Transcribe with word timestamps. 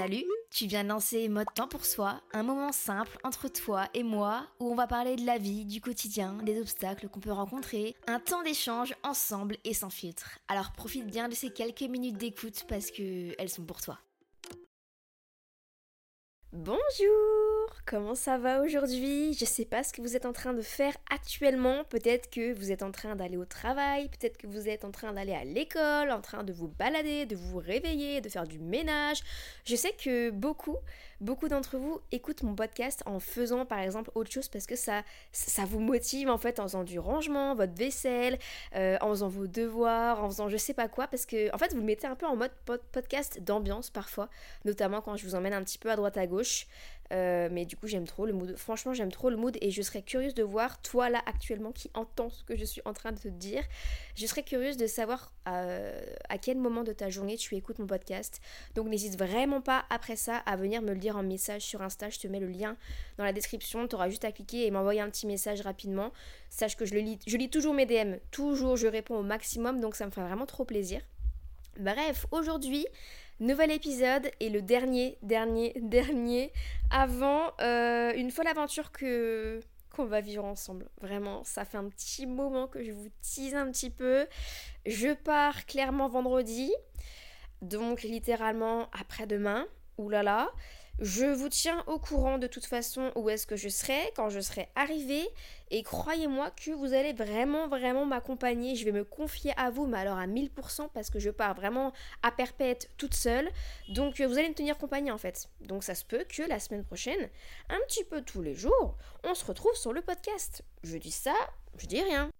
Salut, 0.00 0.24
tu 0.50 0.64
viens 0.64 0.82
de 0.82 0.88
lancer 0.88 1.28
Mode 1.28 1.52
Temps 1.54 1.68
pour 1.68 1.84
Soi, 1.84 2.22
un 2.32 2.42
moment 2.42 2.72
simple 2.72 3.18
entre 3.22 3.48
toi 3.48 3.86
et 3.92 4.02
moi 4.02 4.46
où 4.58 4.72
on 4.72 4.74
va 4.74 4.86
parler 4.86 5.14
de 5.14 5.26
la 5.26 5.36
vie, 5.36 5.66
du 5.66 5.82
quotidien, 5.82 6.38
des 6.42 6.58
obstacles 6.58 7.10
qu'on 7.10 7.20
peut 7.20 7.30
rencontrer, 7.30 7.94
un 8.06 8.18
temps 8.18 8.42
d'échange 8.42 8.94
ensemble 9.02 9.58
et 9.64 9.74
sans 9.74 9.90
filtre. 9.90 10.38
Alors 10.48 10.72
profite 10.72 11.06
bien 11.06 11.28
de 11.28 11.34
ces 11.34 11.50
quelques 11.50 11.82
minutes 11.82 12.16
d'écoute 12.16 12.64
parce 12.66 12.90
que 12.90 13.34
elles 13.38 13.50
sont 13.50 13.66
pour 13.66 13.82
toi. 13.82 13.98
Bonjour 16.50 17.39
Comment 17.86 18.14
ça 18.14 18.38
va 18.38 18.60
aujourd'hui? 18.60 19.32
Je 19.32 19.44
sais 19.44 19.64
pas 19.64 19.82
ce 19.82 19.92
que 19.92 20.00
vous 20.00 20.14
êtes 20.14 20.26
en 20.26 20.32
train 20.32 20.52
de 20.52 20.60
faire 20.62 20.96
actuellement. 21.10 21.82
Peut-être 21.84 22.30
que 22.30 22.52
vous 22.52 22.70
êtes 22.70 22.82
en 22.82 22.92
train 22.92 23.16
d'aller 23.16 23.36
au 23.36 23.44
travail, 23.44 24.08
peut-être 24.08 24.36
que 24.36 24.46
vous 24.46 24.68
êtes 24.68 24.84
en 24.84 24.90
train 24.90 25.12
d'aller 25.12 25.34
à 25.34 25.44
l'école, 25.44 26.10
en 26.10 26.20
train 26.20 26.44
de 26.44 26.52
vous 26.52 26.68
balader, 26.68 27.26
de 27.26 27.34
vous 27.34 27.58
réveiller, 27.58 28.20
de 28.20 28.28
faire 28.28 28.46
du 28.46 28.58
ménage. 28.58 29.22
Je 29.64 29.74
sais 29.74 29.92
que 29.92 30.30
beaucoup, 30.30 30.76
beaucoup 31.20 31.48
d'entre 31.48 31.78
vous 31.78 32.00
écoutent 32.12 32.42
mon 32.42 32.54
podcast 32.54 33.02
en 33.06 33.18
faisant 33.18 33.64
par 33.66 33.80
exemple 33.80 34.10
autre 34.14 34.30
chose 34.30 34.48
parce 34.48 34.66
que 34.66 34.76
ça, 34.76 35.02
ça 35.32 35.64
vous 35.64 35.80
motive 35.80 36.28
en 36.28 36.38
fait 36.38 36.60
en 36.60 36.64
faisant 36.64 36.84
du 36.84 36.98
rangement, 36.98 37.54
votre 37.54 37.74
vaisselle, 37.74 38.38
euh, 38.76 38.98
en 39.00 39.08
faisant 39.10 39.28
vos 39.28 39.46
devoirs, 39.46 40.22
en 40.22 40.28
faisant 40.28 40.48
je 40.48 40.56
sais 40.56 40.74
pas 40.74 40.88
quoi 40.88 41.08
parce 41.08 41.26
que 41.26 41.52
en 41.54 41.58
fait 41.58 41.72
vous 41.72 41.80
le 41.80 41.86
mettez 41.86 42.06
un 42.06 42.14
peu 42.14 42.26
en 42.26 42.36
mode 42.36 42.52
podcast 42.92 43.40
d'ambiance 43.42 43.90
parfois, 43.90 44.28
notamment 44.64 45.00
quand 45.00 45.16
je 45.16 45.26
vous 45.26 45.34
emmène 45.34 45.54
un 45.54 45.64
petit 45.64 45.78
peu 45.78 45.90
à 45.90 45.96
droite 45.96 46.16
à 46.18 46.26
gauche. 46.26 46.66
Euh, 47.12 47.48
mais 47.50 47.64
du 47.64 47.76
coup, 47.76 47.86
j'aime 47.86 48.06
trop 48.06 48.26
le 48.26 48.32
mood. 48.32 48.56
Franchement, 48.56 48.94
j'aime 48.94 49.10
trop 49.10 49.30
le 49.30 49.36
mood 49.36 49.56
et 49.60 49.70
je 49.70 49.82
serais 49.82 50.02
curieuse 50.02 50.34
de 50.34 50.42
voir, 50.42 50.80
toi 50.82 51.10
là 51.10 51.20
actuellement 51.26 51.72
qui 51.72 51.90
entends 51.94 52.30
ce 52.30 52.44
que 52.44 52.56
je 52.56 52.64
suis 52.64 52.82
en 52.84 52.92
train 52.92 53.12
de 53.12 53.18
te 53.18 53.28
dire, 53.28 53.62
je 54.14 54.26
serais 54.26 54.42
curieuse 54.42 54.76
de 54.76 54.86
savoir 54.86 55.32
euh, 55.48 56.00
à 56.28 56.38
quel 56.38 56.58
moment 56.58 56.84
de 56.84 56.92
ta 56.92 57.10
journée 57.10 57.36
tu 57.36 57.56
écoutes 57.56 57.78
mon 57.78 57.86
podcast. 57.86 58.40
Donc 58.74 58.88
n'hésite 58.88 59.18
vraiment 59.18 59.60
pas 59.60 59.84
après 59.90 60.16
ça 60.16 60.36
à 60.36 60.56
venir 60.56 60.82
me 60.82 60.92
le 60.92 60.98
dire 60.98 61.16
en 61.16 61.22
message 61.22 61.62
sur 61.62 61.82
Insta. 61.82 62.10
Je 62.10 62.18
te 62.18 62.28
mets 62.28 62.40
le 62.40 62.48
lien 62.48 62.76
dans 63.18 63.24
la 63.24 63.32
description. 63.32 63.88
Tu 63.88 63.96
auras 63.96 64.08
juste 64.08 64.24
à 64.24 64.32
cliquer 64.32 64.66
et 64.66 64.70
m'envoyer 64.70 65.00
un 65.00 65.10
petit 65.10 65.26
message 65.26 65.60
rapidement. 65.62 66.12
Sache 66.48 66.76
que 66.76 66.84
je 66.84 66.94
le 66.94 67.00
lis, 67.00 67.18
je 67.26 67.36
lis 67.36 67.50
toujours 67.50 67.74
mes 67.74 67.86
DM. 67.86 68.16
Toujours, 68.30 68.76
je 68.76 68.86
réponds 68.86 69.16
au 69.16 69.22
maximum. 69.22 69.80
Donc 69.80 69.96
ça 69.96 70.06
me 70.06 70.10
fait 70.10 70.22
vraiment 70.22 70.46
trop 70.46 70.64
plaisir. 70.64 71.00
Bref, 71.78 72.26
aujourd'hui, 72.30 72.86
Nouvel 73.40 73.70
épisode 73.70 74.30
et 74.38 74.50
le 74.50 74.60
dernier, 74.60 75.16
dernier, 75.22 75.72
dernier 75.80 76.52
avant 76.90 77.52
euh, 77.62 78.12
une 78.14 78.30
folle 78.30 78.48
aventure 78.48 78.92
que 78.92 79.60
qu'on 79.96 80.04
va 80.04 80.20
vivre 80.20 80.44
ensemble. 80.44 80.90
Vraiment, 81.00 81.42
ça 81.44 81.64
fait 81.64 81.78
un 81.78 81.88
petit 81.88 82.26
moment 82.26 82.66
que 82.66 82.84
je 82.84 82.92
vous 82.92 83.08
tease 83.22 83.54
un 83.54 83.70
petit 83.70 83.88
peu. 83.88 84.26
Je 84.84 85.14
pars 85.14 85.64
clairement 85.64 86.06
vendredi, 86.06 86.70
donc 87.62 88.02
littéralement 88.02 88.90
après-demain. 88.92 89.66
Oulala. 89.96 90.22
Là 90.22 90.44
là. 90.44 90.52
Je 91.00 91.24
vous 91.24 91.48
tiens 91.48 91.82
au 91.86 91.98
courant 91.98 92.36
de 92.36 92.46
toute 92.46 92.66
façon 92.66 93.10
où 93.16 93.30
est-ce 93.30 93.46
que 93.46 93.56
je 93.56 93.70
serai 93.70 94.12
quand 94.16 94.28
je 94.28 94.40
serai 94.40 94.68
arrivée 94.74 95.26
et 95.70 95.82
croyez-moi 95.82 96.50
que 96.50 96.72
vous 96.72 96.92
allez 96.92 97.14
vraiment 97.14 97.68
vraiment 97.68 98.04
m'accompagner. 98.04 98.76
Je 98.76 98.84
vais 98.84 98.92
me 98.92 99.02
confier 99.02 99.54
à 99.56 99.70
vous 99.70 99.86
mais 99.86 99.96
alors 99.96 100.18
à 100.18 100.26
1000% 100.26 100.90
parce 100.92 101.08
que 101.08 101.18
je 101.18 101.30
pars 101.30 101.54
vraiment 101.54 101.94
à 102.22 102.30
perpète 102.30 102.90
toute 102.98 103.14
seule. 103.14 103.48
Donc 103.88 104.20
euh, 104.20 104.26
vous 104.26 104.36
allez 104.36 104.50
me 104.50 104.54
tenir 104.54 104.76
compagnie 104.76 105.10
en 105.10 105.16
fait. 105.16 105.48
Donc 105.62 105.84
ça 105.84 105.94
se 105.94 106.04
peut 106.04 106.26
que 106.28 106.42
la 106.42 106.60
semaine 106.60 106.84
prochaine, 106.84 107.30
un 107.70 107.78
petit 107.88 108.04
peu 108.04 108.20
tous 108.20 108.42
les 108.42 108.54
jours, 108.54 108.98
on 109.24 109.34
se 109.34 109.46
retrouve 109.46 109.74
sur 109.76 109.94
le 109.94 110.02
podcast. 110.02 110.62
Je 110.82 110.98
dis 110.98 111.12
ça, 111.12 111.34
je 111.78 111.86
dis 111.86 112.02
rien. 112.02 112.30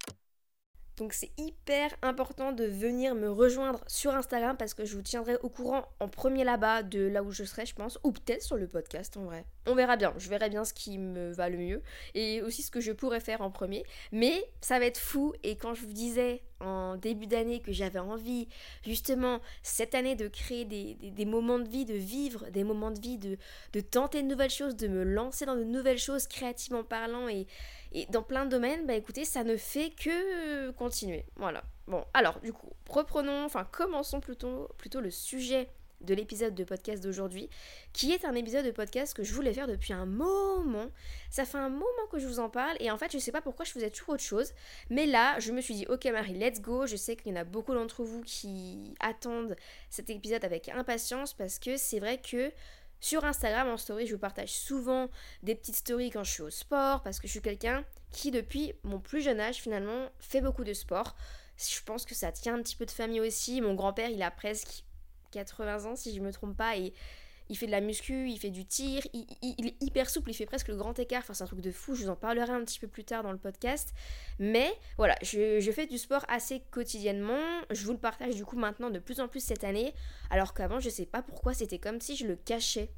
Donc 1.01 1.15
c'est 1.15 1.31
hyper 1.39 1.97
important 2.03 2.53
de 2.53 2.65
venir 2.65 3.15
me 3.15 3.31
rejoindre 3.31 3.81
sur 3.87 4.15
Instagram 4.15 4.59
parce 4.59 4.75
que 4.75 4.85
je 4.85 4.95
vous 4.95 5.01
tiendrai 5.03 5.39
au 5.43 5.49
courant 5.49 5.89
en 5.99 6.09
premier 6.09 6.45
là-bas 6.45 6.83
de 6.83 7.01
là 7.07 7.23
où 7.23 7.31
je 7.31 7.43
serai, 7.45 7.65
je 7.65 7.75
pense, 7.75 7.99
ou 8.05 8.13
peut-être 8.13 8.43
sur 8.43 8.59
le 8.59 8.69
podcast 8.69 9.17
en 9.17 9.25
vrai. 9.25 9.47
On 9.67 9.75
verra 9.75 9.97
bien, 9.97 10.13
je 10.19 10.29
verrai 10.29 10.51
bien 10.51 10.63
ce 10.63 10.75
qui 10.75 10.99
me 10.99 11.33
va 11.33 11.49
le 11.49 11.57
mieux 11.57 11.83
et 12.15 12.43
aussi 12.43 12.61
ce 12.61 12.71
que 12.71 12.83
je 12.83 12.93
pourrais 12.93 13.21
faire 13.21 13.41
en 13.41 13.51
premier. 13.51 13.83
Mais 14.13 14.45
ça 14.61 14.79
va 14.79 14.85
être 14.85 15.01
fou 15.01 15.33
et 15.43 15.57
quand 15.57 15.73
je 15.73 15.87
vous 15.87 15.95
disais 15.95 16.43
en 16.61 16.97
début 16.97 17.27
d'année 17.27 17.61
que 17.61 17.73
j'avais 17.73 17.99
envie 17.99 18.49
justement 18.85 19.41
cette 19.63 19.95
année 19.95 20.15
de 20.17 20.29
créer 20.29 20.67
des, 20.67 21.25
moments 21.25 21.59
de 21.59 21.69
vie, 21.69 21.87
de 21.87 21.95
vivre 21.95 22.51
des 22.51 22.65
moments 22.65 22.91
de 22.91 23.01
vie, 23.01 23.17
de, 23.17 23.39
de 23.73 23.81
tenter 23.81 24.23
de 24.23 24.29
nouvelles 24.29 24.51
choses, 24.51 24.77
de 24.77 24.89
me 24.89 25.03
lancer 25.03 25.47
dans 25.47 25.57
de 25.57 25.65
nouvelles 25.65 25.99
choses 25.99 26.27
créativement 26.27 26.85
parlant 26.85 27.29
et 27.29 27.47
et 27.93 28.07
dans 28.07 28.23
plein 28.23 28.45
de 28.45 28.51
domaines, 28.51 28.87
bah 28.87 28.95
écoutez, 28.95 29.25
ça 29.25 29.45
ne 29.45 29.57
fait 29.57 29.91
que 29.91 30.71
continuer. 30.73 31.25
Voilà. 31.37 31.63
Bon, 31.87 32.05
alors 32.15 32.41
du 32.41 32.53
coup, 32.53 32.71
reprenons, 32.89 33.45
enfin 33.45 33.67
commençons 33.71 34.21
plutôt, 34.21 34.69
plutôt 34.79 35.01
le 35.01 35.11
sujet 35.11 35.69
de 36.01 36.15
l'épisode 36.15 36.55
de 36.55 36.65
podcast 36.65 37.03
d'aujourd'hui, 37.03 37.51
qui 37.93 38.13
est 38.13 38.25
un 38.25 38.35
épisode 38.35 38.65
de 38.65 38.71
podcast 38.71 39.15
que 39.15 39.23
je 39.23 39.35
voulais 39.35 39.53
faire 39.53 39.67
depuis 39.67 39.93
un 39.93 40.07
moment. 40.07 40.87
Ça 41.31 41.45
fait 41.45 41.59
un 41.59 41.69
moment 41.69 42.07
que 42.11 42.19
je 42.19 42.27
vous 42.27 42.41
en 42.41 42.49
parle 42.49 42.77
et 42.81 42.91
en 42.91 42.97
fait 42.97 43.13
je 43.13 43.19
sais 43.19 43.33
pas 43.33 43.43
pourquoi 43.43 43.65
je 43.65 43.73
faisais 43.73 43.91
toujours 43.91 44.15
autre 44.15 44.23
chose, 44.23 44.53
mais 44.89 45.07
là 45.07 45.39
je 45.41 45.53
me 45.53 45.61
suis 45.61 45.75
dit 45.75 45.87
ok 45.89 46.07
Marie, 46.07 46.35
let's 46.35 46.61
go. 46.61 46.87
Je 46.87 46.97
sais 46.97 47.17
qu'il 47.17 47.33
y 47.33 47.35
en 47.35 47.41
a 47.41 47.45
beaucoup 47.45 47.75
d'entre 47.75 48.03
vous 48.03 48.23
qui 48.23 48.95
attendent 49.01 49.57
cet 49.91 50.11
épisode 50.11 50.45
avec 50.45 50.69
impatience 50.69 51.35
parce 51.35 51.59
que 51.59 51.77
c'est 51.77 52.01
vrai 52.01 52.19
que 52.19 52.51
sur 53.01 53.25
Instagram, 53.25 53.69
en 53.69 53.77
story, 53.77 54.07
je 54.07 54.15
vous 54.15 54.21
partage 54.21 54.53
souvent 54.53 55.09
des 55.43 55.55
petites 55.55 55.77
stories 55.77 56.11
quand 56.11 56.25
je 56.25 56.31
suis 56.31 56.43
au 56.43 56.51
sport, 56.51 57.03
parce 57.03 57.19
que 57.19 57.27
je 57.27 57.33
suis 57.33 57.43
quelqu'un 57.43 57.85
qui, 58.11 58.31
depuis 58.31 58.75
mon 58.83 59.01
plus 59.01 59.23
jeune 59.23 59.41
âge, 59.41 59.57
finalement, 59.57 60.09
fait 60.19 60.41
beaucoup 60.41 60.65
de 60.65 60.75
sport. 60.75 61.17
Je 61.57 61.83
pense 61.85 62.05
que 62.05 62.15
ça 62.15 62.33
tient 62.33 62.55
un 62.55 62.63
petit 62.63 62.77
peu 62.77 62.87
de 62.87 62.91
famille 62.91 63.21
aussi. 63.21 63.61
Mon 63.61 63.75
grand-père, 63.75 64.11
il 64.11 64.23
a 64.23 64.31
presque 64.31 64.85
80 65.31 65.87
ans, 65.87 65.97
si 65.97 66.15
je 66.15 66.21
ne 66.21 66.27
me 66.27 66.33
trompe 66.33 66.57
pas, 66.57 66.77
et 66.77 66.93
il 67.51 67.57
fait 67.57 67.67
de 67.67 67.73
la 67.73 67.81
muscu, 67.81 68.31
il 68.31 68.39
fait 68.39 68.51
du 68.51 68.65
tir, 68.65 69.03
il, 69.13 69.67
est 69.67 69.83
hyper 69.83 70.09
souple, 70.09 70.31
il 70.31 70.35
fait 70.35 70.47
presque 70.47 70.69
le 70.69 70.77
grand 70.77 70.97
écart, 71.01 71.23
enfin 71.23 71.35
c'est 71.35 71.43
un 71.43 71.49
truc 71.49 71.61
de 71.61 71.73
fou, 71.73 71.97
je 71.97 72.05
vous 72.05 72.09
en 72.09 72.15
parlerai 72.17 72.53
un 72.53 72.65
petit 72.65 72.79
peu 72.79 72.87
plus 72.87 73.05
tard 73.05 73.25
dans 73.25 73.33
le 73.33 73.39
podcast. 73.39 73.93
Mais 74.39 74.73
voilà, 74.97 75.17
je, 75.21 75.71
fais 75.73 75.87
du 75.87 75.99
sport 75.99 76.25
assez 76.29 76.63
quotidiennement, 76.71 77.43
je 77.71 77.85
vous 77.85 77.93
le 77.93 77.99
partage 77.99 78.37
du 78.37 78.45
coup 78.45 78.57
maintenant 78.57 78.89
de 78.89 79.01
plus 79.01 79.19
en 79.19 79.27
plus 79.27 79.41
cette 79.41 79.65
année, 79.65 79.93
alors 80.31 80.55
qu'avant 80.55 80.79
je 80.79 80.89
sais 80.89 81.07
pas 81.07 81.23
pourquoi 81.23 81.53
c'était 81.53 81.81
comme 81.81 82.01
si 82.01 82.15
je 82.15 82.27
le 82.27 82.37
cachais. 82.37 82.93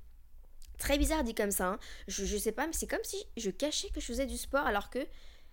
Très 0.79 0.99
bizarre 0.99 1.25
dit 1.25 1.35
comme 1.35 1.51
ça, 1.51 1.69
hein. 1.69 1.79
je, 2.07 2.27
je 2.27 2.37
sais 2.37 2.53
pas, 2.53 2.67
mais 2.67 2.75
c'est 2.75 2.87
comme 2.87 3.05
si 3.05 3.25
je 3.39 3.51
cachais 3.51 3.89
que 3.89 4.01
je 4.01 4.07
faisais 4.07 4.27
du 4.27 4.37
sport 4.37 4.67
alors 4.67 4.91
que 4.91 4.99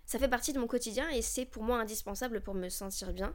ça 0.04 0.18
fait 0.18 0.28
partie 0.28 0.52
de 0.52 0.58
mon 0.58 0.66
quotidien 0.66 1.08
et 1.08 1.22
c'est 1.22 1.46
pour 1.46 1.62
moi 1.62 1.78
indispensable 1.78 2.42
pour 2.42 2.54
me 2.54 2.68
sentir 2.68 3.14
bien. 3.14 3.34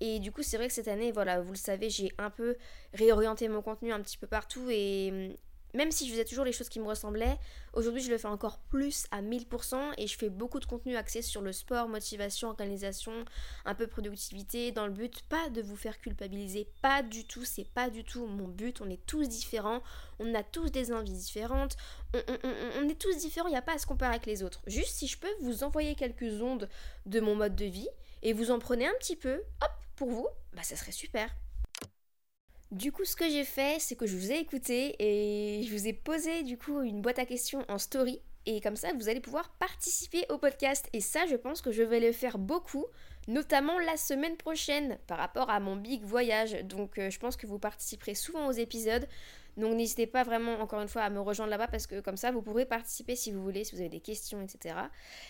Et 0.00 0.18
du 0.18 0.32
coup, 0.32 0.42
c'est 0.42 0.56
vrai 0.56 0.68
que 0.68 0.74
cette 0.74 0.88
année, 0.88 1.12
voilà, 1.12 1.40
vous 1.40 1.52
le 1.52 1.58
savez, 1.58 1.90
j'ai 1.90 2.12
un 2.18 2.30
peu 2.30 2.56
réorienté 2.94 3.48
mon 3.48 3.62
contenu 3.62 3.92
un 3.92 4.00
petit 4.00 4.16
peu 4.16 4.26
partout 4.26 4.68
et 4.70 5.36
même 5.74 5.92
si 5.92 6.06
je 6.06 6.12
faisais 6.12 6.24
toujours 6.24 6.44
les 6.44 6.52
choses 6.52 6.68
qui 6.68 6.80
me 6.80 6.86
ressemblaient, 6.86 7.38
aujourd'hui 7.74 8.02
je 8.02 8.10
le 8.10 8.18
fais 8.18 8.28
encore 8.28 8.58
plus 8.58 9.06
à 9.10 9.22
1000% 9.22 9.94
et 9.98 10.06
je 10.06 10.16
fais 10.16 10.28
beaucoup 10.28 10.58
de 10.58 10.64
contenu 10.64 10.96
axé 10.96 11.22
sur 11.22 11.42
le 11.42 11.52
sport, 11.52 11.88
motivation, 11.88 12.48
organisation, 12.48 13.12
un 13.64 13.74
peu 13.74 13.86
productivité, 13.86 14.72
dans 14.72 14.86
le 14.86 14.92
but 14.92 15.22
pas 15.28 15.48
de 15.50 15.62
vous 15.62 15.76
faire 15.76 15.98
culpabiliser, 16.00 16.68
pas 16.82 17.02
du 17.02 17.24
tout, 17.24 17.44
c'est 17.44 17.68
pas 17.68 17.90
du 17.90 18.04
tout 18.04 18.26
mon 18.26 18.48
but, 18.48 18.80
on 18.80 18.90
est 18.90 19.04
tous 19.06 19.28
différents, 19.28 19.82
on 20.18 20.34
a 20.34 20.42
tous 20.42 20.70
des 20.70 20.92
envies 20.92 21.12
différentes, 21.12 21.76
on, 22.14 22.88
est 22.88 23.00
tous 23.00 23.16
différents, 23.18 23.48
il 23.48 23.52
n'y 23.52 23.56
a 23.56 23.62
pas 23.62 23.74
à 23.74 23.78
se 23.78 23.86
comparer 23.86 24.14
avec 24.14 24.26
les 24.26 24.42
autres. 24.42 24.62
Juste 24.66 24.96
si 24.96 25.06
je 25.06 25.18
peux 25.18 25.32
vous 25.40 25.62
envoyer 25.62 25.94
quelques 25.94 26.42
ondes 26.42 26.68
de 27.06 27.20
mon 27.20 27.36
mode 27.36 27.54
de 27.54 27.66
vie 27.66 27.88
et 28.22 28.32
vous 28.32 28.50
en 28.50 28.58
prenez 28.58 28.86
un 28.86 28.94
petit 28.98 29.16
peu, 29.16 29.42
hop, 29.62 29.69
pour 30.00 30.08
vous, 30.08 30.28
bah 30.54 30.62
ça 30.62 30.76
serait 30.76 30.92
super. 30.92 31.28
Du 32.70 32.90
coup, 32.90 33.04
ce 33.04 33.14
que 33.14 33.28
j'ai 33.28 33.44
fait, 33.44 33.78
c'est 33.80 33.96
que 33.96 34.06
je 34.06 34.16
vous 34.16 34.32
ai 34.32 34.38
écouté 34.38 34.96
et 34.98 35.62
je 35.62 35.70
vous 35.70 35.88
ai 35.88 35.92
posé 35.92 36.42
du 36.42 36.56
coup 36.56 36.80
une 36.80 37.02
boîte 37.02 37.18
à 37.18 37.26
questions 37.26 37.66
en 37.68 37.76
story. 37.76 38.22
Et 38.46 38.62
comme 38.62 38.76
ça, 38.76 38.94
vous 38.94 39.10
allez 39.10 39.20
pouvoir 39.20 39.50
participer 39.58 40.24
au 40.30 40.38
podcast. 40.38 40.88
Et 40.94 41.02
ça, 41.02 41.26
je 41.26 41.36
pense 41.36 41.60
que 41.60 41.70
je 41.70 41.82
vais 41.82 42.00
le 42.00 42.12
faire 42.12 42.38
beaucoup, 42.38 42.86
notamment 43.28 43.78
la 43.78 43.98
semaine 43.98 44.38
prochaine 44.38 44.98
par 45.06 45.18
rapport 45.18 45.50
à 45.50 45.60
mon 45.60 45.76
big 45.76 46.02
voyage. 46.02 46.52
Donc, 46.64 46.98
euh, 46.98 47.10
je 47.10 47.18
pense 47.18 47.36
que 47.36 47.46
vous 47.46 47.58
participerez 47.58 48.14
souvent 48.14 48.46
aux 48.46 48.52
épisodes. 48.52 49.06
Donc 49.60 49.74
n'hésitez 49.74 50.06
pas 50.06 50.24
vraiment 50.24 50.60
encore 50.60 50.80
une 50.80 50.88
fois 50.88 51.02
à 51.02 51.10
me 51.10 51.20
rejoindre 51.20 51.50
là-bas 51.50 51.68
parce 51.68 51.86
que 51.86 52.00
comme 52.00 52.16
ça 52.16 52.30
vous 52.30 52.42
pourrez 52.42 52.64
participer 52.64 53.14
si 53.14 53.30
vous 53.30 53.42
voulez, 53.42 53.64
si 53.64 53.74
vous 53.74 53.80
avez 53.80 53.90
des 53.90 54.00
questions, 54.00 54.40
etc. 54.42 54.74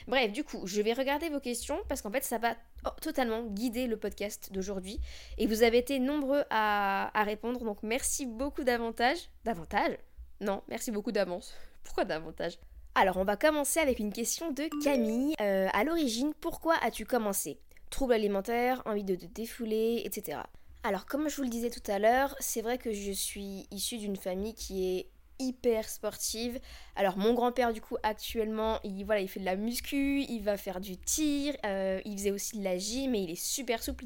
Bref, 0.07 0.33
du 0.33 0.45
coup, 0.45 0.67
je 0.67 0.81
vais 0.81 0.93
regarder 0.93 1.29
vos 1.29 1.41
questions 1.41 1.79
parce 1.89 2.01
qu'en 2.01 2.11
fait 2.11 2.25
ça 2.25 2.39
va 2.39 2.55
totalement 3.03 3.43
guider 3.45 3.87
le 3.87 3.97
podcast 3.97 4.51
d'aujourd'hui. 4.53 5.01
Et 5.39 5.47
vous 5.47 5.63
avez 5.63 5.79
été 5.79 5.99
nombreux 5.99 6.45
à, 6.51 7.11
répondre, 7.25 7.65
donc 7.65 7.83
merci 7.83 8.27
beaucoup 8.27 8.65
davantage. 8.65 9.19
Davantage? 9.45 9.99
Non, 10.41 10.63
merci 10.69 10.91
beaucoup 10.91 11.13
d'avance. 11.13 11.55
Pourquoi 11.83 12.05
davantage? 12.05 12.59
Alors, 12.95 13.19
on 13.19 13.25
va 13.25 13.37
commencer 13.37 13.79
avec 13.79 14.01
une 14.01 14.13
question 14.13 14.51
de 14.51 14.69
Camille. 14.83 15.35
Euh, 15.41 15.69
à 15.73 15.85
l'origine, 15.85 16.33
pourquoi 16.41 16.75
as-tu 16.83 17.05
commencé? 17.05 17.61
Troubles 17.89 18.15
alimentaires, 18.15 18.83
envie 18.85 19.05
de 19.05 19.15
te 19.15 19.27
défouler, 19.27 20.03
etc. 20.05 20.39
Alors 20.83 21.05
comme 21.05 21.29
je 21.29 21.37
vous 21.37 21.43
le 21.43 21.51
disais 21.51 21.71
tout 21.71 21.91
à 21.91 21.99
l'heure, 21.99 22.35
c'est 22.41 22.63
vrai 22.63 22.79
que 22.79 22.93
je 22.93 23.13
suis 23.13 23.67
issue 23.71 23.99
d'une 23.99 24.17
famille 24.17 24.55
qui 24.55 24.97
est 24.97 25.11
hyper 25.39 25.89
sportive. 25.89 26.59
Alors 27.01 27.17
mon 27.17 27.33
grand-père 27.33 27.73
du 27.73 27.81
coup 27.81 27.97
actuellement, 28.03 28.79
il, 28.85 29.07
voilà, 29.07 29.23
il 29.23 29.29
fait 29.29 29.41
de 29.41 29.47
la 29.47 29.57
muscu, 29.57 30.21
il 30.21 30.43
va 30.43 30.59
faire 30.59 30.81
du 30.81 30.99
tir, 30.99 31.57
euh, 31.65 31.99
il 32.05 32.13
faisait 32.19 32.31
aussi 32.31 32.59
de 32.59 32.63
la 32.63 32.77
gym 32.77 33.15
et 33.15 33.21
il 33.21 33.31
est 33.31 33.43
super 33.43 33.83
souple. 33.83 34.05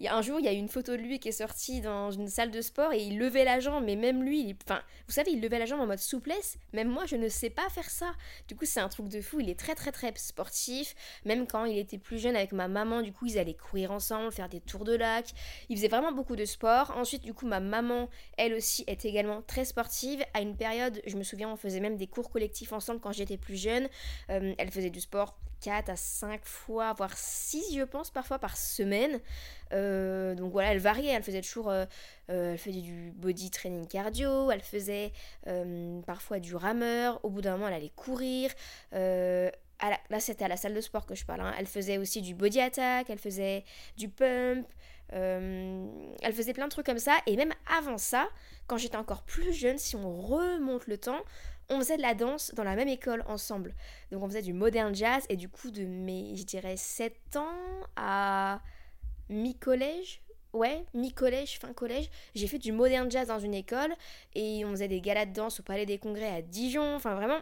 Il, 0.00 0.08
un 0.08 0.22
jour, 0.22 0.40
il 0.40 0.44
y 0.44 0.48
a 0.48 0.52
une 0.52 0.66
photo 0.66 0.96
de 0.96 1.02
lui 1.02 1.20
qui 1.20 1.28
est 1.28 1.30
sortie 1.30 1.80
dans 1.80 2.10
une 2.10 2.26
salle 2.26 2.50
de 2.50 2.60
sport 2.60 2.92
et 2.94 3.00
il 3.00 3.16
levait 3.16 3.44
la 3.44 3.60
jambe, 3.60 3.84
mais 3.84 3.94
même 3.94 4.24
lui, 4.24 4.40
il, 4.40 4.56
enfin, 4.66 4.82
vous 5.06 5.12
savez, 5.12 5.30
il 5.30 5.40
levait 5.40 5.60
la 5.60 5.66
jambe 5.66 5.82
en 5.82 5.86
mode 5.86 6.00
souplesse. 6.00 6.58
Même 6.72 6.88
moi, 6.88 7.06
je 7.06 7.14
ne 7.14 7.28
sais 7.28 7.48
pas 7.48 7.68
faire 7.68 7.88
ça. 7.88 8.10
Du 8.48 8.56
coup, 8.56 8.64
c'est 8.64 8.80
un 8.80 8.88
truc 8.88 9.06
de 9.06 9.20
fou. 9.20 9.38
Il 9.38 9.48
est 9.48 9.56
très 9.56 9.76
très 9.76 9.92
très 9.92 10.12
sportif. 10.16 10.96
Même 11.24 11.46
quand 11.46 11.64
il 11.64 11.78
était 11.78 11.98
plus 11.98 12.18
jeune 12.18 12.34
avec 12.34 12.50
ma 12.50 12.66
maman, 12.66 13.02
du 13.02 13.12
coup, 13.12 13.26
ils 13.26 13.38
allaient 13.38 13.54
courir 13.54 13.92
ensemble, 13.92 14.32
faire 14.32 14.48
des 14.48 14.60
tours 14.60 14.82
de 14.82 14.96
lac. 14.96 15.26
Il 15.68 15.76
faisait 15.76 15.86
vraiment 15.86 16.10
beaucoup 16.10 16.34
de 16.34 16.44
sport. 16.44 16.92
Ensuite, 16.96 17.22
du 17.22 17.34
coup, 17.34 17.46
ma 17.46 17.60
maman, 17.60 18.08
elle 18.36 18.54
aussi, 18.54 18.82
est 18.88 19.04
également 19.04 19.42
très 19.42 19.64
sportive. 19.64 20.24
À 20.34 20.40
une 20.40 20.56
période 20.56 21.00
je 21.06 21.16
me 21.16 21.22
souviens, 21.22 21.48
on 21.48 21.56
faisait 21.56 21.78
même 21.78 21.96
des 21.96 22.08
cours 22.08 22.31
collectifs 22.32 22.72
ensemble 22.72 23.00
quand 23.00 23.12
j'étais 23.12 23.36
plus 23.36 23.56
jeune. 23.56 23.88
Euh, 24.30 24.54
elle 24.58 24.70
faisait 24.70 24.90
du 24.90 25.00
sport 25.00 25.38
4 25.60 25.90
à 25.90 25.96
5 25.96 26.44
fois, 26.44 26.92
voire 26.94 27.16
6 27.16 27.76
je 27.76 27.82
pense 27.82 28.10
parfois 28.10 28.38
par 28.38 28.56
semaine. 28.56 29.20
Euh, 29.72 30.34
donc 30.34 30.52
voilà, 30.52 30.72
elle 30.72 30.80
variait, 30.80 31.12
elle 31.12 31.22
faisait 31.22 31.40
toujours, 31.40 31.70
euh, 31.70 31.86
elle 32.28 32.58
faisait 32.58 32.80
du 32.80 33.12
body 33.14 33.50
training 33.50 33.86
cardio, 33.86 34.50
elle 34.50 34.62
faisait 34.62 35.12
parfois 36.06 36.40
du 36.40 36.56
rameur, 36.56 37.20
au 37.22 37.30
bout 37.30 37.42
d'un 37.42 37.52
moment 37.52 37.68
elle 37.68 37.74
allait 37.74 37.92
courir. 37.94 38.50
là 38.90 40.20
c'était 40.20 40.44
à 40.44 40.48
la 40.48 40.56
salle 40.56 40.74
de 40.74 40.80
sport 40.80 41.06
que 41.06 41.14
je 41.14 41.24
parle, 41.24 41.42
hein. 41.42 41.54
elle 41.58 41.66
faisait 41.66 41.98
aussi 41.98 42.22
du 42.22 42.34
body 42.34 42.60
attack, 42.60 43.08
elle 43.08 43.18
faisait 43.18 43.64
du 43.96 44.08
pump, 44.08 44.66
elle 45.10 46.32
faisait 46.32 46.54
plein 46.54 46.64
de 46.64 46.70
trucs 46.70 46.86
comme 46.86 46.98
ça. 46.98 47.16
Et 47.26 47.36
même 47.36 47.52
avant 47.78 47.98
ça, 47.98 48.28
quand 48.66 48.78
j'étais 48.78 48.96
encore 48.96 49.22
plus 49.22 49.52
jeune, 49.52 49.78
si 49.78 49.96
on 49.96 50.20
remonte 50.20 50.86
le 50.86 50.98
temps, 50.98 51.20
on 51.72 51.78
faisait 51.78 51.96
de 51.96 52.02
la 52.02 52.14
danse 52.14 52.52
dans 52.54 52.64
la 52.64 52.76
même 52.76 52.88
école 52.88 53.24
ensemble. 53.26 53.74
Donc 54.10 54.22
on 54.22 54.28
faisait 54.28 54.42
du 54.42 54.52
modern 54.52 54.94
jazz 54.94 55.24
et 55.28 55.36
du 55.36 55.48
coup 55.48 55.70
de 55.70 55.84
mes, 55.84 56.36
je 56.36 56.44
dirais, 56.44 56.76
7 56.76 57.36
ans 57.36 57.86
à 57.96 58.60
mi-collège. 59.28 60.22
Ouais, 60.52 60.84
mi-collège, 60.92 61.58
fin 61.58 61.72
collège, 61.72 62.10
j'ai 62.34 62.46
fait 62.46 62.58
du 62.58 62.72
modern 62.72 63.10
jazz 63.10 63.28
dans 63.28 63.38
une 63.38 63.54
école 63.54 63.94
et 64.34 64.66
on 64.66 64.72
faisait 64.72 64.88
des 64.88 65.00
galas 65.00 65.24
de 65.24 65.32
danse 65.32 65.60
au 65.60 65.62
Palais 65.62 65.86
des 65.86 65.96
Congrès 65.96 66.28
à 66.28 66.42
Dijon. 66.42 66.94
Enfin 66.94 67.14
vraiment, 67.14 67.38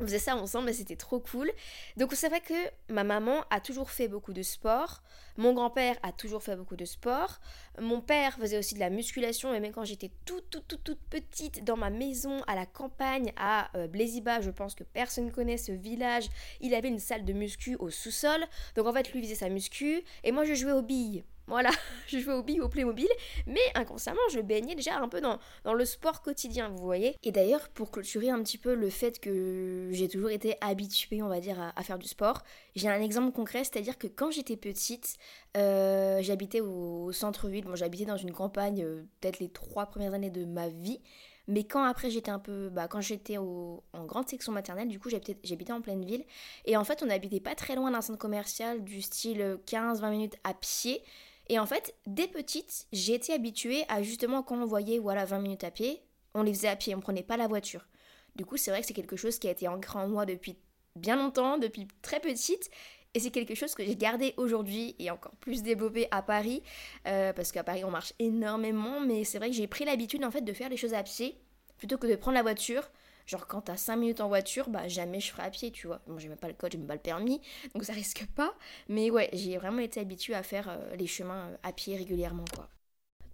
on 0.00 0.04
faisait 0.04 0.18
ça 0.18 0.36
ensemble 0.36 0.70
et 0.70 0.72
c'était 0.72 0.96
trop 0.96 1.20
cool. 1.20 1.50
Donc 1.96 2.12
c'est 2.14 2.28
vrai 2.28 2.40
que 2.40 2.54
ma 2.92 3.04
maman 3.04 3.44
a 3.50 3.60
toujours 3.60 3.90
fait 3.90 4.08
beaucoup 4.08 4.32
de 4.32 4.42
sport. 4.42 5.02
Mon 5.36 5.52
grand-père 5.52 5.96
a 6.02 6.12
toujours 6.12 6.42
fait 6.42 6.56
beaucoup 6.56 6.76
de 6.76 6.84
sport. 6.84 7.40
Mon 7.80 8.00
père 8.00 8.34
faisait 8.38 8.58
aussi 8.58 8.74
de 8.74 8.80
la 8.80 8.90
musculation 8.90 9.54
et 9.54 9.60
même 9.60 9.72
quand 9.72 9.84
j'étais 9.84 10.10
toute 10.24 10.50
toute 10.50 10.66
toute 10.68 10.84
toute 10.84 11.00
petite 11.10 11.64
dans 11.64 11.76
ma 11.76 11.90
maison 11.90 12.42
à 12.46 12.54
la 12.54 12.66
campagne 12.66 13.32
à 13.36 13.70
euh, 13.76 13.86
Bléziba, 13.86 14.40
je 14.40 14.50
pense 14.50 14.74
que 14.74 14.84
personne 14.84 15.30
connaît 15.30 15.58
ce 15.58 15.72
village, 15.72 16.28
il 16.60 16.74
avait 16.74 16.88
une 16.88 16.98
salle 16.98 17.24
de 17.24 17.32
muscu 17.32 17.76
au 17.76 17.90
sous-sol. 17.90 18.44
Donc 18.74 18.86
en 18.86 18.92
fait 18.92 19.12
lui 19.12 19.22
faisait 19.22 19.34
sa 19.34 19.48
muscu 19.48 20.02
et 20.24 20.32
moi 20.32 20.44
je 20.44 20.54
jouais 20.54 20.72
aux 20.72 20.82
billes. 20.82 21.24
Voilà, 21.48 21.70
je 22.08 22.18
jouais 22.18 22.34
au 22.34 22.42
billes, 22.42 22.60
au 22.60 22.68
Playmobil, 22.68 23.08
mais 23.46 23.60
inconsciemment, 23.74 24.20
je 24.32 24.40
baignais 24.40 24.74
déjà 24.74 24.98
un 24.98 25.08
peu 25.08 25.20
dans, 25.20 25.38
dans 25.64 25.74
le 25.74 25.84
sport 25.84 26.22
quotidien, 26.22 26.68
vous 26.70 26.84
voyez. 26.84 27.16
Et 27.22 27.30
d'ailleurs, 27.30 27.68
pour 27.68 27.90
clôturer 27.90 28.30
un 28.30 28.42
petit 28.42 28.58
peu 28.58 28.74
le 28.74 28.90
fait 28.90 29.20
que 29.20 29.88
j'ai 29.92 30.08
toujours 30.08 30.30
été 30.30 30.56
habituée, 30.60 31.22
on 31.22 31.28
va 31.28 31.40
dire, 31.40 31.72
à, 31.76 31.82
faire 31.82 31.98
du 31.98 32.08
sport, 32.08 32.42
j'ai 32.74 32.88
un 32.88 33.00
exemple 33.00 33.32
concret, 33.32 33.64
c'est-à-dire 33.64 33.96
que 33.96 34.08
quand 34.08 34.30
j'étais 34.30 34.56
petite, 34.56 35.16
euh, 35.56 36.20
j'habitais 36.20 36.60
au, 36.60 37.12
centre-ville, 37.12 37.64
bon, 37.64 37.76
j'habitais 37.76 38.06
dans 38.06 38.16
une 38.16 38.32
campagne, 38.32 38.82
euh, 38.82 39.04
peut-être 39.20 39.38
les 39.38 39.48
trois 39.48 39.86
premières 39.86 40.14
années 40.14 40.30
de 40.30 40.44
ma 40.44 40.68
vie, 40.68 41.00
mais 41.48 41.64
quand 41.64 41.84
après 41.84 42.10
j'étais 42.10 42.30
un 42.30 42.38
peu, 42.38 42.68
bah, 42.70 42.88
quand 42.88 43.00
j'étais 43.00 43.36
en 43.36 43.82
grande 44.04 44.28
section 44.28 44.52
maternelle, 44.52 44.88
du 44.88 44.98
coup 44.98 45.10
j'habitais 45.10 45.72
en 45.72 45.80
pleine 45.80 46.04
ville. 46.04 46.24
Et 46.64 46.76
en 46.76 46.84
fait 46.84 47.02
on 47.02 47.06
n'habitait 47.06 47.40
pas 47.40 47.54
très 47.54 47.76
loin 47.76 47.90
d'un 47.92 48.00
centre 48.00 48.18
commercial 48.18 48.82
du 48.82 49.00
style 49.00 49.58
15-20 49.66 50.10
minutes 50.10 50.36
à 50.44 50.54
pied. 50.54 51.02
Et 51.48 51.58
en 51.58 51.66
fait, 51.66 51.94
dès 52.06 52.28
petite, 52.28 52.86
j'ai 52.92 53.14
été 53.14 53.32
habituée 53.32 53.84
à 53.88 54.02
justement 54.02 54.42
quand 54.42 54.60
on 54.60 54.66
voyait 54.66 54.98
voilà 54.98 55.24
20 55.24 55.38
minutes 55.40 55.64
à 55.64 55.70
pied, 55.70 56.02
on 56.34 56.42
les 56.42 56.52
faisait 56.52 56.68
à 56.68 56.76
pied, 56.76 56.94
on 56.94 57.00
prenait 57.00 57.22
pas 57.22 57.36
la 57.36 57.46
voiture. 57.46 57.86
Du 58.34 58.44
coup, 58.44 58.56
c'est 58.56 58.70
vrai 58.70 58.80
que 58.80 58.86
c'est 58.86 58.94
quelque 58.94 59.16
chose 59.16 59.38
qui 59.38 59.48
a 59.48 59.50
été 59.50 59.68
ancré 59.68 59.98
en 59.98 60.08
moi 60.08 60.26
depuis 60.26 60.56
bien 60.96 61.16
longtemps, 61.16 61.58
depuis 61.58 61.86
très 62.02 62.20
petite. 62.20 62.70
Et 63.14 63.20
c'est 63.20 63.30
quelque 63.30 63.54
chose 63.54 63.74
que 63.74 63.82
j'ai 63.82 63.96
gardé 63.96 64.34
aujourd'hui 64.36 64.94
et 64.98 65.10
encore 65.10 65.32
plus 65.36 65.62
développé 65.62 66.06
à 66.10 66.20
Paris, 66.20 66.62
euh, 67.06 67.32
parce 67.32 67.50
qu'à 67.50 67.64
Paris 67.64 67.82
on 67.82 67.90
marche 67.90 68.12
énormément, 68.18 69.00
mais 69.00 69.24
c'est 69.24 69.38
vrai 69.38 69.48
que 69.48 69.56
j'ai 69.56 69.66
pris 69.66 69.86
l'habitude 69.86 70.22
en 70.22 70.30
fait 70.30 70.42
de 70.42 70.52
faire 70.52 70.68
les 70.68 70.76
choses 70.76 70.92
à 70.92 71.02
pied 71.02 71.40
plutôt 71.78 71.96
que 71.96 72.06
de 72.06 72.16
prendre 72.16 72.34
la 72.34 72.42
voiture. 72.42 72.82
Genre 73.26 73.46
quand 73.46 73.62
t'as 73.62 73.76
5 73.76 73.96
minutes 73.96 74.20
en 74.20 74.28
voiture, 74.28 74.68
bah 74.68 74.86
jamais 74.88 75.20
je 75.20 75.32
ferai 75.32 75.42
à 75.42 75.50
pied, 75.50 75.72
tu 75.72 75.86
vois. 75.88 76.00
Bon, 76.06 76.18
j'ai 76.18 76.28
même 76.28 76.38
pas 76.38 76.48
le 76.48 76.54
code, 76.54 76.72
j'ai 76.72 76.78
même 76.78 76.86
pas 76.86 76.94
le 76.94 77.00
permis, 77.00 77.40
donc 77.74 77.84
ça 77.84 77.92
risque 77.92 78.26
pas. 78.34 78.54
Mais 78.88 79.10
ouais, 79.10 79.28
j'ai 79.32 79.56
vraiment 79.58 79.80
été 79.80 80.00
habituée 80.00 80.34
à 80.34 80.42
faire 80.42 80.68
euh, 80.68 80.94
les 80.96 81.06
chemins 81.06 81.48
euh, 81.48 81.56
à 81.62 81.72
pied 81.72 81.96
régulièrement, 81.96 82.44
quoi. 82.54 82.68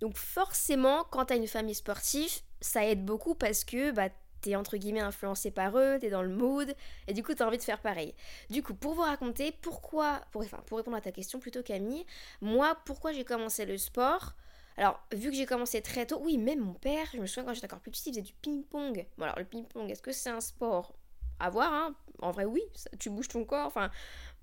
Donc 0.00 0.16
forcément, 0.16 1.04
quand 1.10 1.26
t'as 1.26 1.36
une 1.36 1.46
famille 1.46 1.74
sportive, 1.74 2.40
ça 2.60 2.84
aide 2.86 3.04
beaucoup 3.04 3.34
parce 3.34 3.64
que 3.64 3.92
bah 3.92 4.08
t'es 4.40 4.56
entre 4.56 4.76
guillemets 4.76 5.00
influencé 5.00 5.50
par 5.50 5.78
eux, 5.78 5.98
t'es 6.00 6.10
dans 6.10 6.22
le 6.22 6.28
mood, 6.28 6.74
et 7.06 7.12
du 7.14 7.22
coup 7.22 7.34
t'as 7.34 7.46
envie 7.46 7.58
de 7.58 7.62
faire 7.62 7.80
pareil. 7.80 8.14
Du 8.50 8.62
coup, 8.62 8.74
pour 8.74 8.94
vous 8.94 9.02
raconter 9.02 9.52
pourquoi, 9.62 10.20
pour, 10.32 10.42
enfin, 10.42 10.58
pour 10.66 10.78
répondre 10.78 10.96
à 10.96 11.00
ta 11.00 11.12
question 11.12 11.38
plutôt 11.38 11.62
Camille, 11.62 12.04
moi 12.40 12.76
pourquoi 12.84 13.12
j'ai 13.12 13.24
commencé 13.24 13.64
le 13.64 13.78
sport, 13.78 14.34
alors, 14.76 15.00
vu 15.12 15.30
que 15.30 15.36
j'ai 15.36 15.46
commencé 15.46 15.82
très 15.82 16.06
tôt, 16.06 16.20
oui, 16.22 16.38
même 16.38 16.60
mon 16.60 16.74
père, 16.74 17.06
je 17.12 17.18
me 17.18 17.26
souviens 17.26 17.44
quand 17.44 17.54
j'étais 17.54 17.66
encore 17.66 17.80
plus 17.80 17.90
petite, 17.90 18.06
il 18.06 18.10
faisait 18.12 18.22
du 18.22 18.32
ping-pong. 18.34 19.06
Bon, 19.18 19.24
alors 19.24 19.38
le 19.38 19.44
ping-pong, 19.44 19.90
est-ce 19.90 20.02
que 20.02 20.12
c'est 20.12 20.30
un 20.30 20.40
sport 20.40 20.94
À 21.40 21.50
voir, 21.50 21.72
hein? 21.72 21.94
En 22.20 22.30
vrai, 22.30 22.44
oui, 22.44 22.62
tu 22.98 23.10
bouges 23.10 23.28
ton 23.28 23.44
corps, 23.44 23.66
enfin, 23.66 23.90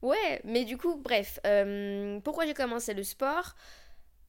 ouais, 0.02 0.42
mais 0.44 0.66
du 0.66 0.78
coup, 0.78 0.98
bref, 0.98 1.40
euh, 1.46 2.20
pourquoi 2.20 2.46
j'ai 2.46 2.54
commencé 2.54 2.94
le 2.94 3.04
sport? 3.04 3.56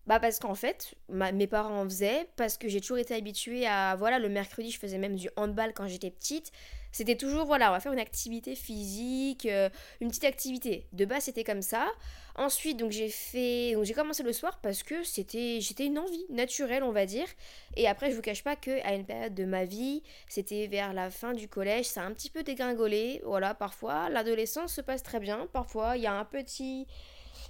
Bah 0.06 0.18
parce 0.18 0.38
qu'en 0.38 0.54
fait, 0.54 0.94
mes 1.08 1.46
parents 1.46 1.82
en 1.82 1.84
faisaient, 1.84 2.28
parce 2.36 2.56
que 2.56 2.68
j'ai 2.68 2.80
toujours 2.80 2.98
été 2.98 3.14
habituée 3.14 3.66
à, 3.66 3.94
voilà, 3.96 4.18
le 4.18 4.28
mercredi 4.28 4.70
je 4.70 4.78
faisais 4.78 4.98
même 4.98 5.14
du 5.14 5.28
handball 5.36 5.72
quand 5.74 5.86
j'étais 5.86 6.10
petite, 6.10 6.50
c'était 6.92 7.16
toujours, 7.16 7.46
voilà, 7.46 7.70
on 7.70 7.72
va 7.72 7.80
faire 7.80 7.92
une 7.92 8.00
activité 8.00 8.54
physique, 8.54 9.46
euh, 9.46 9.68
une 10.00 10.08
petite 10.08 10.24
activité. 10.24 10.86
De 10.92 11.04
base, 11.04 11.24
c'était 11.24 11.44
comme 11.44 11.62
ça. 11.62 11.86
Ensuite, 12.36 12.78
donc 12.78 12.90
j'ai 12.90 13.08
fait, 13.08 13.72
donc 13.74 13.84
j'ai 13.84 13.92
commencé 13.92 14.22
le 14.22 14.32
soir 14.32 14.60
parce 14.62 14.82
que 14.82 15.02
c'était, 15.02 15.60
j'étais 15.60 15.86
une 15.86 15.98
envie 15.98 16.24
naturelle, 16.30 16.82
on 16.82 16.92
va 16.92 17.06
dire. 17.06 17.26
Et 17.76 17.86
après, 17.86 18.10
je 18.10 18.16
vous 18.16 18.22
cache 18.22 18.42
pas 18.42 18.56
que 18.56 18.84
à 18.84 18.94
une 18.94 19.04
période 19.04 19.34
de 19.34 19.44
ma 19.44 19.64
vie, 19.64 20.02
c'était 20.28 20.66
vers 20.66 20.92
la 20.92 21.10
fin 21.10 21.32
du 21.32 21.48
collège, 21.48 21.86
ça 21.86 22.02
a 22.02 22.04
un 22.04 22.12
petit 22.12 22.30
peu 22.30 22.42
dégringolé. 22.42 23.20
Voilà, 23.24 23.54
parfois, 23.54 24.08
l'adolescence 24.08 24.74
se 24.74 24.80
passe 24.80 25.02
très 25.02 25.20
bien. 25.20 25.48
Parfois, 25.52 25.96
il 25.96 26.02
y 26.02 26.06
a 26.06 26.14
un 26.14 26.24
petit, 26.24 26.86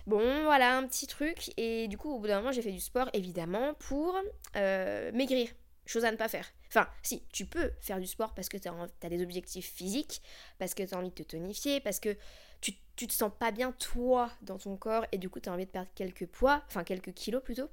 bon, 0.07 0.45
voilà, 0.45 0.77
un 0.77 0.87
petit 0.87 1.07
truc. 1.07 1.53
Et 1.57 1.89
du 1.89 1.97
coup, 1.97 2.15
au 2.15 2.19
bout 2.19 2.27
d'un 2.27 2.39
moment, 2.41 2.53
j'ai 2.53 2.63
fait 2.63 2.73
du 2.73 2.81
sport, 2.81 3.09
évidemment, 3.13 3.75
pour 3.79 4.19
euh, 4.57 5.13
maigrir 5.13 5.49
chose 5.91 6.05
à 6.05 6.11
ne 6.11 6.17
pas 6.17 6.29
faire. 6.29 6.47
Enfin, 6.69 6.89
si, 7.03 7.23
tu 7.33 7.47
peux 7.47 7.73
faire 7.81 7.99
du 7.99 8.07
sport 8.07 8.35
parce 8.35 8.49
que 8.49 8.57
tu 8.57 8.69
as, 8.69 9.09
des 9.09 9.23
objectifs 9.23 9.73
physiques, 9.73 10.23
parce 10.59 10.75
que 10.75 10.83
tu 10.83 10.95
as 10.95 10.99
envie 10.99 11.11
de 11.11 11.15
te 11.15 11.23
tonifier, 11.23 11.81
parce 11.81 12.01
que 12.01 12.17
tu, 12.61 12.75
tu 12.97 13.07
te 13.07 13.13
sens 13.13 13.33
pas 13.39 13.51
bien 13.51 13.73
toi 13.73 14.31
dans 14.43 14.59
ton 14.59 14.77
corps 14.77 15.07
et 15.13 15.19
du 15.19 15.29
coup 15.29 15.41
tu 15.41 15.49
as 15.49 15.53
envie 15.53 15.67
de 15.67 15.71
perdre 15.71 15.91
quelques 15.95 16.27
poids, 16.27 16.63
enfin 16.67 16.85
quelques 16.85 17.13
kilos 17.13 17.43
plutôt. 17.43 17.69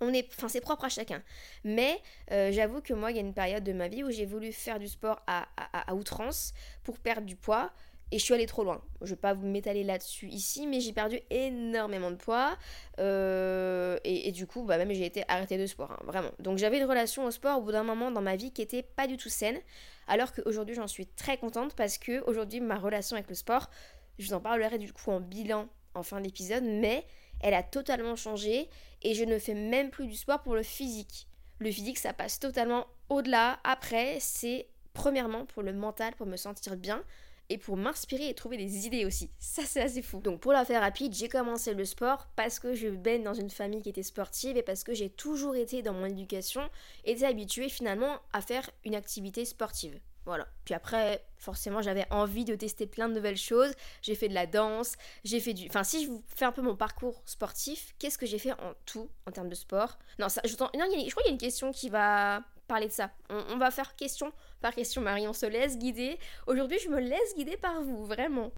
On 0.00 0.12
est, 0.12 0.26
enfin 0.32 0.48
c'est 0.48 0.60
propre 0.60 0.84
à 0.84 0.88
chacun. 0.88 1.22
Mais 1.62 2.00
euh, 2.32 2.50
j'avoue 2.50 2.80
que 2.80 2.92
moi 2.92 3.12
il 3.12 3.16
y 3.16 3.20
a 3.20 3.22
une 3.22 3.34
période 3.34 3.62
de 3.62 3.72
ma 3.72 3.86
vie 3.86 4.02
où 4.02 4.10
j'ai 4.10 4.26
voulu 4.26 4.52
faire 4.52 4.80
du 4.80 4.88
sport 4.88 5.22
à, 5.28 5.46
à 5.72 5.94
outrance 5.94 6.54
pour 6.82 6.98
perdre 6.98 7.26
du 7.26 7.36
poids 7.36 7.72
et 8.12 8.18
je 8.18 8.24
suis 8.24 8.34
allée 8.34 8.46
trop 8.46 8.62
loin. 8.62 8.82
Je 9.00 9.10
vais 9.10 9.16
pas 9.16 9.32
vous 9.32 9.46
m'étaler 9.46 9.84
là-dessus 9.84 10.28
ici, 10.28 10.66
mais 10.66 10.80
j'ai 10.80 10.92
perdu 10.92 11.18
énormément 11.30 12.10
de 12.10 12.16
poids. 12.16 12.56
Euh, 12.98 13.98
et, 14.04 14.30
du 14.32 14.46
coup, 14.46 14.62
bah, 14.64 14.76
même 14.76 14.92
j'ai 14.92 15.06
été 15.06 15.24
arrêtée 15.28 15.56
de 15.56 15.66
sport, 15.66 15.90
hein, 15.90 15.98
vraiment. 16.04 16.30
Donc 16.38 16.58
j'avais 16.58 16.78
une 16.78 16.84
relation 16.84 17.24
au 17.24 17.30
sport 17.30 17.58
au 17.58 17.62
bout 17.62 17.72
d'un 17.72 17.84
moment 17.84 18.10
dans 18.10 18.20
ma 18.20 18.36
vie 18.36 18.52
qui 18.52 18.60
était 18.60 18.82
pas 18.82 19.06
du 19.06 19.16
tout 19.16 19.30
saine. 19.30 19.58
Alors 20.06 20.32
qu'aujourd'hui, 20.34 20.74
j'en 20.74 20.86
suis 20.86 21.06
très 21.06 21.38
contente 21.38 21.74
parce 21.74 21.96
que 21.96 22.22
aujourd'hui, 22.28 22.60
ma 22.60 22.76
relation 22.76 23.16
avec 23.16 23.30
le 23.30 23.34
sport, 23.34 23.70
je 24.18 24.26
vous 24.26 24.34
en 24.34 24.40
parlerai 24.40 24.76
du 24.76 24.92
coup 24.92 25.10
en 25.10 25.20
bilan 25.20 25.68
en 25.94 26.02
fin 26.02 26.20
d'épisode, 26.20 26.64
mais 26.64 27.06
elle 27.40 27.54
a 27.54 27.62
totalement 27.62 28.14
changé 28.14 28.68
et 29.00 29.14
je 29.14 29.24
ne 29.24 29.38
fais 29.38 29.54
même 29.54 29.90
plus 29.90 30.06
du 30.06 30.16
sport 30.16 30.42
pour 30.42 30.54
le 30.54 30.62
physique. 30.62 31.28
Le 31.60 31.70
physique, 31.70 31.98
ça 31.98 32.12
passe 32.12 32.38
totalement 32.38 32.86
au-delà. 33.08 33.58
Après, 33.64 34.18
c'est 34.20 34.66
premièrement 34.92 35.46
pour 35.46 35.62
le 35.62 35.72
mental, 35.72 36.14
pour 36.14 36.26
me 36.26 36.36
sentir 36.36 36.76
bien 36.76 37.02
et 37.48 37.58
pour 37.58 37.76
m'inspirer 37.76 38.28
et 38.28 38.34
trouver 38.34 38.56
des 38.56 38.86
idées 38.86 39.04
aussi. 39.04 39.30
Ça, 39.38 39.62
c'est 39.66 39.82
assez 39.82 40.02
fou. 40.02 40.20
Donc, 40.20 40.40
pour 40.40 40.52
la 40.52 40.64
faire 40.64 40.80
rapide, 40.80 41.14
j'ai 41.14 41.28
commencé 41.28 41.74
le 41.74 41.84
sport 41.84 42.28
parce 42.36 42.58
que 42.58 42.74
je 42.74 42.88
baigne 42.88 43.22
dans 43.22 43.34
une 43.34 43.50
famille 43.50 43.82
qui 43.82 43.90
était 43.90 44.02
sportive 44.02 44.56
et 44.56 44.62
parce 44.62 44.84
que 44.84 44.94
j'ai 44.94 45.10
toujours 45.10 45.54
été 45.54 45.82
dans 45.82 45.92
mon 45.92 46.06
éducation, 46.06 46.62
été 47.04 47.26
habituée 47.26 47.68
finalement 47.68 48.18
à 48.32 48.40
faire 48.40 48.70
une 48.84 48.94
activité 48.94 49.44
sportive. 49.44 50.00
Voilà. 50.24 50.46
Puis 50.64 50.74
après, 50.74 51.24
forcément, 51.36 51.82
j'avais 51.82 52.06
envie 52.10 52.44
de 52.44 52.54
tester 52.54 52.86
plein 52.86 53.08
de 53.08 53.14
nouvelles 53.14 53.36
choses. 53.36 53.72
J'ai 54.02 54.14
fait 54.14 54.28
de 54.28 54.34
la 54.34 54.46
danse, 54.46 54.94
j'ai 55.24 55.40
fait 55.40 55.52
du. 55.52 55.66
Enfin, 55.68 55.82
si 55.82 56.04
je 56.04 56.10
vous 56.10 56.22
fais 56.28 56.44
un 56.44 56.52
peu 56.52 56.62
mon 56.62 56.76
parcours 56.76 57.22
sportif, 57.26 57.94
qu'est-ce 57.98 58.18
que 58.18 58.26
j'ai 58.26 58.38
fait 58.38 58.52
en 58.52 58.74
tout 58.86 59.10
en 59.26 59.32
termes 59.32 59.48
de 59.48 59.54
sport? 59.54 59.98
Non, 60.18 60.28
ça, 60.28 60.40
je, 60.44 60.54
non, 60.56 60.68
je 60.72 61.10
crois 61.10 61.22
qu'il 61.22 61.30
y 61.30 61.30
a 61.30 61.32
une 61.32 61.38
question 61.38 61.72
qui 61.72 61.88
va 61.88 62.44
parler 62.68 62.86
de 62.86 62.92
ça. 62.92 63.10
On, 63.28 63.58
va 63.58 63.70
faire 63.70 63.96
question 63.96 64.32
par 64.62 64.74
question, 64.74 65.02
Marie. 65.02 65.28
On 65.28 65.34
se 65.34 65.44
laisse 65.44 65.76
guider. 65.76 66.18
Aujourd'hui, 66.46 66.78
je 66.78 66.88
me 66.88 67.00
laisse 67.00 67.34
guider 67.36 67.58
par 67.58 67.82
vous, 67.82 68.06
vraiment. 68.06 68.52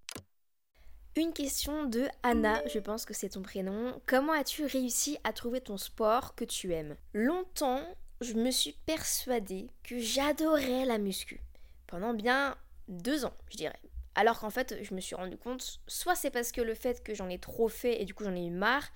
Une 1.16 1.32
question 1.32 1.84
de 1.84 2.06
Anna, 2.22 2.60
je 2.66 2.78
pense 2.78 3.04
que 3.04 3.14
c'est 3.14 3.30
ton 3.30 3.42
prénom. 3.42 4.00
Comment 4.06 4.32
as-tu 4.32 4.64
réussi 4.64 5.18
à 5.24 5.32
trouver 5.32 5.60
ton 5.60 5.76
sport 5.76 6.34
que 6.34 6.44
tu 6.44 6.72
aimes? 6.72 6.96
Longtemps, 7.12 7.82
je 8.20 8.34
me 8.34 8.50
suis 8.50 8.72
persuadée 8.84 9.68
que 9.82 9.98
j'adorais 9.98 10.84
la 10.84 10.98
muscu. 10.98 11.40
Pendant 11.86 12.14
bien 12.14 12.56
deux 12.88 13.24
ans, 13.24 13.34
je 13.50 13.56
dirais. 13.56 13.80
Alors 14.16 14.40
qu'en 14.40 14.50
fait, 14.50 14.76
je 14.82 14.94
me 14.94 15.00
suis 15.00 15.14
rendu 15.14 15.36
compte, 15.36 15.80
soit 15.86 16.14
c'est 16.14 16.30
parce 16.30 16.52
que 16.52 16.60
le 16.60 16.74
fait 16.74 17.02
que 17.02 17.14
j'en 17.14 17.28
ai 17.28 17.38
trop 17.38 17.68
fait 17.68 18.00
et 18.00 18.04
du 18.04 18.14
coup 18.14 18.24
j'en 18.24 18.34
ai 18.34 18.44
eu 18.44 18.50
marre, 18.50 18.88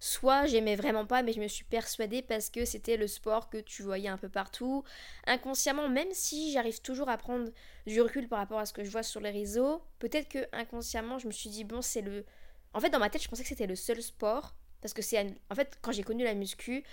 soit 0.00 0.46
j'aimais 0.46 0.76
vraiment 0.76 1.06
pas, 1.06 1.22
mais 1.22 1.32
je 1.32 1.40
me 1.40 1.48
suis 1.48 1.64
persuadée 1.64 2.22
parce 2.22 2.50
que 2.50 2.64
c'était 2.64 2.96
le 2.96 3.06
sport 3.06 3.48
que 3.48 3.58
tu 3.58 3.82
voyais 3.82 4.08
un 4.08 4.18
peu 4.18 4.28
partout. 4.28 4.84
Inconsciemment, 5.26 5.88
même 5.88 6.12
si 6.12 6.52
j'arrive 6.52 6.80
toujours 6.80 7.08
à 7.08 7.16
prendre 7.16 7.50
du 7.86 8.00
recul 8.00 8.28
par 8.28 8.38
rapport 8.38 8.58
à 8.58 8.66
ce 8.66 8.72
que 8.72 8.84
je 8.84 8.90
vois 8.90 9.02
sur 9.02 9.20
les 9.20 9.30
réseaux, 9.30 9.82
peut-être 9.98 10.28
que 10.28 10.46
inconsciemment, 10.52 11.18
je 11.18 11.26
me 11.26 11.32
suis 11.32 11.50
dit, 11.50 11.64
bon, 11.64 11.82
c'est 11.82 12.02
le. 12.02 12.24
En 12.72 12.80
fait, 12.80 12.90
dans 12.90 12.98
ma 12.98 13.10
tête, 13.10 13.22
je 13.22 13.28
pensais 13.28 13.42
que 13.42 13.48
c'était 13.48 13.66
le 13.66 13.76
seul 13.76 14.02
sport. 14.02 14.54
Parce 14.80 14.92
que 14.92 15.02
c'est. 15.02 15.34
En 15.50 15.54
fait, 15.54 15.78
quand 15.80 15.92
j'ai 15.92 16.02
connu 16.02 16.24
la 16.24 16.34
muscu, 16.34 16.84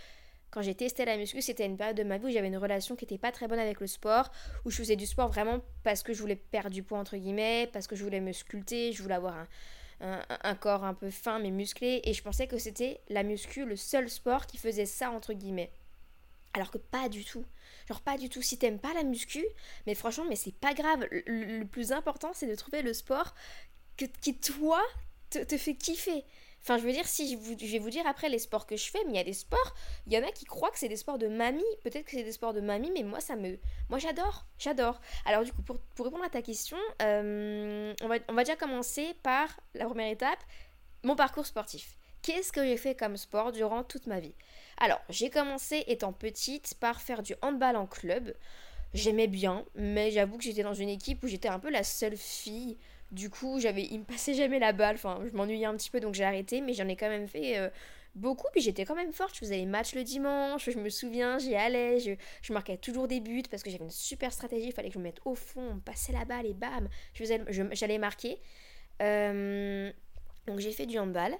quand 0.51 0.62
j'ai 0.62 0.75
testé 0.75 1.05
la 1.05 1.17
muscu, 1.17 1.41
c'était 1.41 1.65
une 1.65 1.77
période 1.77 1.98
de 1.98 2.03
ma 2.03 2.17
vie 2.17 2.25
où 2.25 2.29
j'avais 2.29 2.48
une 2.48 2.58
relation 2.58 2.96
qui 2.96 3.05
était 3.05 3.17
pas 3.17 3.31
très 3.31 3.48
bonne 3.48 3.60
avec 3.60 3.79
le 3.79 3.88
sport, 3.88 4.31
où 4.65 4.70
je 4.70 4.77
faisais 4.77 4.98
du 4.98 5.05
sport 5.05 5.29
vraiment 5.29 5.62
parce 5.84 6.03
que 6.03 6.13
je 6.13 6.20
voulais 6.20 6.36
perdre 6.36 6.72
du 6.72 6.84
poids, 6.84 7.00
entre 7.00 7.15
guillemets, 7.15 7.70
parce 7.72 7.88
que 7.88 7.96
je 7.96 8.03
voulais 8.03 8.20
me 8.20 8.34
sculpter, 8.34 8.91
je 8.91 9.01
voulais 9.01 9.15
avoir 9.15 9.36
un 9.36 9.48
un, 10.01 10.55
corps 10.55 10.84
un 10.84 10.93
peu 10.93 11.10
fin 11.10 11.39
mais 11.39 11.51
musclé 11.51 12.01
et 12.03 12.13
je 12.13 12.24
pensais 12.24 12.48
que 12.48 12.58
c'était 12.58 13.01
la 13.10 13.24
muscu 13.24 13.65
le 13.65 13.75
seul 13.75 14.10
sport 14.10 14.48
qui 14.48 14.58
faisait 14.58 14.86
ça 14.86 15.12
entre 15.12 15.34
guillemets. 15.34 15.72
Alors 16.53 16.72
que 16.72 16.77
pas 16.77 17.08
du 17.08 17.24
tout. 17.24 17.46
Genre 17.88 18.01
pas 18.01 18.17
du 18.17 18.27
tout. 18.27 18.41
Si 18.41 18.58
t'aimes 18.58 18.79
pas 18.79 18.93
la 18.93 19.03
muscu, 19.03 19.46
mais 19.88 19.96
franchement, 19.96 20.25
mais 20.27 20.36
c'est 20.36 20.53
pas 20.53 20.74
grave. 20.74 21.08
Le, 21.12 21.63
plus 21.63 21.93
important, 21.93 22.31
c'est 22.34 22.48
de 22.48 22.55
trouver 22.55 22.81
le 22.81 22.93
sport 22.93 23.34
que, 23.96 24.05
qui 24.22 24.38
toi 24.38 24.81
te 25.29 25.58
fait 25.58 25.75
kiffer. 25.75 26.25
Enfin, 26.61 26.77
je 26.77 26.83
veux 26.83 26.91
dire, 26.91 27.07
si 27.07 27.31
je, 27.31 27.71
vais 27.71 27.79
vous 27.79 27.89
dire 27.89 28.05
après 28.05 28.29
les 28.29 28.37
sports 28.37 28.67
que 28.67 28.77
je 28.77 28.89
fais, 28.91 28.99
mais 29.05 29.13
il 29.13 29.15
y 29.15 29.19
a 29.19 29.23
des 29.23 29.33
sports, 29.33 29.73
il 30.05 30.13
y 30.13 30.17
en 30.17 30.23
a 30.23 30.31
qui 30.31 30.45
croient 30.45 30.69
que 30.69 30.77
c'est 30.77 30.89
des 30.89 30.95
sports 30.95 31.17
de 31.17 31.27
mamie. 31.27 31.63
Peut-être 31.83 32.05
que 32.05 32.11
c'est 32.11 32.23
des 32.23 32.31
sports 32.31 32.53
de 32.53 32.61
mamie, 32.61 32.91
mais 32.93 33.03
moi, 33.03 33.19
ça 33.19 33.35
me. 33.35 33.57
Moi, 33.89 33.97
j'adore. 33.97 34.45
J'adore. 34.59 35.01
Alors, 35.25 35.43
du 35.43 35.51
coup, 35.51 35.63
pour, 35.63 35.79
répondre 36.05 36.23
à 36.23 36.29
ta 36.29 36.43
question, 36.43 36.77
euh, 37.01 37.93
on, 38.01 38.07
va, 38.07 38.15
on 38.27 38.33
va 38.33 38.43
déjà 38.43 38.55
commencer 38.55 39.15
par 39.23 39.59
la 39.73 39.85
première 39.85 40.11
étape 40.11 40.39
mon 41.03 41.15
parcours 41.15 41.47
sportif. 41.47 41.97
Qu'est-ce 42.21 42.51
que 42.51 42.63
j'ai 42.63 42.77
fait 42.77 42.93
comme 42.93 43.17
sport 43.17 43.51
durant 43.51 43.83
toute 43.83 44.05
ma 44.05 44.19
vie? 44.19 44.35
Alors, 44.77 45.01
j'ai 45.09 45.31
commencé 45.31 45.83
étant 45.87 46.13
petite 46.13 46.75
par 46.79 47.01
faire 47.01 47.23
du 47.23 47.33
handball 47.41 47.75
en 47.75 47.87
club. 47.87 48.35
J'aimais 48.93 49.27
bien, 49.27 49.65
mais 49.73 50.11
j'avoue 50.11 50.37
que 50.37 50.43
j'étais 50.43 50.63
dans 50.63 50.75
une 50.75 50.89
équipe 50.89 51.23
où 51.23 51.27
j'étais 51.27 51.47
un 51.47 51.59
peu 51.59 51.71
la 51.71 51.83
seule 51.83 52.17
fille 52.17 52.77
du 53.11 53.29
coup, 53.29 53.59
j'avais, 53.59 53.83
il 53.83 53.99
me 53.99 54.05
passait 54.05 54.33
jamais 54.33 54.59
la 54.59 54.71
balle. 54.71 54.95
Enfin, 54.95 55.19
je 55.29 55.35
m'ennuyais 55.35 55.65
un 55.65 55.75
petit 55.75 55.89
peu, 55.89 55.99
donc 55.99 56.15
j'ai 56.15 56.23
arrêté. 56.23 56.61
Mais 56.61 56.73
j'en 56.73 56.87
ai 56.87 56.95
quand 56.95 57.09
même 57.09 57.27
fait 57.27 57.57
euh, 57.57 57.69
beaucoup. 58.15 58.47
Puis 58.53 58.61
j'étais 58.61 58.85
quand 58.85 58.95
même 58.95 59.11
forte. 59.11 59.35
Je 59.35 59.39
faisais 59.39 59.57
les 59.57 59.65
matchs 59.65 59.95
le 59.95 60.03
dimanche. 60.03 60.69
Je 60.69 60.77
me 60.77 60.89
souviens, 60.89 61.37
j'y 61.37 61.55
allais. 61.55 61.99
Je, 61.99 62.53
marquais 62.53 62.77
toujours 62.77 63.07
des 63.07 63.19
buts 63.19 63.43
parce 63.49 63.63
que 63.63 63.69
j'avais 63.69 63.83
une 63.83 63.91
super 63.91 64.31
stratégie. 64.31 64.67
Il 64.67 64.73
fallait 64.73 64.89
que 64.89 64.93
je 64.93 64.99
me 64.99 65.03
mette 65.03 65.19
au 65.25 65.35
fond, 65.35 65.73
on 65.75 65.79
passait 65.79 66.13
la 66.13 66.25
balle 66.25 66.45
et 66.45 66.53
bam, 66.53 66.89
je 67.13 67.19
faisais, 67.19 67.41
j'allais 67.71 67.97
marquer. 67.97 68.39
Euh, 69.01 69.91
donc 70.47 70.59
j'ai 70.59 70.71
fait 70.71 70.85
du 70.85 70.97
handball. 70.97 71.35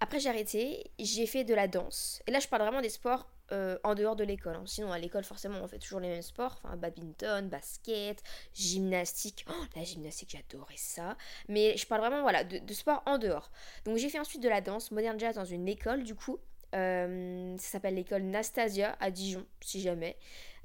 Après 0.00 0.18
j'ai 0.18 0.28
arrêté. 0.28 0.90
J'ai 0.98 1.26
fait 1.26 1.44
de 1.44 1.54
la 1.54 1.68
danse. 1.68 2.22
Et 2.26 2.32
là, 2.32 2.40
je 2.40 2.48
parle 2.48 2.62
vraiment 2.62 2.80
des 2.80 2.88
sports 2.88 3.28
euh, 3.52 3.78
en 3.84 3.94
dehors 3.94 4.16
de 4.16 4.24
l'école. 4.24 4.56
Hein. 4.56 4.64
Sinon, 4.66 4.90
à 4.90 4.98
l'école, 4.98 5.24
forcément, 5.24 5.58
on 5.62 5.68
fait 5.68 5.78
toujours 5.78 6.00
les 6.00 6.08
mêmes 6.08 6.22
sports. 6.22 6.60
Enfin, 6.64 6.76
badminton, 6.76 7.48
basket, 7.48 8.22
gymnastique. 8.54 9.44
Oh, 9.48 9.64
la 9.76 9.84
gymnastique, 9.84 10.30
j'adorais 10.36 10.74
ça. 10.76 11.16
Mais 11.48 11.76
je 11.76 11.86
parle 11.86 12.00
vraiment, 12.00 12.22
voilà, 12.22 12.44
de, 12.44 12.58
de 12.58 12.74
sport 12.74 13.02
en 13.06 13.18
dehors. 13.18 13.52
Donc, 13.84 13.98
j'ai 13.98 14.08
fait 14.08 14.18
ensuite 14.18 14.42
de 14.42 14.48
la 14.48 14.60
danse, 14.60 14.90
modern 14.90 15.18
jazz, 15.20 15.36
dans 15.36 15.44
une 15.44 15.68
école, 15.68 16.02
du 16.02 16.14
coup. 16.14 16.38
Euh, 16.74 17.54
ça 17.58 17.72
s'appelle 17.72 17.94
l'école 17.94 18.22
Nastasia 18.22 18.96
à 18.98 19.10
Dijon, 19.10 19.46
si 19.60 19.80
jamais. 19.80 20.16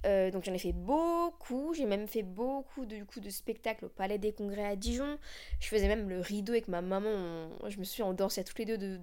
Euh, 0.05 0.29
donc 0.29 0.43
j'en 0.43 0.53
ai 0.53 0.59
fait 0.59 0.73
beaucoup, 0.73 1.73
j'ai 1.73 1.85
même 1.85 2.07
fait 2.07 2.23
beaucoup 2.23 2.85
de, 2.85 2.95
du 2.97 3.05
coup, 3.05 3.19
de 3.19 3.29
spectacles 3.29 3.85
au 3.85 3.89
Palais 3.89 4.19
des 4.19 4.31
Congrès 4.31 4.65
à 4.65 4.75
Dijon. 4.75 5.17
Je 5.59 5.67
faisais 5.67 5.87
même 5.87 6.07
le 6.07 6.21
rideau 6.21 6.53
avec 6.53 6.67
ma 6.67 6.81
maman, 6.81 7.49
je 7.67 7.77
me 7.79 7.83
suis 7.83 8.03
en 8.03 8.13
danse 8.13 8.37
à 8.37 8.43
toutes 8.43 8.59
les 8.59 8.65
deux 8.65 8.77
de... 8.77 9.01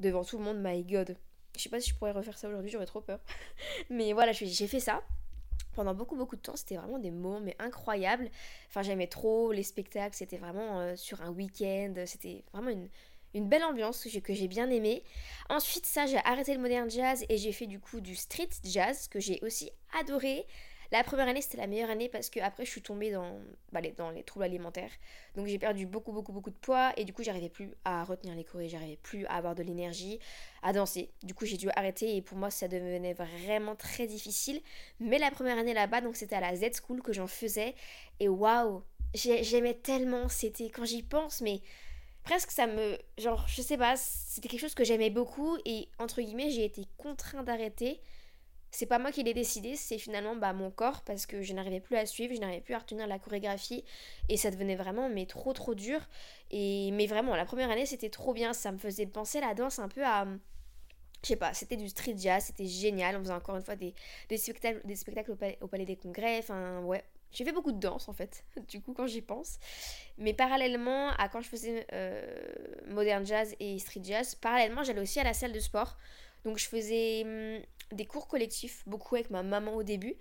devant 0.00 0.22
tout 0.22 0.38
le 0.38 0.44
monde, 0.44 0.58
my 0.60 0.84
god. 0.84 1.16
Je 1.56 1.62
sais 1.62 1.68
pas 1.68 1.80
si 1.80 1.90
je 1.90 1.94
pourrais 1.94 2.12
refaire 2.12 2.38
ça 2.38 2.48
aujourd'hui, 2.48 2.70
j'aurais 2.70 2.86
trop 2.86 3.00
peur. 3.00 3.20
mais 3.90 4.12
voilà, 4.12 4.32
j'ai 4.32 4.66
fait 4.66 4.80
ça 4.80 5.02
pendant 5.74 5.94
beaucoup 5.94 6.16
beaucoup 6.16 6.36
de 6.36 6.40
temps. 6.40 6.56
C'était 6.56 6.76
vraiment 6.76 6.98
des 6.98 7.10
moments 7.10 7.40
mais 7.40 7.56
incroyables. 7.58 8.30
Enfin, 8.68 8.82
j'aimais 8.82 9.06
trop 9.06 9.52
les 9.52 9.62
spectacles. 9.62 10.16
C'était 10.16 10.38
vraiment 10.38 10.80
euh, 10.80 10.96
sur 10.96 11.22
un 11.22 11.30
week-end. 11.30 11.94
C'était 12.06 12.44
vraiment 12.52 12.70
une, 12.70 12.88
une 13.34 13.48
belle 13.48 13.64
ambiance 13.64 14.06
que 14.22 14.34
j'ai 14.34 14.48
bien 14.48 14.70
aimé. 14.70 15.02
Ensuite, 15.48 15.86
ça, 15.86 16.06
j'ai 16.06 16.18
arrêté 16.18 16.54
le 16.54 16.60
modern 16.60 16.90
jazz 16.90 17.24
et 17.28 17.36
j'ai 17.38 17.52
fait 17.52 17.66
du 17.66 17.80
coup 17.80 18.00
du 18.00 18.16
street 18.16 18.50
jazz 18.64 19.08
que 19.08 19.20
j'ai 19.20 19.38
aussi 19.42 19.70
adoré. 19.98 20.46
La 20.92 21.04
première 21.04 21.28
année, 21.28 21.40
c'était 21.40 21.58
la 21.58 21.68
meilleure 21.68 21.90
année 21.90 22.08
parce 22.08 22.30
que 22.30 22.40
après, 22.40 22.64
je 22.64 22.70
suis 22.70 22.82
tombée 22.82 23.12
dans, 23.12 23.38
bah, 23.70 23.80
les, 23.80 23.92
dans 23.92 24.10
les 24.10 24.24
troubles 24.24 24.44
alimentaires. 24.44 24.90
Donc, 25.36 25.46
j'ai 25.46 25.58
perdu 25.58 25.86
beaucoup, 25.86 26.12
beaucoup, 26.12 26.32
beaucoup 26.32 26.50
de 26.50 26.56
poids 26.56 26.92
et 26.96 27.04
du 27.04 27.12
coup, 27.12 27.22
j'arrivais 27.22 27.48
plus 27.48 27.72
à 27.84 28.02
retenir 28.02 28.34
les 28.34 28.42
chorés, 28.42 28.68
j'arrivais 28.68 28.96
plus 28.96 29.24
à 29.26 29.36
avoir 29.36 29.54
de 29.54 29.62
l'énergie, 29.62 30.18
à 30.62 30.72
danser. 30.72 31.10
Du 31.22 31.32
coup, 31.32 31.46
j'ai 31.46 31.56
dû 31.56 31.68
arrêter 31.76 32.16
et 32.16 32.22
pour 32.22 32.36
moi, 32.36 32.50
ça 32.50 32.66
devenait 32.66 33.14
vraiment 33.14 33.76
très 33.76 34.08
difficile. 34.08 34.60
Mais 34.98 35.18
la 35.18 35.30
première 35.30 35.58
année 35.58 35.74
là-bas, 35.74 36.00
donc 36.00 36.16
c'était 36.16 36.36
à 36.36 36.40
la 36.40 36.56
Z 36.56 36.80
School 36.84 37.02
que 37.02 37.12
j'en 37.12 37.28
faisais 37.28 37.74
et 38.18 38.28
waouh, 38.28 38.82
j'aimais 39.14 39.74
tellement. 39.74 40.28
C'était 40.28 40.70
quand 40.70 40.84
j'y 40.84 41.04
pense, 41.04 41.40
mais 41.40 41.60
presque 42.24 42.50
ça 42.50 42.66
me 42.66 42.98
genre 43.18 43.46
je 43.48 43.62
sais 43.62 43.78
pas 43.78 43.96
c'était 43.96 44.48
quelque 44.48 44.60
chose 44.60 44.74
que 44.74 44.84
j'aimais 44.84 45.08
beaucoup 45.08 45.56
et 45.64 45.88
entre 45.98 46.20
guillemets 46.20 46.50
j'ai 46.50 46.66
été 46.66 46.86
contraint 46.98 47.42
d'arrêter 47.42 47.98
c'est 48.70 48.86
pas 48.86 48.98
moi 48.98 49.10
qui 49.12 49.22
l'ai 49.22 49.34
décidé, 49.34 49.76
c'est 49.76 49.98
finalement 49.98 50.36
bah, 50.36 50.52
mon 50.52 50.70
corps 50.70 51.02
parce 51.02 51.26
que 51.26 51.42
je 51.42 51.52
n'arrivais 51.52 51.80
plus 51.80 51.96
à 51.96 52.06
suivre, 52.06 52.34
je 52.34 52.40
n'arrivais 52.40 52.60
plus 52.60 52.74
à 52.74 52.78
retenir 52.78 53.06
la 53.06 53.18
chorégraphie 53.18 53.84
et 54.28 54.36
ça 54.36 54.50
devenait 54.50 54.76
vraiment 54.76 55.08
mais 55.08 55.26
trop 55.26 55.52
trop 55.52 55.74
dur. 55.74 56.00
Et 56.50 56.90
mais 56.92 57.06
vraiment 57.06 57.36
la 57.36 57.44
première 57.44 57.70
année 57.70 57.86
c'était 57.86 58.10
trop 58.10 58.32
bien, 58.32 58.52
ça 58.52 58.72
me 58.72 58.78
faisait 58.78 59.06
penser 59.06 59.40
la 59.40 59.54
danse 59.54 59.78
un 59.78 59.88
peu 59.88 60.04
à 60.04 60.26
je 61.22 61.28
sais 61.28 61.36
pas, 61.36 61.52
c'était 61.52 61.76
du 61.76 61.88
street 61.88 62.14
jazz, 62.16 62.44
c'était 62.44 62.66
génial. 62.66 63.16
On 63.16 63.20
faisait 63.20 63.32
encore 63.32 63.56
une 63.56 63.62
fois 63.62 63.76
des, 63.76 63.94
spectacles, 64.36 64.80
des 64.84 64.96
spectacles 64.96 65.32
au 65.60 65.66
palais, 65.66 65.84
des 65.84 65.96
Congrès. 65.96 66.38
Enfin, 66.38 66.80
ouais, 66.82 67.04
j'ai 67.32 67.44
fait 67.44 67.52
beaucoup 67.52 67.72
de 67.72 67.78
danse 67.78 68.08
en 68.08 68.12
fait, 68.12 68.44
du 68.68 68.80
coup, 68.80 68.94
quand 68.94 69.06
j'y 69.06 69.20
pense. 69.20 69.58
Mais 70.18 70.32
parallèlement 70.32 71.10
à 71.10 71.28
quand 71.28 71.40
je 71.40 71.48
faisais 71.48 71.86
euh, 71.92 72.24
modern 72.88 73.26
jazz 73.26 73.54
et 73.60 73.78
street 73.78 74.00
jazz, 74.02 74.34
parallèlement, 74.34 74.82
j'allais 74.82 75.00
aussi 75.00 75.20
à 75.20 75.24
la 75.24 75.34
salle 75.34 75.52
de 75.52 75.60
sport. 75.60 75.96
Donc 76.44 76.58
je 76.58 76.66
faisais 76.66 77.22
hum, 77.24 77.62
des 77.92 78.06
cours 78.06 78.28
collectifs, 78.28 78.82
beaucoup 78.86 79.16
avec 79.16 79.30
ma 79.30 79.42
maman 79.42 79.74
au 79.74 79.82
début. 79.82 80.16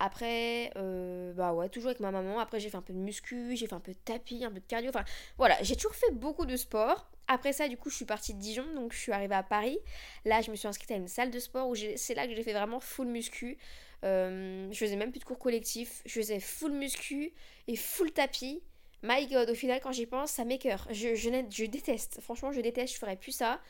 Après, 0.00 0.70
euh, 0.76 1.32
bah 1.32 1.52
ouais, 1.52 1.68
toujours 1.68 1.88
avec 1.88 2.00
ma 2.00 2.12
maman. 2.12 2.38
Après, 2.38 2.60
j'ai 2.60 2.70
fait 2.70 2.76
un 2.76 2.82
peu 2.82 2.92
de 2.92 2.98
muscu, 2.98 3.56
j'ai 3.56 3.66
fait 3.66 3.74
un 3.74 3.80
peu 3.80 3.92
de 3.92 3.98
tapis, 3.98 4.44
un 4.44 4.50
peu 4.50 4.60
de 4.60 4.66
cardio. 4.66 4.90
Enfin, 4.90 5.04
voilà, 5.38 5.60
j'ai 5.62 5.74
toujours 5.74 5.94
fait 5.94 6.12
beaucoup 6.12 6.46
de 6.46 6.56
sport. 6.56 7.10
Après 7.26 7.52
ça, 7.52 7.68
du 7.68 7.76
coup, 7.76 7.90
je 7.90 7.96
suis 7.96 8.04
partie 8.04 8.32
de 8.32 8.38
Dijon, 8.38 8.64
donc 8.74 8.92
je 8.92 8.98
suis 8.98 9.12
arrivée 9.12 9.34
à 9.34 9.42
Paris. 9.42 9.78
Là, 10.24 10.40
je 10.40 10.50
me 10.50 10.56
suis 10.56 10.68
inscrite 10.68 10.90
à 10.92 10.94
une 10.94 11.08
salle 11.08 11.30
de 11.30 11.38
sport 11.38 11.68
où 11.68 11.74
c'est 11.74 12.14
là 12.14 12.26
que 12.26 12.34
j'ai 12.34 12.42
fait 12.42 12.52
vraiment 12.52 12.80
full 12.80 13.08
muscu. 13.08 13.58
Euh, 14.04 14.68
je 14.70 14.78
faisais 14.78 14.96
même 14.96 15.10
plus 15.10 15.18
de 15.18 15.24
cours 15.24 15.38
collectifs. 15.38 16.02
Je 16.06 16.20
faisais 16.20 16.40
full 16.40 16.72
muscu 16.72 17.32
et 17.66 17.76
full 17.76 18.12
tapis. 18.12 18.62
My 19.02 19.26
god, 19.26 19.50
au 19.50 19.54
final, 19.54 19.80
quand 19.80 19.92
j'y 19.92 20.06
pense, 20.06 20.30
ça 20.30 20.44
m'écœure. 20.44 20.86
Je, 20.90 21.14
je, 21.14 21.28
je, 21.50 21.64
déteste. 21.64 22.20
Franchement, 22.20 22.52
je 22.52 22.60
déteste. 22.60 22.94
Je 22.94 22.98
ferais 22.98 23.16
plus 23.16 23.32
ça. 23.32 23.60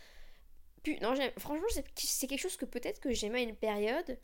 Non, 1.01 1.15
franchement, 1.39 1.67
c'est 1.95 2.27
quelque 2.27 2.41
chose 2.41 2.57
que 2.57 2.65
peut-être 2.65 3.01
que 3.01 3.13
j'aimais 3.13 3.41
à 3.41 3.43
une 3.43 3.57
période 3.57 4.19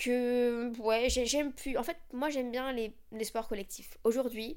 que 0.00 0.72
ouais 0.80 1.08
j'aime 1.10 1.52
plus. 1.52 1.76
En 1.76 1.82
fait 1.82 1.96
moi 2.12 2.30
j'aime 2.30 2.50
bien 2.50 2.72
les, 2.72 2.92
sports 3.24 3.48
collectifs. 3.48 3.98
Aujourd'hui 4.04 4.56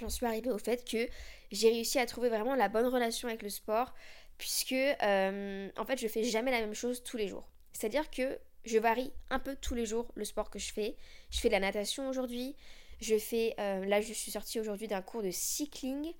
j'en 0.00 0.08
suis 0.08 0.26
arrivée 0.26 0.50
au 0.50 0.58
fait 0.58 0.88
que 0.88 1.08
j'ai 1.50 1.70
réussi 1.70 1.98
à 1.98 2.06
trouver 2.06 2.28
vraiment 2.28 2.54
la 2.54 2.68
bonne 2.68 2.86
relation 2.86 3.28
avec 3.28 3.42
le 3.42 3.48
sport 3.48 3.94
puisque 4.36 4.72
euh, 4.72 5.68
en 5.76 5.84
fait 5.84 5.98
je 5.98 6.06
fais 6.06 6.22
jamais 6.22 6.50
la 6.50 6.60
même 6.60 6.74
chose 6.74 7.02
tous 7.02 7.16
les 7.16 7.28
jours. 7.28 7.48
C'est 7.72 7.86
à 7.86 7.90
dire 7.90 8.10
que 8.10 8.38
je 8.64 8.78
varie 8.78 9.12
un 9.30 9.38
peu 9.38 9.56
tous 9.56 9.74
les 9.74 9.86
jours 9.86 10.06
le 10.14 10.24
sport 10.24 10.50
que 10.50 10.58
je 10.58 10.72
fais. 10.72 10.96
Je 11.30 11.40
fais 11.40 11.48
de 11.48 11.54
la 11.54 11.60
natation 11.60 12.08
aujourd'hui. 12.08 12.54
Je 13.00 13.16
fais 13.16 13.54
euh, 13.58 13.84
là 13.86 14.00
je 14.00 14.12
suis 14.12 14.30
sortie 14.30 14.60
aujourd'hui 14.60 14.88
d'un 14.88 15.02
cours 15.02 15.22
de 15.22 15.30
cycling 15.30 16.12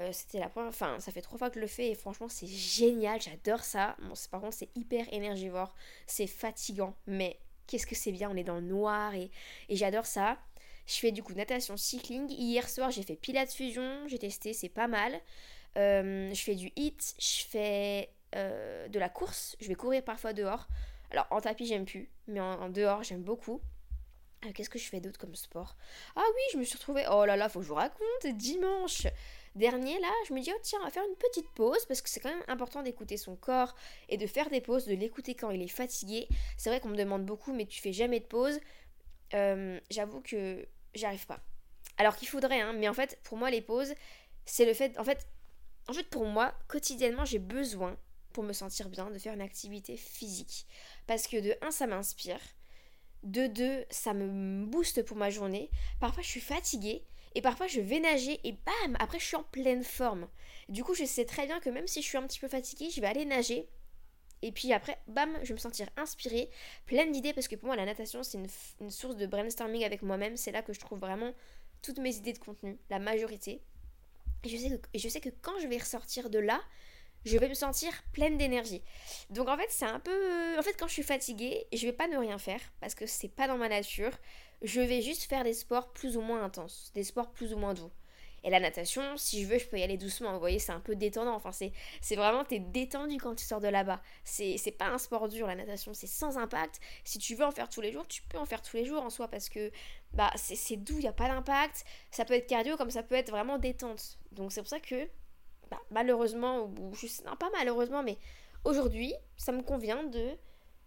euh, 0.00 0.10
c'était 0.12 0.38
la 0.38 0.48
première 0.48 0.70
enfin 0.70 0.98
ça 0.98 1.12
fait 1.12 1.22
trois 1.22 1.38
fois 1.38 1.50
que 1.50 1.56
je 1.56 1.60
le 1.60 1.66
fais 1.66 1.90
et 1.90 1.94
franchement 1.94 2.28
c'est 2.28 2.46
génial 2.46 3.20
j'adore 3.20 3.64
ça 3.64 3.96
bon 4.00 4.14
par 4.30 4.40
contre 4.40 4.54
c'est 4.54 4.70
hyper 4.74 5.04
énergivore 5.12 5.74
c'est 6.06 6.26
fatigant 6.26 6.96
mais 7.06 7.38
qu'est-ce 7.70 7.86
que 7.86 7.94
c'est 7.94 8.12
bien, 8.12 8.28
on 8.30 8.36
est 8.36 8.44
dans 8.44 8.56
le 8.56 8.66
noir 8.66 9.14
et, 9.14 9.30
j'adore 9.70 10.06
ça. 10.06 10.36
Je 10.86 10.94
fais 10.94 11.12
du 11.12 11.22
coup 11.22 11.32
natation 11.34 11.76
cycling. 11.76 12.28
Hier 12.28 12.68
soir, 12.68 12.90
j'ai 12.90 13.04
fait 13.04 13.14
Pilates 13.14 13.52
Fusion, 13.52 14.08
j'ai 14.08 14.18
testé, 14.18 14.52
c'est 14.52 14.68
pas 14.68 14.88
mal. 14.88 15.20
Euh, 15.76 16.34
je 16.34 16.42
fais 16.42 16.56
du 16.56 16.72
hit, 16.74 17.14
je 17.20 17.44
fais 17.46 18.10
euh, 18.34 18.88
de 18.88 18.98
la 18.98 19.08
course, 19.08 19.56
je 19.60 19.68
vais 19.68 19.76
courir 19.76 20.02
parfois 20.02 20.32
dehors. 20.32 20.66
Alors 21.12 21.28
en 21.30 21.40
tapis, 21.40 21.66
j'aime 21.66 21.84
plus, 21.84 22.10
mais 22.26 22.40
en, 22.40 22.68
dehors, 22.70 23.04
j'aime 23.04 23.22
beaucoup. 23.22 23.60
Qu'est-ce 24.54 24.70
que 24.70 24.78
je 24.78 24.88
fais 24.88 25.00
d'autre 25.00 25.18
comme 25.18 25.36
sport? 25.36 25.76
Ah 26.16 26.24
oui, 26.26 26.42
je 26.52 26.58
me 26.58 26.64
suis 26.64 26.76
retrouvée. 26.76 27.04
Oh 27.12 27.24
là 27.24 27.36
là, 27.36 27.48
faut 27.48 27.60
que 27.60 27.64
je 27.64 27.68
vous 27.68 27.74
raconte. 27.74 28.26
Dimanche, 28.32 29.06
dernier, 29.54 29.98
là, 30.00 30.10
je 30.28 30.32
me 30.32 30.40
dis, 30.40 30.50
oh 30.54 30.58
tiens, 30.62 30.78
on 30.82 30.84
va 30.84 30.90
faire 30.90 31.04
une 31.08 31.16
petite 31.16 31.48
pause 31.50 31.84
parce 31.86 32.00
que 32.00 32.08
c'est 32.08 32.20
quand 32.20 32.30
même 32.30 32.44
important 32.48 32.82
d'écouter 32.82 33.16
son 33.16 33.36
corps 33.36 33.74
et 34.08 34.16
de 34.16 34.26
faire 34.26 34.48
des 34.50 34.60
pauses, 34.60 34.86
de 34.86 34.94
l'écouter 34.94 35.34
quand 35.34 35.50
il 35.50 35.62
est 35.62 35.68
fatigué. 35.68 36.28
C'est 36.56 36.70
vrai 36.70 36.80
qu'on 36.80 36.88
me 36.88 36.96
demande 36.96 37.24
beaucoup, 37.24 37.52
mais 37.52 37.66
tu 37.66 37.80
fais 37.80 37.92
jamais 37.92 38.20
de 38.20 38.26
pause. 38.26 38.60
Euh, 39.34 39.80
j'avoue 39.90 40.20
que 40.20 40.66
j'arrive 40.94 41.26
pas. 41.26 41.40
Alors 41.98 42.16
qu'il 42.16 42.28
faudrait, 42.28 42.60
hein, 42.60 42.72
mais 42.72 42.88
en 42.88 42.94
fait, 42.94 43.18
pour 43.22 43.36
moi, 43.36 43.50
les 43.50 43.60
pauses, 43.60 43.94
c'est 44.46 44.64
le 44.64 44.74
fait. 44.74 44.98
En 44.98 45.04
fait, 45.04 45.26
en 45.88 45.92
fait, 45.92 46.08
pour 46.08 46.24
moi, 46.24 46.54
quotidiennement, 46.68 47.24
j'ai 47.24 47.38
besoin, 47.38 47.96
pour 48.32 48.44
me 48.44 48.52
sentir 48.52 48.88
bien, 48.88 49.10
de 49.10 49.18
faire 49.18 49.34
une 49.34 49.40
activité 49.40 49.96
physique. 49.96 50.66
Parce 51.06 51.26
que 51.26 51.36
de 51.38 51.54
un, 51.62 51.70
ça 51.70 51.86
m'inspire. 51.86 52.40
De 53.22 53.48
deux, 53.48 53.84
ça 53.90 54.14
me 54.14 54.64
booste 54.64 55.04
pour 55.04 55.16
ma 55.16 55.30
journée. 55.30 55.70
Parfois, 55.98 56.22
je 56.22 56.28
suis 56.28 56.40
fatiguée 56.40 57.04
et 57.34 57.42
parfois 57.42 57.66
je 57.66 57.80
vais 57.80 58.00
nager 58.00 58.40
et 58.44 58.52
bam, 58.52 58.96
après 58.98 59.18
je 59.18 59.24
suis 59.24 59.36
en 59.36 59.44
pleine 59.44 59.84
forme. 59.84 60.28
Du 60.68 60.84
coup, 60.84 60.94
je 60.94 61.04
sais 61.04 61.24
très 61.24 61.46
bien 61.46 61.60
que 61.60 61.70
même 61.70 61.86
si 61.86 62.02
je 62.02 62.06
suis 62.06 62.18
un 62.18 62.26
petit 62.26 62.38
peu 62.38 62.48
fatiguée, 62.48 62.90
je 62.90 63.00
vais 63.00 63.06
aller 63.06 63.24
nager. 63.24 63.68
Et 64.42 64.52
puis 64.52 64.72
après, 64.72 64.98
bam, 65.06 65.30
je 65.42 65.48
vais 65.48 65.54
me 65.54 65.58
sentir 65.58 65.88
inspirée, 65.96 66.48
pleine 66.86 67.12
d'idées, 67.12 67.34
parce 67.34 67.48
que 67.48 67.56
pour 67.56 67.66
moi, 67.66 67.76
la 67.76 67.84
natation, 67.84 68.22
c'est 68.22 68.38
une, 68.80 68.90
source 68.90 69.16
de 69.16 69.26
brainstorming 69.26 69.84
avec 69.84 70.02
moi-même. 70.02 70.36
C'est 70.36 70.52
là 70.52 70.62
que 70.62 70.72
je 70.72 70.80
trouve 70.80 70.98
vraiment 70.98 71.34
toutes 71.82 71.98
mes 71.98 72.16
idées 72.16 72.32
de 72.32 72.38
contenu, 72.38 72.78
la 72.88 72.98
majorité. 72.98 73.62
Et 74.44 74.48
je 74.48 74.56
sais 74.56 74.78
que, 74.78 74.98
je 74.98 75.08
sais 75.08 75.20
que 75.20 75.28
quand 75.42 75.58
je 75.60 75.66
vais 75.66 75.76
ressortir 75.76 76.30
de 76.30 76.38
là, 76.38 76.60
je 77.26 77.36
vais 77.36 77.48
me 77.48 77.54
sentir 77.54 77.92
pleine 78.12 78.38
d'énergie. 78.38 78.82
Donc 79.28 79.48
en 79.48 79.56
fait, 79.56 79.68
c'est 79.68 79.84
un 79.84 80.00
peu. 80.00 80.58
En 80.58 80.62
fait, 80.62 80.74
quand 80.78 80.88
je 80.88 80.94
suis 80.94 81.02
fatiguée, 81.02 81.66
je 81.72 81.84
vais 81.84 81.92
pas 81.92 82.08
ne 82.08 82.16
rien 82.16 82.38
faire 82.38 82.60
parce 82.80 82.94
que 82.94 83.06
c'est 83.06 83.28
pas 83.28 83.46
dans 83.46 83.58
ma 83.58 83.68
nature. 83.68 84.12
Je 84.62 84.80
vais 84.80 85.02
juste 85.02 85.24
faire 85.24 85.44
des 85.44 85.54
sports 85.54 85.92
plus 85.92 86.16
ou 86.16 86.20
moins 86.20 86.42
intenses, 86.42 86.90
des 86.94 87.04
sports 87.04 87.30
plus 87.30 87.54
ou 87.54 87.56
moins 87.56 87.74
doux. 87.74 87.90
Et 88.42 88.50
la 88.50 88.60
natation, 88.60 89.16
si 89.16 89.42
je 89.42 89.48
veux, 89.48 89.58
je 89.58 89.66
peux 89.66 89.78
y 89.78 89.82
aller 89.82 89.98
doucement. 89.98 90.32
Vous 90.32 90.38
voyez, 90.38 90.58
c'est 90.58 90.72
un 90.72 90.80
peu 90.80 90.96
détendant. 90.96 91.34
Enfin, 91.34 91.52
c'est, 91.52 92.16
vraiment, 92.16 92.44
t'es 92.44 92.58
détendu 92.58 93.18
quand 93.18 93.34
tu 93.34 93.44
sors 93.44 93.60
de 93.60 93.68
là-bas. 93.68 94.00
C'est, 94.24 94.74
pas 94.78 94.86
un 94.86 94.98
sport 94.98 95.28
dur, 95.28 95.46
la 95.46 95.54
natation. 95.54 95.92
C'est 95.92 96.06
sans 96.06 96.38
impact. 96.38 96.80
Si 97.04 97.18
tu 97.18 97.34
veux 97.34 97.44
en 97.44 97.50
faire 97.50 97.68
tous 97.68 97.82
les 97.82 97.92
jours, 97.92 98.06
tu 98.06 98.22
peux 98.22 98.38
en 98.38 98.46
faire 98.46 98.62
tous 98.62 98.76
les 98.76 98.86
jours 98.86 99.02
en 99.02 99.10
soi 99.10 99.28
parce 99.28 99.50
que 99.50 99.70
bah, 100.12 100.30
c'est, 100.36 100.76
doux, 100.76 100.96
il 100.96 101.02
n'y 101.02 101.08
a 101.08 101.12
pas 101.12 101.28
d'impact. 101.28 101.84
Ça 102.10 102.24
peut 102.24 102.34
être 102.34 102.46
cardio 102.46 102.76
comme 102.78 102.90
ça 102.90 103.02
peut 103.02 103.14
être 103.14 103.30
vraiment 103.30 103.58
détente. 103.58 104.18
Donc, 104.32 104.52
c'est 104.52 104.62
pour 104.62 104.70
ça 104.70 104.80
que 104.80 105.06
bah, 105.70 105.80
malheureusement, 105.90 106.72
ou 106.80 106.94
juste, 106.94 107.24
non 107.26 107.36
pas 107.36 107.50
malheureusement, 107.52 108.02
mais 108.02 108.18
aujourd'hui, 108.64 109.12
ça 109.36 109.52
me 109.52 109.62
convient 109.62 110.02
de 110.04 110.30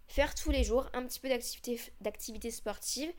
faire 0.06 0.34
tous 0.34 0.50
les 0.50 0.64
jours 0.64 0.88
un 0.92 1.06
petit 1.06 1.20
peu 1.20 1.28
d'activité 1.28 2.50
sportive, 2.50 3.10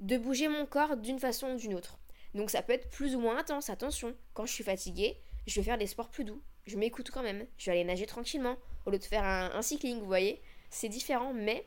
de 0.00 0.16
bouger 0.16 0.48
mon 0.48 0.66
corps 0.66 0.96
d'une 0.96 1.18
façon 1.18 1.48
ou 1.48 1.56
d'une 1.56 1.74
autre. 1.74 1.98
Donc 2.34 2.50
ça 2.50 2.62
peut 2.62 2.72
être 2.72 2.90
plus 2.90 3.16
ou 3.16 3.20
moins 3.20 3.38
intense, 3.38 3.70
attention, 3.70 4.14
quand 4.34 4.46
je 4.46 4.52
suis 4.52 4.64
fatiguée, 4.64 5.16
je 5.46 5.58
vais 5.58 5.64
faire 5.64 5.78
des 5.78 5.86
sports 5.86 6.10
plus 6.10 6.24
doux, 6.24 6.42
je 6.66 6.76
m'écoute 6.76 7.10
quand 7.10 7.22
même, 7.22 7.46
je 7.56 7.66
vais 7.66 7.72
aller 7.72 7.84
nager 7.84 8.06
tranquillement, 8.06 8.56
au 8.86 8.90
lieu 8.90 8.98
de 8.98 9.04
faire 9.04 9.24
un, 9.24 9.62
cycling, 9.62 9.98
vous 9.98 10.06
voyez, 10.06 10.40
c'est 10.70 10.88
différent, 10.88 11.32
mais 11.32 11.64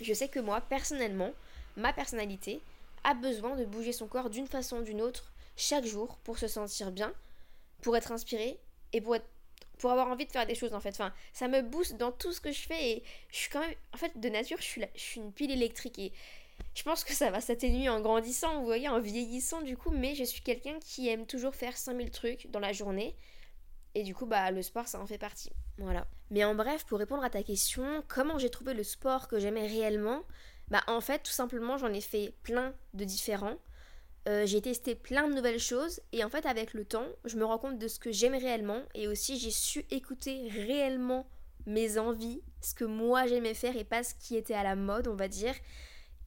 je 0.00 0.12
sais 0.12 0.28
que 0.28 0.40
moi, 0.40 0.60
personnellement, 0.60 1.32
ma 1.76 1.92
personnalité 1.92 2.60
a 3.04 3.14
besoin 3.14 3.56
de 3.56 3.64
bouger 3.64 3.92
son 3.92 4.08
corps 4.08 4.30
d'une 4.30 4.46
façon 4.46 4.78
ou 4.78 4.82
d'une 4.82 5.00
autre 5.00 5.32
chaque 5.56 5.84
jour 5.84 6.18
pour 6.24 6.38
se 6.38 6.48
sentir 6.48 6.90
bien, 6.90 7.12
pour 7.82 7.96
être 7.96 8.12
inspirée 8.12 8.58
et 8.92 9.00
pour 9.00 9.16
être 9.16 9.26
pour 9.78 9.90
avoir 9.90 10.08
envie 10.08 10.26
de 10.26 10.30
faire 10.30 10.46
des 10.46 10.54
choses 10.54 10.74
en 10.74 10.80
fait. 10.80 10.90
Enfin, 10.90 11.10
ça 11.32 11.48
me 11.48 11.62
booste 11.62 11.96
dans 11.96 12.12
tout 12.12 12.32
ce 12.32 12.40
que 12.42 12.52
je 12.52 12.60
fais 12.60 12.90
et 12.90 13.04
je 13.30 13.36
suis 13.36 13.48
quand 13.48 13.60
même 13.60 13.74
en 13.94 13.96
fait 13.96 14.20
de 14.20 14.28
nature, 14.28 14.58
je 14.58 14.64
suis 14.64 14.82
je 14.94 15.00
suis 15.00 15.20
une 15.20 15.32
pile 15.32 15.50
électrique 15.50 15.98
et 15.98 16.12
je 16.74 16.82
pense 16.82 17.04
que 17.04 17.12
ça 17.12 17.30
va 17.30 17.40
s'atténuer 17.40 17.88
en 17.88 18.00
grandissant, 18.00 18.58
vous 18.58 18.64
voyez, 18.64 18.88
en 18.88 19.00
vieillissant 19.00 19.62
du 19.62 19.76
coup, 19.76 19.90
mais 19.90 20.14
je 20.14 20.24
suis 20.24 20.42
quelqu'un 20.42 20.78
qui 20.80 21.08
aime 21.08 21.26
toujours 21.26 21.54
faire 21.54 21.76
5000 21.76 22.10
trucs 22.10 22.50
dans 22.50 22.60
la 22.60 22.72
journée. 22.72 23.16
Et 23.94 24.02
du 24.02 24.14
coup, 24.14 24.26
bah, 24.26 24.50
le 24.50 24.62
sport, 24.62 24.86
ça 24.86 25.00
en 25.00 25.06
fait 25.06 25.18
partie. 25.18 25.50
Voilà. 25.78 26.06
Mais 26.30 26.44
en 26.44 26.54
bref, 26.54 26.84
pour 26.84 26.98
répondre 26.98 27.24
à 27.24 27.30
ta 27.30 27.42
question, 27.42 28.04
comment 28.06 28.38
j'ai 28.38 28.50
trouvé 28.50 28.72
le 28.72 28.84
sport 28.84 29.26
que 29.26 29.40
j'aimais 29.40 29.66
réellement? 29.66 30.22
Bah, 30.68 30.82
en 30.86 31.00
fait, 31.00 31.24
tout 31.24 31.32
simplement, 31.32 31.76
j'en 31.76 31.92
ai 31.92 32.00
fait 32.00 32.34
plein 32.44 32.72
de 32.94 33.04
différents. 33.04 33.56
Euh, 34.28 34.46
j'ai 34.46 34.60
testé 34.60 34.94
plein 34.94 35.28
de 35.28 35.34
nouvelles 35.34 35.58
choses 35.58 36.00
et 36.12 36.22
en 36.24 36.28
fait 36.28 36.44
avec 36.44 36.74
le 36.74 36.84
temps 36.84 37.06
je 37.24 37.38
me 37.38 37.44
rends 37.46 37.56
compte 37.56 37.78
de 37.78 37.88
ce 37.88 37.98
que 37.98 38.12
j'aime 38.12 38.34
réellement 38.34 38.82
et 38.94 39.08
aussi 39.08 39.38
j'ai 39.38 39.50
su 39.50 39.86
écouter 39.90 40.46
réellement 40.50 41.26
mes 41.64 41.96
envies, 41.96 42.42
ce 42.60 42.74
que 42.74 42.84
moi 42.84 43.26
j'aimais 43.26 43.54
faire 43.54 43.78
et 43.78 43.84
pas 43.84 44.02
ce 44.02 44.14
qui 44.14 44.36
était 44.36 44.52
à 44.52 44.62
la 44.62 44.76
mode 44.76 45.08
on 45.08 45.14
va 45.14 45.26
dire. 45.26 45.54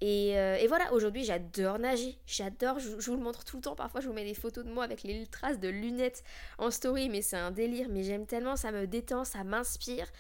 Et, 0.06 0.38
euh, 0.38 0.58
voilà, 0.68 0.92
aujourd'hui 0.92 1.24
j'adore 1.24 1.80
nager, 1.80 2.18
j'adore, 2.28 2.78
je, 2.78 2.90
vous 2.90 3.16
le 3.16 3.24
montre 3.24 3.46
tout 3.46 3.56
le 3.56 3.62
temps, 3.62 3.74
parfois 3.74 4.02
je 4.02 4.08
vous 4.08 4.14
mets 4.14 4.26
des 4.26 4.34
photos 4.34 4.66
de 4.66 4.70
moi 4.70 4.84
avec 4.84 5.04
les 5.04 5.26
traces 5.28 5.62
de 5.62 5.70
lunettes 5.70 6.26
en 6.58 6.72
story, 6.72 7.08
mais 7.08 7.22
c'est 7.22 7.38
un 7.38 7.52
délire, 7.52 7.88
mais 7.90 8.04
j'aime 8.04 8.26
tellement, 8.26 8.58
ça 8.58 8.74
me 8.74 8.86
détend, 8.86 9.24
ça 9.24 9.46
m'inspire. 9.46 10.12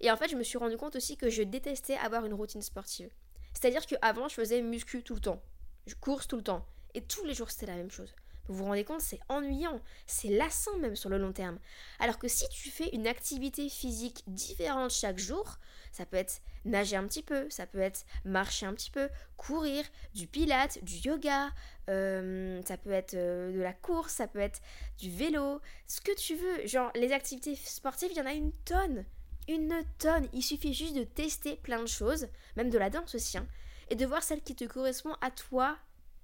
Et 0.00 0.12
en 0.12 0.16
fait 0.16 0.28
je 0.28 0.36
me 0.36 0.44
suis 0.44 0.58
rendu 0.58 0.76
compte 0.76 0.94
aussi 0.94 1.16
que 1.16 1.28
je 1.28 1.42
détestais 1.42 1.96
avoir 1.96 2.24
une 2.24 2.34
routine 2.34 2.62
sportive. 2.62 3.10
C'est-à-dire 3.52 3.84
qu'avant 3.84 4.28
je 4.28 4.34
faisais 4.34 4.62
muscu 4.62 5.02
tout 5.02 5.14
le 5.14 5.20
temps, 5.20 5.42
je 5.88 5.96
course 5.96 6.28
tout 6.28 6.36
le 6.36 6.44
temps. 6.44 6.64
Et 6.94 7.00
tous 7.00 7.24
les 7.24 7.34
jours, 7.34 7.50
c'était 7.50 7.66
la 7.66 7.74
même 7.74 7.90
chose. 7.90 8.14
Vous 8.46 8.54
vous 8.54 8.64
rendez 8.64 8.84
compte, 8.84 9.00
c'est 9.00 9.18
ennuyant, 9.28 9.80
c'est 10.06 10.28
lassant 10.28 10.76
même 10.78 10.94
sur 10.94 11.08
le 11.08 11.18
long 11.18 11.32
terme. 11.32 11.58
Alors 11.98 12.18
que 12.20 12.28
si 12.28 12.48
tu 12.48 12.70
fais 12.70 12.90
une 12.90 13.08
activité 13.08 13.68
physique 13.68 14.22
différente 14.28 14.92
chaque 14.92 15.18
jour, 15.18 15.58
ça 15.92 16.06
peut 16.06 16.16
être 16.16 16.40
nager 16.64 16.96
un 16.96 17.06
petit 17.06 17.22
peu, 17.22 17.48
ça 17.50 17.66
peut 17.66 17.80
être 17.80 18.04
marcher 18.24 18.66
un 18.66 18.74
petit 18.74 18.90
peu, 18.90 19.08
courir, 19.36 19.84
du 20.14 20.26
pilates, 20.26 20.82
du 20.82 20.96
yoga, 20.96 21.50
euh, 21.90 22.60
ça 22.64 22.76
peut 22.76 22.92
être 22.92 23.14
euh, 23.14 23.52
de 23.52 23.60
la 23.60 23.72
course, 23.72 24.14
ça 24.14 24.26
peut 24.26 24.38
être 24.38 24.60
du 24.98 25.10
vélo, 25.10 25.60
ce 25.86 26.00
que 26.00 26.14
tu 26.16 26.34
veux. 26.34 26.66
Genre, 26.66 26.90
les 26.94 27.12
activités 27.12 27.54
sportives, 27.54 28.10
il 28.12 28.16
y 28.16 28.20
en 28.20 28.26
a 28.26 28.32
une 28.32 28.52
tonne. 28.64 29.04
Une 29.48 29.82
tonne. 29.98 30.28
Il 30.32 30.42
suffit 30.42 30.72
juste 30.72 30.96
de 30.96 31.04
tester 31.04 31.56
plein 31.56 31.80
de 31.80 31.88
choses, 31.88 32.28
même 32.56 32.70
de 32.70 32.78
la 32.78 32.90
danse 32.90 33.14
aussi, 33.14 33.38
hein, 33.38 33.46
et 33.90 33.94
de 33.94 34.06
voir 34.06 34.22
celle 34.22 34.40
qui 34.40 34.56
te 34.56 34.64
correspond 34.64 35.14
à 35.20 35.30
toi 35.30 35.76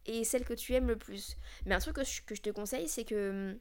et 0.06 0.24
celle 0.24 0.44
que 0.44 0.54
tu 0.54 0.72
aimes 0.74 0.88
le 0.88 0.96
plus. 0.96 1.36
Mais 1.66 1.74
un 1.74 1.80
truc 1.80 1.96
que 1.96 2.34
je, 2.34 2.40
te 2.40 2.50
conseille, 2.50 2.88
c'est 2.88 3.04
que 3.04 3.30
hum, 3.52 3.58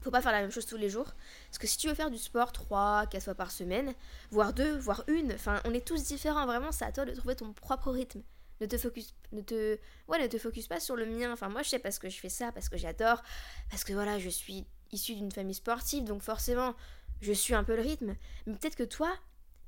faut 0.00 0.10
pas 0.10 0.22
faire 0.22 0.32
la 0.32 0.40
même 0.40 0.50
chose 0.50 0.66
tous 0.66 0.76
les 0.76 0.88
jours. 0.88 1.12
Parce 1.48 1.58
que 1.58 1.66
si 1.66 1.78
tu 1.78 1.88
veux 1.88 1.94
faire 1.94 2.10
du 2.10 2.18
sport 2.18 2.52
3, 2.52 3.06
4 3.06 3.24
fois 3.24 3.34
par 3.34 3.50
semaine, 3.50 3.94
voire 4.30 4.52
2, 4.52 4.76
voire 4.78 5.04
une, 5.08 5.32
enfin 5.32 5.60
on 5.64 5.74
est 5.74 5.86
tous 5.86 6.02
différents, 6.04 6.46
vraiment 6.46 6.72
c'est 6.72 6.84
à 6.84 6.92
toi 6.92 7.04
de 7.04 7.12
trouver 7.12 7.36
ton 7.36 7.52
propre 7.52 7.90
rythme. 7.90 8.22
Ne 8.60 8.66
te 8.66 8.78
focus, 8.78 9.14
ne 9.32 9.42
te, 9.42 9.78
ne 10.08 10.26
te 10.26 10.38
focus 10.38 10.66
pas 10.66 10.80
sur 10.80 10.96
le 10.96 11.06
mien. 11.06 11.32
Enfin 11.32 11.48
moi 11.48 11.62
je 11.62 11.68
sais 11.68 11.78
parce 11.78 11.98
que 11.98 12.08
je 12.08 12.18
fais 12.18 12.28
ça, 12.28 12.52
parce 12.52 12.68
que 12.68 12.76
j'adore, 12.76 13.22
parce 13.70 13.84
que 13.84 13.92
voilà 13.92 14.18
je 14.18 14.28
suis 14.28 14.64
issue 14.92 15.14
d'une 15.14 15.32
famille 15.32 15.54
sportive, 15.54 16.04
donc 16.04 16.22
forcément 16.22 16.74
je 17.20 17.32
suis 17.32 17.54
un 17.54 17.64
peu 17.64 17.76
le 17.76 17.82
rythme. 17.82 18.14
Mais 18.46 18.54
peut-être 18.54 18.76
que 18.76 18.84
toi, 18.84 19.12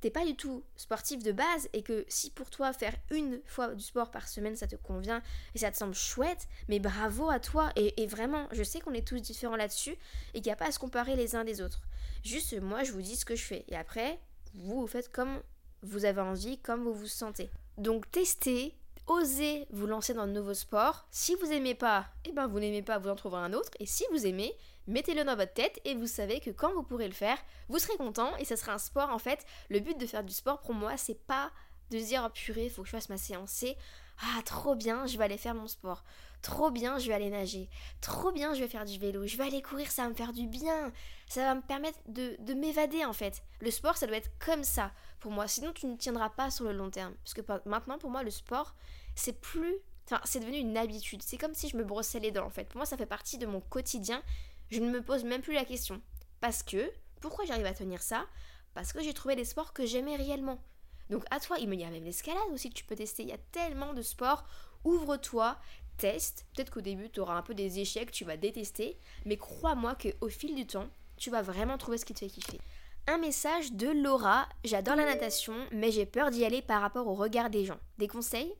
t'es 0.01 0.09
pas 0.09 0.25
du 0.25 0.35
tout 0.35 0.63
sportif 0.75 1.23
de 1.23 1.31
base 1.31 1.69
et 1.73 1.83
que 1.83 2.05
si 2.07 2.31
pour 2.31 2.49
toi 2.49 2.73
faire 2.73 2.95
une 3.11 3.41
fois 3.45 3.73
du 3.75 3.83
sport 3.83 4.11
par 4.11 4.27
semaine 4.27 4.55
ça 4.55 4.67
te 4.67 4.75
convient 4.75 5.21
et 5.55 5.59
ça 5.59 5.71
te 5.71 5.77
semble 5.77 5.93
chouette, 5.93 6.47
mais 6.67 6.79
bravo 6.79 7.29
à 7.29 7.39
toi 7.39 7.71
et, 7.75 8.07
vraiment, 8.07 8.47
je 8.51 8.63
sais 8.63 8.79
qu'on 8.79 8.93
est 8.93 9.07
tous 9.07 9.19
différents 9.19 9.55
là-dessus 9.55 9.95
et 10.33 10.41
qu'il 10.41 10.45
n'y 10.45 10.51
a 10.51 10.55
pas 10.55 10.67
à 10.67 10.71
se 10.71 10.79
comparer 10.79 11.15
les 11.15 11.35
uns 11.35 11.43
des 11.43 11.61
autres. 11.61 11.81
Juste 12.23 12.59
moi 12.61 12.83
je 12.83 12.91
vous 12.91 13.01
dis 13.01 13.15
ce 13.15 13.25
que 13.25 13.35
je 13.35 13.43
fais 13.43 13.65
et 13.67 13.75
après 13.75 14.19
vous 14.53 14.87
faites 14.87 15.11
comme 15.11 15.41
vous 15.81 16.05
avez 16.05 16.21
envie, 16.21 16.57
comme 16.59 16.83
vous 16.83 16.93
vous 16.93 17.07
sentez. 17.07 17.49
Donc 17.77 18.09
testez, 18.11 18.75
osez 19.07 19.65
vous 19.71 19.87
lancer 19.87 20.13
dans 20.13 20.27
de 20.27 20.31
nouveaux 20.31 20.53
sports. 20.53 21.07
Si 21.11 21.35
vous 21.35 21.51
aimez 21.51 21.75
pas, 21.75 22.07
eh 22.25 22.31
ben 22.31 22.47
vous 22.47 22.59
n'aimez 22.59 22.81
pas, 22.81 22.99
vous 22.99 23.09
en 23.09 23.15
trouverez 23.15 23.41
un 23.41 23.53
autre. 23.53 23.71
Et 23.79 23.85
si 23.85 24.03
vous 24.11 24.25
aimez, 24.25 24.53
mettez-le 24.87 25.23
dans 25.23 25.35
votre 25.35 25.53
tête 25.53 25.79
et 25.85 25.95
vous 25.95 26.07
savez 26.07 26.39
que 26.39 26.49
quand 26.49 26.73
vous 26.73 26.83
pourrez 26.83 27.07
le 27.07 27.13
faire, 27.13 27.37
vous 27.67 27.79
serez 27.79 27.97
content 27.97 28.35
et 28.37 28.45
ça 28.45 28.57
sera 28.57 28.73
un 28.73 28.77
sport. 28.77 29.09
En 29.09 29.19
fait, 29.19 29.45
le 29.69 29.79
but 29.79 29.97
de 29.97 30.05
faire 30.05 30.23
du 30.23 30.33
sport 30.33 30.61
pour 30.61 30.73
moi, 30.73 30.97
c'est 30.97 31.25
pas 31.25 31.51
de 31.91 31.99
se 31.99 32.05
dire 32.05 32.23
oh 32.25 32.29
purée, 32.29 32.69
faut 32.69 32.83
que 32.83 32.87
je 32.87 32.91
fasse 32.91 33.09
ma 33.09 33.17
séance, 33.17 33.51
c'est 33.51 33.77
ah 34.21 34.41
trop 34.43 34.75
bien, 34.75 35.05
je 35.05 35.17
vais 35.17 35.23
aller 35.23 35.37
faire 35.37 35.55
mon 35.55 35.67
sport. 35.67 36.03
Trop 36.41 36.71
bien, 36.71 36.99
je 36.99 37.07
vais 37.07 37.13
aller 37.13 37.29
nager. 37.29 37.69
Trop 38.01 38.31
bien, 38.31 38.53
je 38.53 38.61
vais 38.61 38.67
faire 38.67 38.85
du 38.85 38.97
vélo. 38.97 39.25
Je 39.27 39.37
vais 39.37 39.45
aller 39.45 39.61
courir, 39.61 39.91
ça 39.91 40.03
va 40.03 40.09
me 40.09 40.13
faire 40.13 40.33
du 40.33 40.47
bien. 40.47 40.91
Ça 41.27 41.41
va 41.41 41.55
me 41.55 41.61
permettre 41.61 41.99
de, 42.07 42.35
de 42.39 42.53
m'évader 42.53 43.05
en 43.05 43.13
fait. 43.13 43.43
Le 43.61 43.71
sport, 43.71 43.97
ça 43.97 44.07
doit 44.07 44.17
être 44.17 44.31
comme 44.39 44.63
ça 44.63 44.91
pour 45.19 45.31
moi. 45.31 45.47
Sinon, 45.47 45.73
tu 45.73 45.85
ne 45.85 45.95
tiendras 45.95 46.29
pas 46.29 46.51
sur 46.51 46.65
le 46.65 46.73
long 46.73 46.89
terme. 46.89 47.13
Parce 47.23 47.33
que 47.33 47.41
maintenant, 47.67 47.97
pour 47.97 48.09
moi, 48.09 48.23
le 48.23 48.31
sport, 48.31 48.75
c'est 49.15 49.39
plus. 49.39 49.75
Enfin, 50.05 50.21
c'est 50.23 50.39
devenu 50.39 50.57
une 50.57 50.77
habitude. 50.77 51.21
C'est 51.21 51.37
comme 51.37 51.53
si 51.53 51.69
je 51.69 51.77
me 51.77 51.83
brossais 51.83 52.19
les 52.19 52.31
dents 52.31 52.45
en 52.45 52.49
fait. 52.49 52.65
Pour 52.65 52.77
moi, 52.77 52.85
ça 52.85 52.97
fait 52.97 53.05
partie 53.05 53.37
de 53.37 53.45
mon 53.45 53.61
quotidien 53.61 54.23
je 54.69 54.79
ne 54.79 54.89
me 54.89 55.01
pose 55.01 55.23
même 55.23 55.41
plus 55.41 55.53
la 55.53 55.65
question. 55.65 56.01
Parce 56.39 56.63
que, 56.63 56.91
pourquoi 57.21 57.45
j'arrive 57.45 57.65
à 57.65 57.73
tenir 57.73 58.01
ça? 58.01 58.25
Parce 58.73 58.93
que 58.93 59.01
j'ai 59.01 59.13
trouvé 59.13 59.35
des 59.35 59.45
sports 59.45 59.73
que 59.73 59.85
j'aimais 59.85 60.15
réellement. 60.15 60.61
Donc 61.09 61.23
à 61.31 61.39
toi, 61.39 61.57
il 61.59 61.73
y 61.73 61.83
a 61.83 61.89
même 61.89 62.03
l'escalade 62.03 62.41
aussi 62.53 62.69
que 62.69 62.75
tu 62.75 62.85
peux 62.85 62.95
tester. 62.95 63.23
Il 63.23 63.29
y 63.29 63.33
a 63.33 63.39
tellement 63.51 63.93
de 63.93 64.01
sports. 64.01 64.45
Ouvre-toi, 64.83 65.57
teste. 65.97 66.45
Peut-être 66.55 66.71
qu'au 66.71 66.81
début, 66.81 67.09
tu 67.09 67.19
auras 67.19 67.35
un 67.35 67.41
peu 67.41 67.53
des 67.53 67.79
échecs, 67.79 68.11
tu 68.11 68.25
vas 68.25 68.37
détester. 68.37 68.97
Mais 69.25 69.37
crois-moi 69.37 69.95
qu'au 69.95 70.29
fil 70.29 70.55
du 70.55 70.65
temps, 70.65 70.87
tu 71.17 71.29
vas 71.29 71.41
vraiment 71.41 71.77
trouver 71.77 71.97
ce 71.97 72.05
qui 72.05 72.13
te 72.13 72.19
fait 72.19 72.27
kiffer. 72.27 72.59
Un 73.07 73.17
message 73.17 73.73
de 73.73 73.89
Laura. 73.89 74.47
J'adore 74.63 74.95
la 74.95 75.05
natation, 75.05 75.55
mais 75.71 75.91
j'ai 75.91 76.05
peur 76.05 76.29
d'y 76.29 76.45
aller 76.45 76.61
par 76.61 76.81
rapport 76.81 77.07
au 77.07 77.15
regard 77.15 77.49
des 77.49 77.65
gens. 77.65 77.79
Des 77.97 78.07
conseils? 78.07 78.53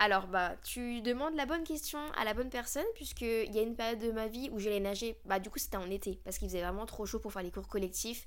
Alors, 0.00 0.28
bah, 0.28 0.54
tu 0.62 1.00
demandes 1.00 1.34
la 1.34 1.44
bonne 1.44 1.64
question 1.64 1.98
à 2.16 2.24
la 2.24 2.32
bonne 2.32 2.50
personne, 2.50 2.84
puisqu'il 2.94 3.52
y 3.52 3.58
a 3.58 3.62
une 3.62 3.74
période 3.74 3.98
de 3.98 4.12
ma 4.12 4.28
vie 4.28 4.48
où 4.52 4.60
j'allais 4.60 4.78
nager. 4.78 5.18
Bah, 5.24 5.40
du 5.40 5.50
coup, 5.50 5.58
c'était 5.58 5.76
en 5.76 5.90
été, 5.90 6.20
parce 6.24 6.38
qu'il 6.38 6.48
faisait 6.48 6.62
vraiment 6.62 6.86
trop 6.86 7.04
chaud 7.04 7.18
pour 7.18 7.32
faire 7.32 7.42
les 7.42 7.50
cours 7.50 7.66
collectifs. 7.66 8.24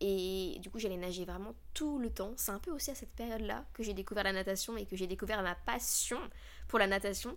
Et 0.00 0.56
du 0.60 0.70
coup, 0.70 0.78
j'allais 0.78 0.96
nager 0.96 1.26
vraiment 1.26 1.54
tout 1.74 1.98
le 1.98 2.08
temps. 2.08 2.32
C'est 2.36 2.52
un 2.52 2.58
peu 2.58 2.70
aussi 2.70 2.90
à 2.90 2.94
cette 2.94 3.14
période-là 3.14 3.66
que 3.74 3.82
j'ai 3.82 3.92
découvert 3.92 4.24
la 4.24 4.32
natation 4.32 4.78
et 4.78 4.86
que 4.86 4.96
j'ai 4.96 5.06
découvert 5.06 5.42
ma 5.42 5.54
passion 5.54 6.18
pour 6.68 6.78
la 6.78 6.86
natation. 6.86 7.36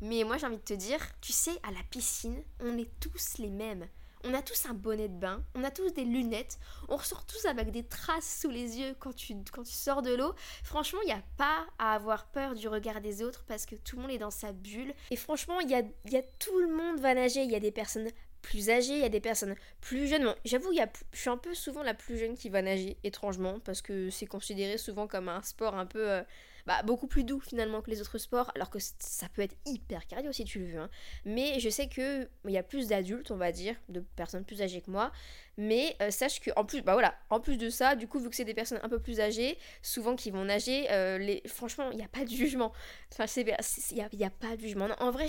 Mais 0.00 0.22
moi, 0.22 0.38
j'ai 0.38 0.46
envie 0.46 0.56
de 0.56 0.62
te 0.62 0.74
dire, 0.74 1.00
tu 1.20 1.32
sais, 1.32 1.58
à 1.64 1.72
la 1.72 1.82
piscine, 1.90 2.40
on 2.60 2.78
est 2.78 2.90
tous 3.00 3.38
les 3.38 3.50
mêmes. 3.50 3.88
On 4.26 4.32
a 4.32 4.40
tous 4.40 4.64
un 4.66 4.72
bonnet 4.72 5.08
de 5.08 5.18
bain, 5.18 5.44
on 5.54 5.62
a 5.64 5.70
tous 5.70 5.92
des 5.92 6.04
lunettes, 6.04 6.58
on 6.88 6.96
ressort 6.96 7.26
tous 7.26 7.44
avec 7.44 7.70
des 7.70 7.82
traces 7.82 8.40
sous 8.40 8.48
les 8.48 8.78
yeux 8.78 8.96
quand 8.98 9.14
tu, 9.14 9.36
quand 9.52 9.66
sors 9.66 10.00
de 10.00 10.14
l'eau. 10.14 10.34
Franchement, 10.62 11.00
il 11.02 11.06
n'y 11.06 11.12
a 11.12 11.22
pas 11.36 11.66
à 11.78 11.94
avoir 11.94 12.26
peur 12.28 12.54
du 12.54 12.66
regard 12.66 13.02
des 13.02 13.22
autres 13.22 13.44
parce 13.46 13.66
que 13.66 13.74
tout 13.74 13.96
le 13.96 14.02
monde 14.02 14.10
est 14.10 14.18
dans 14.18 14.30
sa 14.30 14.52
bulle. 14.52 14.94
Et 15.10 15.16
franchement, 15.16 15.60
il 15.60 15.68
y 15.68 15.74
a, 15.74 16.22
tout 16.38 16.58
le 16.58 16.68
monde 16.68 17.00
va 17.00 17.12
nager. 17.14 17.42
Il 17.42 17.50
y 17.50 17.54
a 17.54 17.60
des 17.60 17.70
personnes 17.70 18.08
plus 18.40 18.70
âgées, 18.70 18.94
il 18.94 19.00
y 19.00 19.04
a 19.04 19.10
des 19.10 19.20
personnes 19.20 19.56
plus 19.82 20.06
jeunes. 20.06 20.34
J'avoue, 20.46 20.72
je 20.72 21.18
suis 21.18 21.30
un 21.30 21.36
peu 21.36 21.54
souvent 21.54 21.82
la 21.82 21.94
plus 21.94 22.16
jeune 22.16 22.34
qui 22.34 22.48
va 22.48 22.62
nager, 22.62 22.96
étrangement, 23.04 23.60
parce 23.60 23.82
que 23.82 24.08
c'est 24.08 24.26
considéré 24.26 24.78
souvent 24.78 25.06
comme 25.06 25.28
un 25.28 25.42
sport 25.42 25.74
un 25.74 25.86
peu... 25.86 26.10
Euh, 26.10 26.22
bah, 26.66 26.82
beaucoup 26.82 27.06
plus 27.06 27.24
doux 27.24 27.40
finalement 27.40 27.82
que 27.82 27.90
les 27.90 28.00
autres 28.00 28.18
sports, 28.18 28.50
alors 28.54 28.70
que 28.70 28.78
ça 28.80 29.28
peut 29.28 29.42
être 29.42 29.56
hyper 29.66 30.06
cardio 30.06 30.32
si 30.32 30.44
tu 30.44 30.60
le 30.60 30.66
veux. 30.66 30.78
Hein. 30.78 30.90
Mais 31.24 31.60
je 31.60 31.68
sais 31.68 31.88
qu'il 31.88 32.28
y 32.46 32.56
a 32.56 32.62
plus 32.62 32.88
d'adultes, 32.88 33.30
on 33.30 33.36
va 33.36 33.52
dire, 33.52 33.76
de 33.88 34.00
personnes 34.16 34.44
plus 34.44 34.62
âgées 34.62 34.80
que 34.80 34.90
moi. 34.90 35.12
Mais 35.56 35.96
euh, 36.00 36.10
sache 36.10 36.40
que 36.40 36.50
en 36.56 36.64
plus, 36.64 36.82
bah 36.82 36.94
voilà, 36.94 37.14
en 37.30 37.40
plus 37.40 37.56
de 37.58 37.68
ça, 37.70 37.96
du 37.96 38.08
coup, 38.08 38.18
vu 38.18 38.30
que 38.30 38.36
c'est 38.36 38.44
des 38.44 38.54
personnes 38.54 38.80
un 38.82 38.88
peu 38.88 38.98
plus 38.98 39.20
âgées, 39.20 39.58
souvent 39.82 40.16
qui 40.16 40.30
vont 40.30 40.44
nager, 40.44 40.90
euh, 40.90 41.18
les... 41.18 41.42
franchement, 41.46 41.90
il 41.90 41.98
n'y 41.98 42.04
a 42.04 42.08
pas 42.08 42.24
de 42.24 42.30
jugement. 42.30 42.72
Enfin, 43.12 43.26
il 43.36 43.44
n'y 43.44 44.24
a, 44.24 44.26
a, 44.26 44.30
pas 44.30 44.56
de 44.56 44.60
jugement. 44.60 44.88
en 44.98 45.10
vrai, 45.10 45.26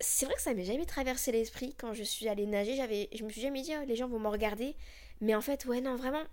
c'est 0.00 0.26
vrai 0.26 0.34
que 0.34 0.42
ça 0.42 0.52
m'est 0.54 0.64
jamais 0.64 0.86
traversé 0.86 1.32
l'esprit 1.32 1.74
quand 1.78 1.92
je 1.94 2.02
suis 2.02 2.28
allée 2.28 2.46
nager. 2.46 2.76
Je 3.12 3.24
me 3.24 3.30
suis 3.30 3.40
jamais 3.40 3.62
dit, 3.62 3.72
oh, 3.80 3.84
les 3.86 3.96
gens 3.96 4.08
vont 4.08 4.18
me 4.18 4.28
regarder. 4.28 4.76
Mais 5.20 5.34
en 5.34 5.40
fait, 5.40 5.64
ouais, 5.66 5.80
non, 5.80 5.96
vraiment, 5.96 6.24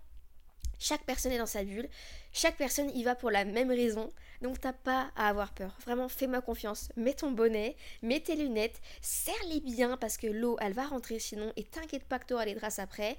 chaque 0.82 1.04
personne 1.04 1.32
est 1.32 1.38
dans 1.38 1.46
sa 1.46 1.64
bulle, 1.64 1.88
chaque 2.34 2.58
personne 2.58 2.90
y 2.90 3.04
va 3.04 3.14
pour 3.14 3.30
la 3.30 3.46
même 3.46 3.70
raison, 3.70 4.12
donc 4.42 4.60
t'as 4.60 4.74
pas 4.74 5.12
à 5.16 5.30
avoir 5.30 5.54
peur. 5.54 5.78
Vraiment, 5.86 6.10
fais-moi 6.10 6.42
confiance. 6.42 6.90
Mets 6.96 7.14
ton 7.14 7.30
bonnet, 7.30 7.76
mets 8.02 8.20
tes 8.20 8.36
lunettes, 8.36 8.82
serre-les 9.00 9.60
bien 9.60 9.96
parce 9.96 10.18
que 10.18 10.26
l'eau, 10.26 10.58
elle 10.60 10.74
va 10.74 10.88
rentrer 10.88 11.20
sinon, 11.20 11.54
et 11.56 11.64
t'inquiète 11.64 12.06
pas 12.06 12.18
que 12.18 12.26
t'auras 12.26 12.46
les 12.46 12.56
traces 12.56 12.80
après. 12.80 13.16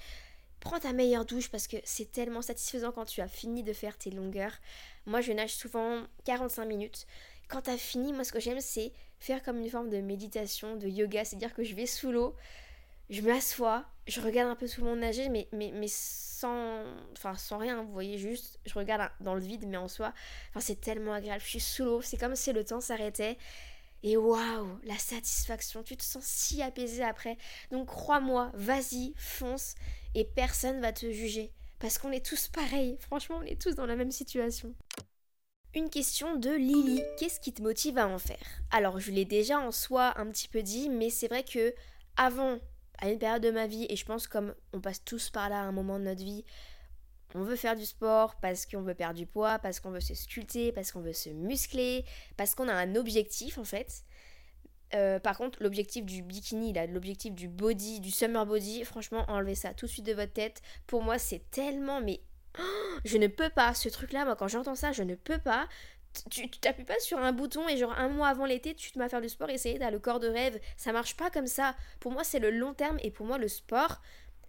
Prends 0.59 0.81
ta 0.81 0.93
meilleure 0.93 1.25
douche 1.25 1.51
parce 1.51 1.69
que 1.69 1.77
c'est 1.85 2.11
tellement 2.11 2.43
satisfaisant 2.43 2.91
quand 2.91 3.05
tu 3.05 3.21
as 3.21 3.29
fini 3.29 3.63
de 3.63 3.73
faire 3.73 3.97
tes 3.97 4.11
longueurs. 4.11 4.59
Moi, 5.07 5.21
je 5.21 5.33
nage 5.33 5.55
souvent 5.55 6.03
45 6.25 6.65
minutes. 6.65 7.07
Quand 7.47 7.63
t'as 7.63 7.77
fini, 7.77 8.13
moi, 8.13 8.25
ce 8.25 8.33
que 8.33 8.41
j'aime, 8.41 8.61
c'est 8.61 8.93
faire 9.21 9.43
comme 9.43 9.59
une 9.59 9.71
forme 9.71 9.89
de 9.89 10.01
méditation, 10.01 10.75
de 10.75 10.89
yoga, 10.89 11.25
c'est-à-dire 11.25 11.55
que 11.55 11.63
je 11.63 11.77
vais 11.77 11.87
sous 11.87 12.11
l'eau, 12.11 12.35
je 13.13 13.21
m'assois, 13.21 13.85
je 14.07 14.21
regarde 14.23 14.51
un 14.51 14.57
peu 14.57 14.67
tout 14.67 14.81
le 14.81 14.87
monde 14.87 15.01
nager, 15.01 15.29
mais, 15.29 15.47
mais, 15.53 15.71
mais 15.75 15.87
sans, 15.89 16.83
enfin, 17.13 17.37
sans 17.37 17.59
rien, 17.59 17.83
vous 17.83 17.93
voyez, 17.93 18.17
juste, 18.17 18.59
je 18.65 18.73
regarde 18.73 19.13
dans 19.21 19.35
le 19.35 19.41
vide, 19.41 19.67
mais 19.69 19.77
en 19.77 19.87
soi, 19.87 20.15
enfin, 20.49 20.61
c'est 20.61 20.81
tellement 20.81 21.13
agréable. 21.13 21.43
Je 21.43 21.49
suis 21.49 21.61
sous 21.61 21.85
l'eau, 21.85 22.01
c'est 22.01 22.17
comme 22.17 22.35
si 22.35 22.53
le 22.55 22.65
temps 22.65 22.81
s'arrêtait. 22.81 23.37
Et 24.03 24.17
waouh, 24.17 24.81
la 24.85 24.97
satisfaction, 24.97 25.83
tu 25.83 25.97
te 25.97 26.03
sens 26.03 26.25
si 26.25 26.63
apaisé 26.63 27.05
après. 27.05 27.37
Donc 27.71 27.87
crois-moi, 27.87 28.51
vas-y, 28.55 29.13
fonce, 29.17 29.75
et 30.15 30.25
personne 30.25 30.81
va 30.81 30.93
te 30.93 31.13
juger. 31.13 31.53
Parce 31.81 31.99
qu'on 31.99 32.13
est 32.13 32.25
tous 32.25 32.49
pareils, 32.49 32.97
franchement, 32.99 33.41
on 33.41 33.47
est 33.47 33.61
tous 33.61 33.75
dans 33.75 33.87
la 33.87 33.95
même 33.95 34.11
situation. 34.11 34.75
Une 35.75 35.91
question 35.91 36.37
de 36.37 36.51
Lily. 36.51 37.03
Qu'est-ce 37.19 37.41
qui 37.41 37.53
te 37.53 37.63
motive 37.63 37.99
à 37.99 38.09
en 38.09 38.19
faire? 38.19 38.63
Alors, 38.71 39.01
je 39.01 39.11
l'ai 39.11 39.27
déjà 39.27 39.59
en 39.59 39.71
soi 39.71 40.19
un 40.19 40.31
petit 40.31 40.49
peu 40.49 40.63
dit, 40.63 40.89
mais 40.89 41.11
c'est 41.11 41.29
vrai 41.29 41.45
que 41.45 41.75
avant 42.17 42.59
à 43.03 43.11
une 43.11 43.19
période 43.19 43.43
de 43.43 43.51
ma 43.51 43.67
vie, 43.67 43.85
et 43.91 43.97
je 43.97 44.05
pense 44.07 44.29
comme 44.29 44.55
on 44.73 44.81
passe 44.81 45.05
tous 45.05 45.29
par 45.29 45.51
là 45.51 45.61
à 45.61 45.65
un 45.65 45.73
moment 45.73 45.99
de 45.99 46.05
notre 46.05 46.23
vie, 46.23 46.45
on 47.35 47.43
veut 47.43 47.57
faire 47.57 47.75
du 47.75 47.85
sport 47.85 48.37
parce 48.37 48.65
qu'on 48.65 48.83
veut 48.83 48.95
perdre 48.95 49.19
du 49.19 49.27
poids, 49.27 49.59
parce 49.59 49.81
qu'on 49.81 49.91
veut 49.91 50.01
se 50.01 50.15
sculpter, 50.15 50.71
parce 50.71 50.93
qu'on 50.93 51.01
veut 51.01 51.13
se 51.13 51.31
muscler, 51.31 52.05
parce 52.37 52.55
qu'on 52.55 52.69
a 52.69 52.75
un 52.75 52.95
objectif 52.95 53.59
en 53.59 53.65
fait. 53.65 54.05
Euh, 54.95 55.19
par 55.19 55.37
contre, 55.37 55.63
l'objectif 55.63 56.05
du 56.05 56.23
bikini, 56.23 56.73
l'objectif 56.89 57.35
du 57.35 57.49
body, 57.49 58.01
du 58.01 58.11
summer 58.11 58.47
body, 58.47 58.85
franchement, 58.85 59.25
enlevez 59.29 59.55
ça 59.55 59.75
tout 59.75 59.87
de 59.87 59.91
suite 59.91 60.07
de 60.07 60.13
votre 60.13 60.33
tête. 60.33 60.63
Pour 60.87 61.03
moi, 61.03 61.19
c'est 61.19 61.51
tellement, 61.51 62.01
mais 62.01 62.21
je 63.05 63.17
ne 63.17 63.27
peux 63.27 63.51
pas. 63.51 63.75
Ce 63.75 63.89
truc-là, 63.89 64.27
moi, 64.27 64.37
quand 64.37 64.49
j'entends 64.49 64.75
ça, 64.75 64.93
je 64.93 65.03
ne 65.03 65.15
peux 65.15 65.39
pas 65.39 65.67
tu 66.31 66.49
t'appuies 66.49 66.85
pas 66.85 66.99
sur 67.01 67.19
un 67.19 67.33
bouton 67.33 67.69
et 67.69 67.77
genre 67.77 67.93
un 67.99 68.09
mois 68.09 68.29
avant 68.29 68.45
l'été 68.45 68.75
tu 68.75 68.93
te 68.93 68.99
mets 68.99 69.05
à 69.05 69.09
faire 69.09 69.21
du 69.21 69.29
sport 69.29 69.51
et 69.51 69.55
essayer 69.55 69.79
t'as 69.79 69.91
le 69.91 69.99
corps 69.99 70.21
de 70.21 70.29
rêve. 70.29 70.61
Ça 70.77 70.93
marche 70.93 71.17
pas 71.17 71.31
comme 71.31 71.47
ça. 71.47 71.75
Pour 72.01 72.13
moi 72.13 72.25
c'est 72.25 72.39
le 72.39 72.51
long 72.51 72.75
terme 72.75 72.99
et 73.03 73.11
pour 73.11 73.27
moi 73.27 73.39
le 73.39 73.49
sport 73.49 74.01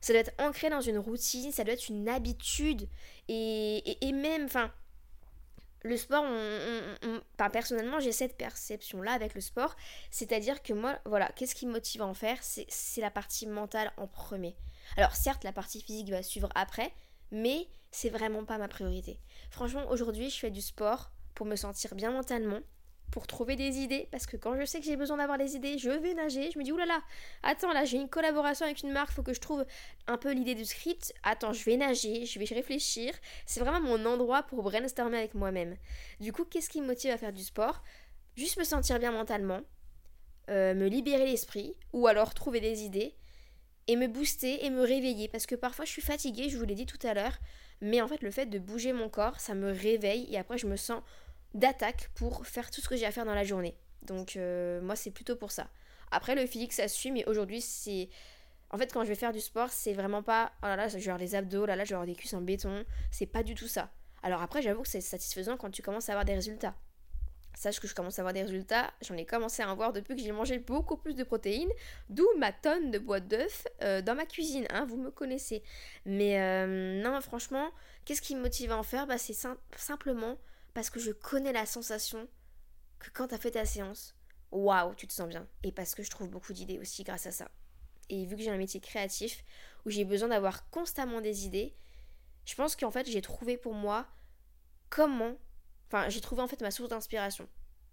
ça 0.01 0.11
doit 0.13 0.21
être 0.21 0.33
ancré 0.39 0.69
dans 0.69 0.81
une 0.81 0.97
routine 0.97 1.51
ça 1.51 1.63
doit 1.63 1.73
être 1.73 1.89
une 1.89 2.09
habitude. 2.09 2.87
Et, 3.27 4.05
et, 4.05 4.11
même 4.11 4.45
enfin 4.45 4.71
le 5.83 5.97
sport 5.97 6.23
on, 6.25 7.49
personnellement 7.49 7.99
j'ai 7.99 8.11
cette 8.11 8.37
perception 8.37 9.01
là 9.01 9.13
avec 9.13 9.33
le 9.33 9.41
sport. 9.41 9.75
C'est 10.11 10.31
à 10.33 10.39
dire 10.39 10.63
que 10.63 10.73
moi 10.73 10.99
voilà 11.05 11.29
qu'est-ce 11.35 11.55
qui 11.55 11.65
me 11.65 11.71
motive 11.71 12.01
à 12.01 12.05
en 12.05 12.13
faire? 12.13 12.37
C'est 12.41 13.01
la 13.01 13.11
partie 13.11 13.47
mentale 13.47 13.91
en 13.97 14.07
premier. 14.07 14.55
Alors 14.97 15.15
certes 15.15 15.43
la 15.43 15.53
partie 15.53 15.81
physique 15.81 16.09
va 16.09 16.23
suivre 16.23 16.49
après 16.55 16.91
mais 17.31 17.67
c'est 17.91 18.09
vraiment 18.09 18.45
pas 18.45 18.57
ma 18.57 18.67
priorité. 18.67 19.19
Franchement 19.49 19.89
aujourd'hui 19.89 20.29
je 20.29 20.37
fais 20.37 20.51
du 20.51 20.61
sport 20.61 21.11
pour 21.35 21.45
me 21.45 21.55
sentir 21.55 21.95
bien 21.95 22.11
mentalement, 22.11 22.59
pour 23.11 23.27
trouver 23.27 23.55
des 23.55 23.77
idées, 23.77 24.07
parce 24.11 24.25
que 24.25 24.37
quand 24.37 24.59
je 24.59 24.65
sais 24.65 24.79
que 24.79 24.85
j'ai 24.85 24.95
besoin 24.95 25.17
d'avoir 25.17 25.37
des 25.37 25.55
idées, 25.55 25.77
je 25.77 25.91
vais 25.91 26.15
nager, 26.15 26.49
je 26.49 26.57
me 26.57 26.63
dis 26.63 26.71
oulala, 26.71 26.99
attends 27.43 27.71
là 27.71 27.85
j'ai 27.85 27.97
une 27.97 28.09
collaboration 28.09 28.65
avec 28.65 28.81
une 28.81 28.91
marque, 28.91 29.11
faut 29.11 29.21
que 29.21 29.35
je 29.35 29.39
trouve 29.39 29.65
un 30.07 30.17
peu 30.17 30.31
l'idée 30.31 30.55
du 30.55 30.65
script, 30.65 31.13
attends 31.21 31.53
je 31.53 31.63
vais 31.63 31.77
nager, 31.77 32.25
je 32.25 32.39
vais 32.39 32.45
réfléchir, 32.45 33.13
c'est 33.45 33.59
vraiment 33.59 33.81
mon 33.81 34.03
endroit 34.07 34.41
pour 34.41 34.63
brainstormer 34.63 35.19
avec 35.19 35.35
moi-même. 35.35 35.77
Du 36.19 36.33
coup 36.33 36.43
qu'est-ce 36.43 36.71
qui 36.71 36.81
me 36.81 36.87
motive 36.87 37.11
à 37.11 37.17
faire 37.17 37.33
du 37.33 37.43
sport? 37.43 37.83
Juste 38.35 38.57
me 38.57 38.63
sentir 38.63 38.97
bien 38.97 39.11
mentalement, 39.11 39.61
euh, 40.49 40.73
me 40.73 40.87
libérer 40.87 41.27
l'esprit, 41.27 41.75
ou 41.91 42.07
alors 42.07 42.33
trouver 42.33 42.61
des 42.61 42.81
idées, 42.81 43.15
et 43.85 43.95
me 43.95 44.07
booster 44.07 44.65
et 44.65 44.71
me 44.71 44.81
réveiller, 44.81 45.27
parce 45.27 45.45
que 45.45 45.53
parfois 45.53 45.85
je 45.85 45.91
suis 45.91 46.01
fatiguée, 46.01 46.49
je 46.49 46.57
vous 46.57 46.65
l'ai 46.65 46.73
dit 46.73 46.87
tout 46.87 47.05
à 47.05 47.13
l'heure, 47.13 47.37
mais 47.79 48.01
en 48.01 48.07
fait 48.07 48.23
le 48.23 48.31
fait 48.31 48.47
de 48.47 48.57
bouger 48.57 48.91
mon 48.91 49.07
corps, 49.07 49.39
ça 49.39 49.53
me 49.53 49.71
réveille, 49.71 50.25
et 50.31 50.39
après 50.39 50.57
je 50.57 50.65
me 50.65 50.77
sens 50.77 51.03
d'attaque 51.53 52.09
pour 52.15 52.45
faire 52.45 52.71
tout 52.71 52.81
ce 52.81 52.89
que 52.89 52.95
j'ai 52.95 53.05
à 53.05 53.11
faire 53.11 53.25
dans 53.25 53.35
la 53.35 53.43
journée. 53.43 53.75
Donc 54.03 54.35
euh, 54.35 54.81
moi 54.81 54.95
c'est 54.95 55.11
plutôt 55.11 55.35
pour 55.35 55.51
ça. 55.51 55.69
Après 56.11 56.35
le 56.35 56.45
physique 56.45 56.73
ça 56.73 56.87
suit 56.87 57.11
mais 57.11 57.25
aujourd'hui 57.27 57.61
c'est... 57.61 58.09
En 58.71 58.77
fait, 58.79 58.91
quand 58.91 59.03
je 59.03 59.09
vais 59.09 59.15
faire 59.15 59.33
du 59.33 59.39
sport, 59.39 59.69
c'est 59.69 59.93
vraiment 59.93 60.23
pas 60.23 60.51
oh 60.63 60.65
là 60.65 60.75
là, 60.75 60.87
je 60.87 60.97
vais 60.97 61.03
avoir 61.03 61.19
des 61.19 61.35
abdos, 61.35 61.67
là 61.67 61.75
là, 61.75 61.83
je 61.83 61.89
vais 61.89 61.93
avoir 61.93 62.07
des 62.07 62.15
cuisses 62.15 62.33
en 62.33 62.41
béton. 62.41 62.83
C'est 63.11 63.27
pas 63.27 63.43
du 63.43 63.53
tout 63.53 63.67
ça. 63.67 63.91
Alors 64.23 64.41
après, 64.41 64.63
j'avoue 64.63 64.81
que 64.81 64.87
c'est 64.87 64.99
satisfaisant 64.99 65.57
quand 65.57 65.69
tu 65.69 65.83
commences 65.83 66.09
à 66.09 66.13
avoir 66.13 66.25
des 66.25 66.33
résultats. 66.33 66.73
Sache 67.55 67.79
que 67.79 67.87
je 67.87 67.93
commence 67.93 68.17
à 68.17 68.23
avoir 68.23 68.33
des 68.33 68.41
résultats, 68.41 68.91
j'en 69.01 69.15
ai 69.15 69.25
commencé 69.25 69.61
à 69.61 69.71
en 69.71 69.75
voir 69.75 69.93
depuis 69.93 70.15
que 70.15 70.21
j'ai 70.23 70.31
mangé 70.31 70.57
beaucoup 70.57 70.97
plus 70.97 71.13
de 71.13 71.23
protéines, 71.23 71.69
d'où 72.09 72.25
ma 72.39 72.51
tonne 72.51 72.89
de 72.89 72.97
boîtes 72.97 73.27
d'œufs 73.27 73.67
euh, 73.83 74.01
dans 74.01 74.15
ma 74.15 74.25
cuisine, 74.25 74.65
hein, 74.71 74.85
vous 74.89 74.97
me 74.97 75.11
connaissez. 75.11 75.61
Mais 76.05 76.41
euh, 76.41 76.99
non, 77.03 77.21
franchement, 77.21 77.69
qu'est-ce 78.05 78.23
qui 78.23 78.35
me 78.35 78.41
motive 78.41 78.71
à 78.71 78.77
en 78.77 78.83
faire? 78.83 79.05
Bah, 79.05 79.19
C'est 79.19 79.37
simplement 79.77 80.39
parce 80.73 80.89
que 80.89 80.99
je 80.99 81.11
connais 81.11 81.53
la 81.53 81.65
sensation 81.65 82.27
que 82.99 83.09
quand 83.11 83.27
tu 83.27 83.35
as 83.35 83.37
fait 83.37 83.51
ta 83.51 83.65
séance, 83.65 84.15
waouh, 84.51 84.95
tu 84.95 85.07
te 85.07 85.13
sens 85.13 85.27
bien. 85.27 85.47
Et 85.63 85.71
parce 85.71 85.95
que 85.95 86.03
je 86.03 86.09
trouve 86.09 86.29
beaucoup 86.29 86.53
d'idées 86.53 86.79
aussi 86.79 87.03
grâce 87.03 87.25
à 87.25 87.31
ça. 87.31 87.49
Et 88.09 88.25
vu 88.25 88.35
que 88.35 88.41
j'ai 88.41 88.51
un 88.51 88.57
métier 88.57 88.79
créatif 88.79 89.43
où 89.85 89.89
j'ai 89.89 90.05
besoin 90.05 90.29
d'avoir 90.29 90.69
constamment 90.69 91.21
des 91.21 91.45
idées, 91.45 91.75
je 92.45 92.55
pense 92.55 92.75
qu'en 92.75 92.91
fait 92.91 93.09
j'ai 93.09 93.21
trouvé 93.21 93.57
pour 93.57 93.73
moi 93.73 94.07
comment 94.89 95.37
Enfin, 95.93 96.09
j'ai 96.09 96.21
trouvé 96.21 96.41
en 96.41 96.47
fait 96.47 96.59
ma 96.61 96.71
source 96.71 96.89
d'inspiration. 96.89 97.47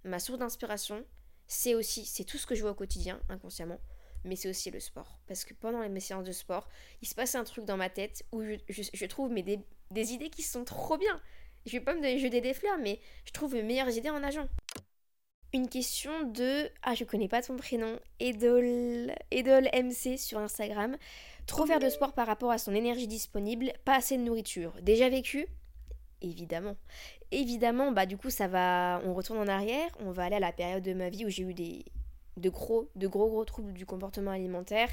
Ma 0.04 0.18
source 0.18 0.38
d'inspiration, 0.38 1.04
c'est 1.46 1.74
aussi, 1.74 2.06
c'est 2.06 2.24
tout 2.24 2.38
ce 2.38 2.46
que 2.46 2.54
je 2.54 2.62
vois 2.62 2.70
au 2.70 2.74
quotidien, 2.74 3.20
inconsciemment, 3.28 3.78
mais 4.24 4.36
c'est 4.36 4.48
aussi 4.48 4.70
le 4.70 4.80
sport. 4.80 5.18
Parce 5.26 5.44
que 5.44 5.52
pendant 5.52 5.86
mes 5.86 6.00
séances 6.00 6.24
de 6.24 6.32
sport, 6.32 6.66
il 7.02 7.08
se 7.08 7.14
passe 7.14 7.34
un 7.34 7.44
truc 7.44 7.66
dans 7.66 7.76
ma 7.76 7.90
tête 7.90 8.24
où 8.32 8.42
je, 8.42 9.04
trouve 9.04 9.30
mais 9.30 9.42
des, 9.42 10.12
idées 10.14 10.30
qui 10.30 10.42
sont 10.42 10.64
trop 10.64 10.96
bien. 10.96 11.20
Je 11.66 11.72
vais 11.72 11.80
pas 11.80 11.94
me 11.94 12.18
jeter 12.18 12.40
des 12.40 12.54
fleurs, 12.54 12.78
mais 12.78 13.00
je 13.24 13.32
trouve 13.32 13.54
mes 13.54 13.62
meilleures 13.62 13.96
idées 13.96 14.10
en 14.10 14.20
nageant. 14.20 14.48
Une 15.52 15.68
question 15.68 16.22
de. 16.24 16.70
Ah, 16.82 16.94
je 16.94 17.04
connais 17.04 17.28
pas 17.28 17.42
ton 17.42 17.56
prénom. 17.56 17.98
Edol. 18.20 19.12
Edol 19.30 19.68
MC 19.72 20.16
sur 20.16 20.38
Instagram. 20.38 20.96
Trop 21.46 21.66
faire 21.66 21.80
de 21.80 21.88
sport 21.88 22.12
par 22.12 22.26
rapport 22.26 22.52
à 22.52 22.58
son 22.58 22.74
énergie 22.74 23.08
disponible, 23.08 23.72
pas 23.84 23.96
assez 23.96 24.16
de 24.16 24.22
nourriture. 24.22 24.72
Déjà 24.82 25.08
vécu? 25.08 25.46
Évidemment 26.22 26.76
évidemment, 27.32 27.92
bah 27.92 28.06
du 28.06 28.16
coup, 28.16 28.30
ça 28.30 28.48
va, 28.48 29.00
on 29.04 29.14
retourne 29.14 29.38
en 29.38 29.48
arrière, 29.48 29.88
on 30.00 30.10
va 30.10 30.24
aller 30.24 30.36
à 30.36 30.40
la 30.40 30.52
période 30.52 30.82
de 30.82 30.94
ma 30.94 31.08
vie 31.08 31.24
où 31.24 31.28
j'ai 31.28 31.42
eu 31.42 31.54
des 31.54 31.84
de 32.36 32.48
gros, 32.48 32.88
de 32.96 33.06
gros 33.06 33.28
gros 33.28 33.44
troubles 33.44 33.72
du 33.72 33.84
comportement 33.86 34.30
alimentaire. 34.30 34.88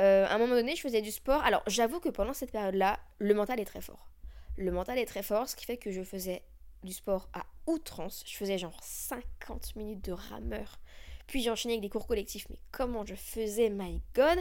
Euh, 0.00 0.26
à 0.26 0.34
un 0.34 0.38
moment 0.38 0.54
donné, 0.54 0.74
je 0.74 0.80
faisais 0.80 1.02
du 1.02 1.10
sport. 1.10 1.42
Alors, 1.42 1.62
j'avoue 1.66 2.00
que 2.00 2.08
pendant 2.08 2.32
cette 2.32 2.50
période-là, 2.50 2.98
le 3.18 3.34
mental 3.34 3.60
est 3.60 3.64
très 3.64 3.82
fort. 3.82 4.08
Le 4.56 4.70
mental 4.70 4.98
est 4.98 5.06
très 5.06 5.22
fort, 5.22 5.48
ce 5.48 5.56
qui 5.56 5.64
fait 5.64 5.76
que 5.76 5.90
je 5.90 6.02
faisais 6.02 6.42
du 6.82 6.92
sport 6.92 7.28
à 7.32 7.44
outrance. 7.66 8.24
Je 8.26 8.36
faisais 8.36 8.58
genre 8.58 8.78
50 8.82 9.76
minutes 9.76 10.04
de 10.04 10.12
rameur. 10.12 10.78
Puis 11.26 11.42
j'enchaînais 11.42 11.74
avec 11.74 11.82
des 11.82 11.88
cours 11.88 12.06
collectifs. 12.06 12.46
Mais 12.50 12.58
comment 12.70 13.04
je 13.06 13.14
faisais, 13.14 13.70
my 13.70 14.00
god 14.14 14.38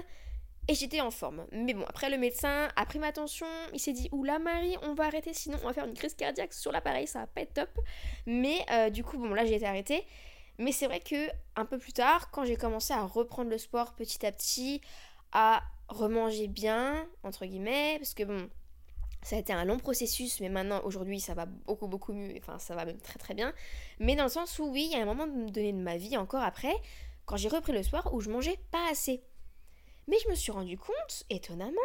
et 0.67 0.75
j'étais 0.75 1.01
en 1.01 1.11
forme. 1.11 1.45
Mais 1.51 1.73
bon, 1.73 1.83
après 1.87 2.09
le 2.09 2.17
médecin 2.17 2.69
a 2.75 2.85
pris 2.85 2.99
ma 2.99 3.11
tension, 3.11 3.47
il 3.73 3.79
s'est 3.79 3.93
dit 3.93 4.09
Oula 4.11 4.39
Marie, 4.39 4.77
on 4.83 4.93
va 4.93 5.05
arrêter, 5.05 5.33
sinon 5.33 5.57
on 5.63 5.65
va 5.65 5.73
faire 5.73 5.85
une 5.85 5.95
crise 5.95 6.13
cardiaque 6.13 6.53
sur 6.53 6.71
l'appareil, 6.71 7.07
ça 7.07 7.19
va 7.19 7.27
pas 7.27 7.41
être 7.41 7.53
top. 7.53 7.69
Mais 8.25 8.63
euh, 8.71 8.89
du 8.89 9.03
coup, 9.03 9.17
bon, 9.17 9.33
là 9.33 9.45
j'ai 9.45 9.55
été 9.55 9.65
arrêtée. 9.65 10.05
Mais 10.59 10.71
c'est 10.71 10.85
vrai 10.85 10.99
que 10.99 11.29
un 11.55 11.65
peu 11.65 11.79
plus 11.79 11.93
tard, 11.93 12.29
quand 12.31 12.45
j'ai 12.45 12.55
commencé 12.55 12.93
à 12.93 13.03
reprendre 13.03 13.49
le 13.49 13.57
sport 13.57 13.93
petit 13.95 14.23
à 14.25 14.31
petit, 14.31 14.81
à 15.31 15.63
remanger 15.87 16.47
bien, 16.47 17.07
entre 17.23 17.45
guillemets, 17.45 17.97
parce 17.97 18.13
que 18.13 18.23
bon, 18.23 18.47
ça 19.23 19.35
a 19.35 19.39
été 19.39 19.53
un 19.53 19.65
long 19.65 19.77
processus, 19.77 20.39
mais 20.39 20.49
maintenant, 20.49 20.81
aujourd'hui, 20.83 21.19
ça 21.19 21.33
va 21.33 21.45
beaucoup, 21.45 21.87
beaucoup 21.87 22.13
mieux. 22.13 22.35
Enfin, 22.37 22.57
ça 22.57 22.75
va 22.75 22.85
même 22.85 22.99
très, 22.99 23.19
très 23.19 23.33
bien. 23.33 23.53
Mais 23.99 24.15
dans 24.15 24.23
le 24.23 24.29
sens 24.29 24.57
où, 24.59 24.65
oui, 24.65 24.89
il 24.91 24.97
y 24.97 24.99
a 24.99 25.03
un 25.03 25.05
moment 25.05 25.27
donné 25.27 25.73
de 25.73 25.77
ma 25.77 25.97
vie, 25.97 26.17
encore 26.17 26.41
après, 26.41 26.73
quand 27.25 27.37
j'ai 27.37 27.49
repris 27.49 27.71
le 27.71 27.83
sport, 27.83 28.13
où 28.13 28.21
je 28.21 28.29
mangeais 28.29 28.59
pas 28.71 28.89
assez. 28.89 29.23
Mais 30.07 30.17
je 30.23 30.29
me 30.29 30.35
suis 30.35 30.51
rendu 30.51 30.77
compte, 30.77 31.23
étonnamment, 31.29 31.79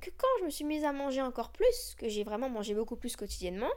que 0.00 0.10
quand 0.10 0.28
je 0.40 0.44
me 0.46 0.50
suis 0.50 0.64
mise 0.64 0.84
à 0.84 0.92
manger 0.92 1.22
encore 1.22 1.50
plus, 1.50 1.94
que 1.96 2.08
j'ai 2.08 2.24
vraiment 2.24 2.48
mangé 2.48 2.74
beaucoup 2.74 2.96
plus 2.96 3.16
quotidiennement, 3.16 3.70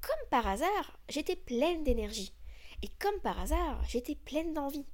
comme 0.00 0.28
par 0.30 0.46
hasard, 0.46 0.98
j'étais 1.08 1.36
pleine 1.36 1.84
d'énergie. 1.84 2.32
Et 2.82 2.88
comme 2.98 3.18
par 3.20 3.40
hasard, 3.40 3.82
j'étais 3.88 4.14
pleine 4.14 4.54
d'envie. 4.54 4.86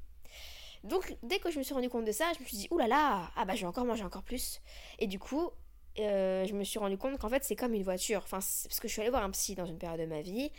Donc 0.85 1.17
dès 1.23 1.39
que 1.39 1.51
je 1.51 1.59
me 1.59 1.63
suis 1.63 1.75
rendu 1.75 1.89
compte 1.89 2.05
de 2.05 2.13
ça, 2.13 2.33
je 2.35 2.41
me 2.41 2.45
suis 2.45 2.57
dit, 2.57 2.69
oulala, 2.71 3.31
ah 3.37 3.45
bah 3.45 3.55
je 3.55 3.61
vais 3.61 3.67
encore 3.67 3.85
manger 3.85 4.05
encore 4.05 4.25
plus. 4.25 4.61
Et 4.99 5.07
du 5.07 5.19
coup, 5.19 5.51
euh, 5.99 6.47
je 6.47 6.55
me 6.55 6.65
suis 6.65 6.79
rendu 6.79 6.97
compte 6.97 7.19
qu'en 7.19 7.29
fait 7.29 7.45
c'est 7.45 7.57
comme 7.57 7.75
une 7.75 7.83
voiture. 7.83 8.21
Enfin, 8.25 8.39
parce 8.39 8.81
que 8.81 8.89
je 8.89 8.93
suis 8.93 9.01
allée 9.01 9.11
voir 9.11 9.25
un 9.25 9.31
psy 9.31 9.55
dans 9.55 9.67
une 9.67 9.79
période 9.79 10.01
de 10.01 10.07
ma 10.07 10.23
vie, 10.23 10.51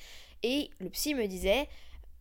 et 0.44 0.70
le 0.80 0.90
psy 0.90 1.14
me 1.16 1.26
disait, 1.28 1.68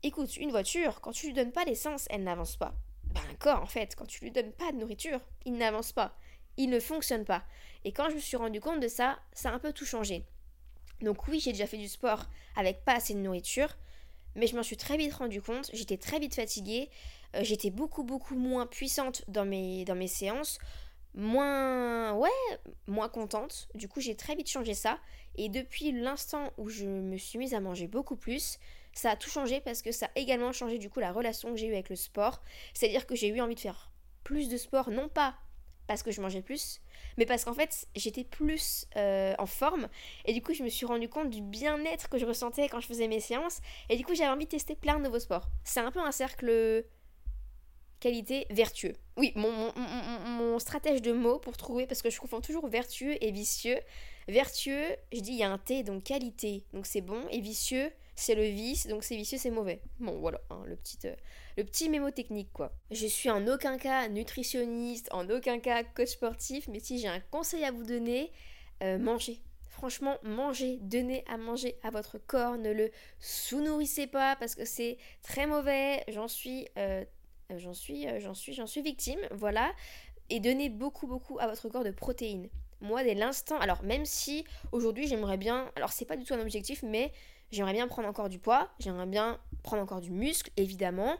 écoute, 0.02 0.36
une 0.36 0.50
voiture, 0.50 1.00
quand 1.00 1.12
tu 1.12 1.26
lui 1.26 1.32
donnes 1.34 1.52
pas 1.52 1.64
l'essence, 1.64 2.06
elle 2.10 2.24
n'avance 2.24 2.56
pas 2.56 2.74
ben, 3.12 3.20
un 3.30 3.34
corps, 3.34 3.62
en 3.62 3.66
fait, 3.66 3.94
quand 3.94 4.06
tu 4.06 4.24
lui 4.24 4.30
donnes 4.30 4.52
pas 4.52 4.72
de 4.72 4.78
nourriture, 4.78 5.20
il 5.44 5.56
n'avance 5.56 5.92
pas. 5.92 6.16
Il 6.56 6.70
ne 6.70 6.80
fonctionne 6.80 7.24
pas. 7.24 7.44
Et 7.84 7.92
quand 7.92 8.08
je 8.10 8.14
me 8.14 8.20
suis 8.20 8.36
rendu 8.36 8.60
compte 8.60 8.80
de 8.80 8.88
ça, 8.88 9.18
ça 9.32 9.50
a 9.50 9.52
un 9.52 9.58
peu 9.58 9.72
tout 9.72 9.86
changé. 9.86 10.24
Donc 11.00 11.26
oui, 11.28 11.40
j'ai 11.40 11.52
déjà 11.52 11.66
fait 11.66 11.78
du 11.78 11.88
sport 11.88 12.26
avec 12.56 12.84
pas 12.84 12.94
assez 12.94 13.14
de 13.14 13.18
nourriture, 13.18 13.76
mais 14.34 14.46
je 14.46 14.56
m'en 14.56 14.62
suis 14.62 14.76
très 14.76 14.96
vite 14.96 15.12
rendu 15.14 15.42
compte, 15.42 15.70
j'étais 15.72 15.96
très 15.96 16.18
vite 16.18 16.34
fatiguée, 16.34 16.90
euh, 17.34 17.40
j'étais 17.42 17.70
beaucoup 17.70 18.04
beaucoup 18.04 18.36
moins 18.36 18.66
puissante 18.66 19.24
dans 19.28 19.44
mes, 19.44 19.84
dans 19.84 19.94
mes 19.94 20.06
séances, 20.06 20.58
moins 21.14 22.14
ouais, 22.14 22.30
moins 22.86 23.08
contente. 23.08 23.68
Du 23.74 23.88
coup, 23.88 24.00
j'ai 24.00 24.16
très 24.16 24.34
vite 24.34 24.48
changé 24.48 24.74
ça 24.74 24.98
et 25.36 25.48
depuis 25.48 25.92
l'instant 25.92 26.52
où 26.58 26.68
je 26.68 26.86
me 26.86 27.16
suis 27.16 27.38
mise 27.38 27.54
à 27.54 27.60
manger 27.60 27.86
beaucoup 27.86 28.16
plus, 28.16 28.58
ça 28.92 29.10
a 29.10 29.16
tout 29.16 29.30
changé 29.30 29.60
parce 29.60 29.82
que 29.82 29.92
ça 29.92 30.06
a 30.06 30.18
également 30.18 30.52
changé 30.52 30.78
du 30.78 30.90
coup 30.90 31.00
la 31.00 31.12
relation 31.12 31.50
que 31.50 31.56
j'ai 31.56 31.66
eue 31.66 31.74
avec 31.74 31.88
le 31.88 31.96
sport. 31.96 32.42
C'est-à-dire 32.74 33.06
que 33.06 33.14
j'ai 33.14 33.28
eu 33.28 33.40
envie 33.40 33.54
de 33.54 33.60
faire 33.60 33.90
plus 34.24 34.48
de 34.48 34.56
sport, 34.56 34.90
non 34.90 35.08
pas 35.08 35.36
parce 35.86 36.02
que 36.02 36.10
je 36.12 36.20
mangeais 36.20 36.42
plus, 36.42 36.80
mais 37.18 37.26
parce 37.26 37.44
qu'en 37.44 37.54
fait 37.54 37.86
j'étais 37.96 38.24
plus 38.24 38.86
euh, 38.96 39.34
en 39.38 39.46
forme 39.46 39.88
et 40.24 40.32
du 40.32 40.40
coup 40.40 40.54
je 40.54 40.62
me 40.62 40.68
suis 40.68 40.86
rendu 40.86 41.08
compte 41.08 41.28
du 41.28 41.42
bien-être 41.42 42.08
que 42.08 42.18
je 42.18 42.24
ressentais 42.24 42.68
quand 42.68 42.80
je 42.80 42.86
faisais 42.86 43.08
mes 43.08 43.20
séances 43.20 43.60
et 43.88 43.96
du 43.96 44.04
coup 44.04 44.14
j'avais 44.14 44.30
envie 44.30 44.44
de 44.44 44.50
tester 44.50 44.76
plein 44.76 44.98
de 44.98 45.04
nouveaux 45.04 45.18
sports. 45.18 45.48
C'est 45.64 45.80
un 45.80 45.90
peu 45.90 46.00
un 46.00 46.12
cercle 46.12 46.84
qualité 48.02 48.46
vertueux. 48.50 48.94
Oui, 49.16 49.32
mon, 49.36 50.58
stratège 50.58 51.02
de 51.02 51.12
mots 51.12 51.38
pour 51.38 51.56
trouver, 51.56 51.86
parce 51.86 52.02
que 52.02 52.10
je 52.10 52.18
confonds 52.18 52.40
toujours 52.40 52.66
vertueux 52.66 53.16
et 53.24 53.30
vicieux. 53.30 53.78
Vertueux, 54.28 54.84
je 55.12 55.20
dis 55.20 55.32
il 55.32 55.38
y 55.38 55.44
a 55.44 55.50
un 55.50 55.58
T, 55.58 55.84
donc 55.84 56.02
qualité, 56.02 56.64
donc 56.72 56.86
c'est 56.86 57.00
bon, 57.00 57.22
et 57.30 57.40
vicieux, 57.40 57.90
c'est 58.16 58.34
le 58.34 58.44
vice, 58.44 58.88
donc 58.88 59.04
c'est 59.04 59.16
vicieux, 59.16 59.38
c'est 59.38 59.50
mauvais. 59.50 59.80
Bon, 60.00 60.18
voilà, 60.18 60.40
hein, 60.50 60.62
le, 60.66 60.74
petit, 60.74 60.98
euh, 61.04 61.14
le 61.56 61.64
petit 61.64 61.88
mémo 61.88 62.10
technique, 62.10 62.52
quoi. 62.52 62.72
Je 62.90 63.06
suis 63.06 63.30
en 63.30 63.46
aucun 63.46 63.78
cas 63.78 64.08
nutritionniste, 64.08 65.08
en 65.12 65.30
aucun 65.30 65.60
cas 65.60 65.84
coach 65.84 66.10
sportif, 66.10 66.68
mais 66.68 66.80
si 66.80 66.98
j'ai 66.98 67.08
un 67.08 67.20
conseil 67.20 67.64
à 67.64 67.70
vous 67.70 67.84
donner, 67.84 68.32
euh, 68.82 68.98
mangez. 68.98 69.40
Franchement, 69.68 70.18
mangez, 70.22 70.78
donnez 70.82 71.24
à 71.28 71.36
manger 71.36 71.76
à 71.82 71.90
votre 71.90 72.18
corps, 72.18 72.58
ne 72.58 72.72
le 72.72 72.90
sous-nourrissez 73.20 74.06
pas 74.06 74.36
parce 74.36 74.54
que 74.54 74.64
c'est 74.64 74.98
très 75.22 75.46
mauvais, 75.46 76.04
j'en 76.08 76.28
suis, 76.28 76.68
euh, 76.76 77.04
j'en 77.56 77.74
suis, 77.74 78.06
j'en 78.20 78.34
suis, 78.34 78.52
j'en 78.52 78.66
suis 78.66 78.82
victime, 78.82 79.20
voilà. 79.32 79.72
Et 80.30 80.40
donnez 80.40 80.68
beaucoup, 80.68 81.06
beaucoup 81.06 81.38
à 81.40 81.46
votre 81.46 81.68
corps 81.68 81.84
de 81.84 81.90
protéines. 81.90 82.48
Moi, 82.80 83.04
dès 83.04 83.14
l'instant, 83.14 83.58
alors 83.58 83.82
même 83.82 84.04
si 84.04 84.44
aujourd'hui 84.72 85.06
j'aimerais 85.06 85.36
bien, 85.36 85.70
alors 85.76 85.92
c'est 85.92 86.04
pas 86.04 86.16
du 86.16 86.24
tout 86.24 86.34
un 86.34 86.40
objectif, 86.40 86.82
mais 86.82 87.12
J'aimerais 87.52 87.74
bien 87.74 87.86
prendre 87.86 88.08
encore 88.08 88.30
du 88.30 88.38
poids, 88.38 88.70
j'aimerais 88.80 89.06
bien 89.06 89.38
prendre 89.62 89.82
encore 89.82 90.00
du 90.00 90.10
muscle, 90.10 90.50
évidemment, 90.56 91.18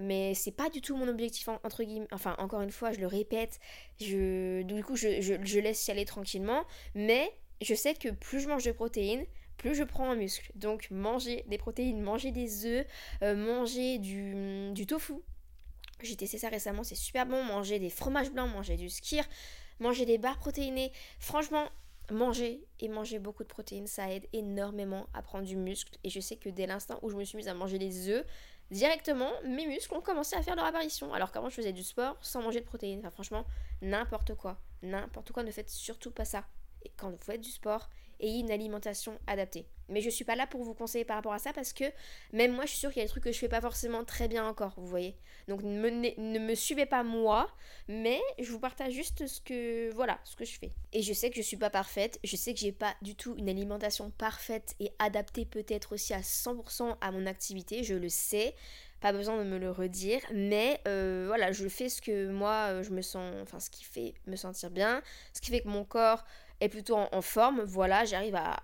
mais 0.00 0.32
c'est 0.32 0.52
pas 0.52 0.70
du 0.70 0.80
tout 0.80 0.96
mon 0.96 1.08
objectif, 1.08 1.48
entre 1.48 1.82
guillemets. 1.82 2.06
Enfin, 2.12 2.36
encore 2.38 2.60
une 2.60 2.70
fois, 2.70 2.92
je 2.92 3.00
le 3.00 3.08
répète, 3.08 3.58
je, 4.00 4.62
du 4.62 4.84
coup, 4.84 4.94
je, 4.94 5.20
je, 5.20 5.58
laisse 5.58 5.88
y 5.88 5.90
aller 5.90 6.04
tranquillement, 6.04 6.64
mais 6.94 7.28
je 7.60 7.74
sais 7.74 7.94
que 7.94 8.10
plus 8.10 8.38
je 8.38 8.48
mange 8.48 8.62
de 8.62 8.70
protéines, 8.70 9.26
plus 9.56 9.74
je 9.74 9.82
prends 9.82 10.08
en 10.08 10.14
muscle. 10.14 10.52
Donc, 10.54 10.88
manger 10.92 11.44
des 11.48 11.58
protéines, 11.58 12.00
manger 12.00 12.30
des 12.30 12.64
œufs, 12.64 12.86
euh, 13.22 13.34
manger 13.34 13.98
du, 13.98 14.70
du 14.70 14.86
tofu. 14.86 15.14
J'ai 16.02 16.16
testé 16.16 16.38
ça 16.38 16.48
récemment, 16.48 16.84
c'est 16.84 16.94
super 16.94 17.26
bon. 17.26 17.42
Manger 17.44 17.78
des 17.78 17.90
fromages 17.90 18.30
blancs, 18.30 18.50
manger 18.50 18.76
du 18.76 18.90
skir, 18.90 19.24
manger 19.80 20.04
des 20.04 20.18
barres 20.18 20.38
protéinées. 20.38 20.92
Franchement, 21.18 21.68
manger 22.10 22.64
et 22.80 22.88
manger 22.88 23.18
beaucoup 23.18 23.42
de 23.42 23.48
protéines, 23.48 23.86
ça 23.86 24.10
aide 24.10 24.26
énormément 24.32 25.06
à 25.14 25.22
prendre 25.22 25.44
du 25.44 25.56
muscle. 25.56 25.96
Et 26.04 26.10
je 26.10 26.20
sais 26.20 26.36
que 26.36 26.48
dès 26.48 26.66
l'instant 26.66 26.98
où 27.02 27.10
je 27.10 27.16
me 27.16 27.24
suis 27.24 27.36
mise 27.36 27.48
à 27.48 27.54
manger 27.54 27.78
des 27.78 28.08
œufs, 28.08 28.24
directement, 28.70 29.30
mes 29.44 29.66
muscles 29.66 29.94
ont 29.94 30.00
commencé 30.00 30.36
à 30.36 30.42
faire 30.42 30.56
leur 30.56 30.64
apparition. 30.64 31.12
Alors 31.12 31.32
qu'avant, 31.32 31.48
je 31.48 31.54
faisais 31.54 31.72
du 31.72 31.82
sport 31.82 32.16
sans 32.20 32.42
manger 32.42 32.60
de 32.60 32.66
protéines. 32.66 33.00
Enfin, 33.00 33.10
franchement, 33.10 33.46
n'importe 33.80 34.34
quoi. 34.34 34.58
N'importe 34.82 35.32
quoi, 35.32 35.42
ne 35.42 35.50
faites 35.50 35.70
surtout 35.70 36.10
pas 36.10 36.24
ça. 36.24 36.44
Et 36.84 36.90
quand 36.96 37.10
vous 37.10 37.18
faites 37.18 37.40
du 37.40 37.50
sport, 37.50 37.88
une 38.28 38.50
alimentation 38.50 39.18
adaptée. 39.26 39.66
Mais 39.88 40.00
je 40.00 40.10
suis 40.10 40.24
pas 40.24 40.36
là 40.36 40.46
pour 40.46 40.62
vous 40.62 40.74
conseiller 40.74 41.04
par 41.04 41.16
rapport 41.16 41.34
à 41.34 41.38
ça 41.38 41.52
parce 41.52 41.72
que 41.72 41.84
même 42.32 42.52
moi, 42.52 42.64
je 42.64 42.70
suis 42.70 42.78
sûre 42.78 42.90
qu'il 42.90 43.00
y 43.00 43.02
a 43.02 43.06
des 43.06 43.10
trucs 43.10 43.24
que 43.24 43.32
je 43.32 43.38
fais 43.38 43.48
pas 43.48 43.60
forcément 43.60 44.04
très 44.04 44.26
bien 44.26 44.46
encore, 44.46 44.72
vous 44.76 44.86
voyez. 44.86 45.16
Donc 45.48 45.62
ne 45.62 45.90
me, 45.90 46.48
ne 46.48 46.54
suivez 46.54 46.86
pas 46.86 47.02
moi, 47.02 47.50
mais 47.88 48.20
je 48.38 48.50
vous 48.50 48.60
partage 48.60 48.92
juste 48.92 49.26
ce 49.26 49.40
que 49.40 49.92
voilà, 49.92 50.18
ce 50.24 50.36
que 50.36 50.44
je 50.44 50.58
fais. 50.58 50.70
Et 50.92 51.02
je 51.02 51.12
sais 51.12 51.30
que 51.30 51.36
je 51.36 51.42
suis 51.42 51.56
pas 51.56 51.70
parfaite, 51.70 52.18
je 52.24 52.36
sais 52.36 52.54
que 52.54 52.60
j'ai 52.60 52.72
pas 52.72 52.94
du 53.02 53.14
tout 53.16 53.34
une 53.36 53.48
alimentation 53.48 54.10
parfaite 54.10 54.74
et 54.80 54.92
adaptée 54.98 55.44
peut-être 55.44 55.92
aussi 55.92 56.14
à 56.14 56.20
100% 56.20 56.96
à 57.00 57.10
mon 57.10 57.26
activité, 57.26 57.82
je 57.84 57.94
le 57.94 58.08
sais. 58.08 58.54
pas 59.00 59.12
besoin 59.12 59.36
de 59.36 59.42
me 59.42 59.58
le 59.58 59.70
redire, 59.72 60.20
mais 60.32 60.80
euh, 60.86 61.24
voilà, 61.26 61.50
je 61.50 61.68
fais 61.68 61.88
ce 61.88 62.00
que 62.00 62.30
moi 62.30 62.82
je 62.82 62.90
me 62.90 63.02
sens, 63.02 63.34
enfin 63.42 63.58
ce 63.58 63.68
qui 63.68 63.82
fait 63.82 64.14
me 64.26 64.36
sentir 64.36 64.70
bien, 64.70 65.02
ce 65.34 65.40
qui 65.40 65.50
fait 65.50 65.60
que 65.60 65.68
mon 65.68 65.84
corps 65.84 66.24
est 66.62 66.68
plutôt 66.68 66.96
en, 66.96 67.22
forme, 67.22 67.62
voilà, 67.62 68.04
j'arrive 68.04 68.34
à, 68.34 68.62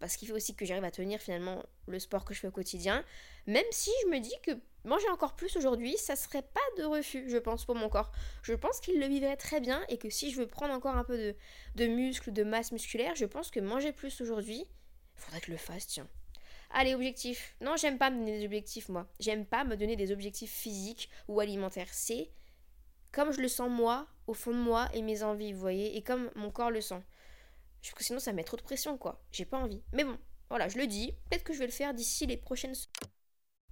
à 0.00 0.08
ce 0.08 0.16
qui 0.16 0.26
fait 0.26 0.32
aussi 0.32 0.54
que 0.54 0.64
j'arrive 0.64 0.84
à 0.84 0.90
tenir 0.90 1.20
finalement 1.20 1.62
le 1.86 1.98
sport 1.98 2.24
que 2.24 2.34
je 2.34 2.40
fais 2.40 2.48
au 2.48 2.52
quotidien, 2.52 3.04
même 3.46 3.64
si 3.70 3.90
je 4.04 4.08
me 4.10 4.20
dis 4.20 4.34
que 4.42 4.52
manger 4.84 5.08
encore 5.10 5.34
plus 5.34 5.56
aujourd'hui, 5.56 5.96
ça 5.96 6.16
serait 6.16 6.42
pas 6.42 6.60
de 6.78 6.84
refus, 6.84 7.28
je 7.28 7.38
pense, 7.38 7.64
pour 7.64 7.74
mon 7.74 7.88
corps. 7.88 8.10
Je 8.42 8.54
pense 8.54 8.80
qu'il 8.80 8.98
le 8.98 9.06
vivrait 9.06 9.36
très 9.36 9.60
bien 9.60 9.82
et 9.88 9.98
que 9.98 10.10
si 10.10 10.30
je 10.30 10.38
veux 10.38 10.46
prendre 10.46 10.74
encore 10.74 10.96
un 10.96 11.04
peu 11.04 11.16
de, 11.16 11.36
de 11.76 11.86
muscle, 11.86 12.32
de 12.32 12.44
masse 12.44 12.72
musculaire, 12.72 13.14
je 13.14 13.24
pense 13.24 13.50
que 13.50 13.60
manger 13.60 13.92
plus 13.92 14.20
aujourd'hui, 14.20 14.66
faudrait 15.16 15.40
que 15.40 15.46
je 15.46 15.52
le 15.52 15.58
fasse, 15.58 15.86
tiens. 15.86 16.08
Allez, 16.70 16.94
objectif. 16.94 17.54
Non, 17.60 17.76
j'aime 17.76 17.98
pas 17.98 18.10
me 18.10 18.18
donner 18.18 18.38
des 18.38 18.44
objectifs, 18.46 18.88
moi. 18.88 19.06
J'aime 19.20 19.44
pas 19.44 19.64
me 19.64 19.76
donner 19.76 19.94
des 19.94 20.10
objectifs 20.10 20.52
physiques 20.52 21.10
ou 21.28 21.38
alimentaires. 21.40 21.92
C'est 21.92 22.30
comme 23.12 23.30
je 23.30 23.40
le 23.40 23.48
sens 23.48 23.70
moi, 23.70 24.06
au 24.26 24.32
fond 24.32 24.52
de 24.52 24.56
moi 24.56 24.88
et 24.94 25.02
mes 25.02 25.22
envies, 25.22 25.52
vous 25.52 25.60
voyez, 25.60 25.96
et 25.96 26.02
comme 26.02 26.30
mon 26.34 26.50
corps 26.50 26.70
le 26.70 26.80
sent. 26.80 27.02
Parce 27.82 27.94
que 27.94 28.04
sinon, 28.04 28.20
ça 28.20 28.32
met 28.32 28.44
trop 28.44 28.56
de 28.56 28.62
pression, 28.62 28.96
quoi. 28.96 29.22
J'ai 29.32 29.44
pas 29.44 29.58
envie. 29.58 29.82
Mais 29.92 30.04
bon, 30.04 30.16
voilà, 30.48 30.68
je 30.68 30.78
le 30.78 30.86
dis. 30.86 31.12
Peut-être 31.28 31.44
que 31.44 31.52
je 31.52 31.58
vais 31.58 31.66
le 31.66 31.72
faire 31.72 31.94
d'ici 31.94 32.26
les 32.26 32.36
prochaines 32.36 32.74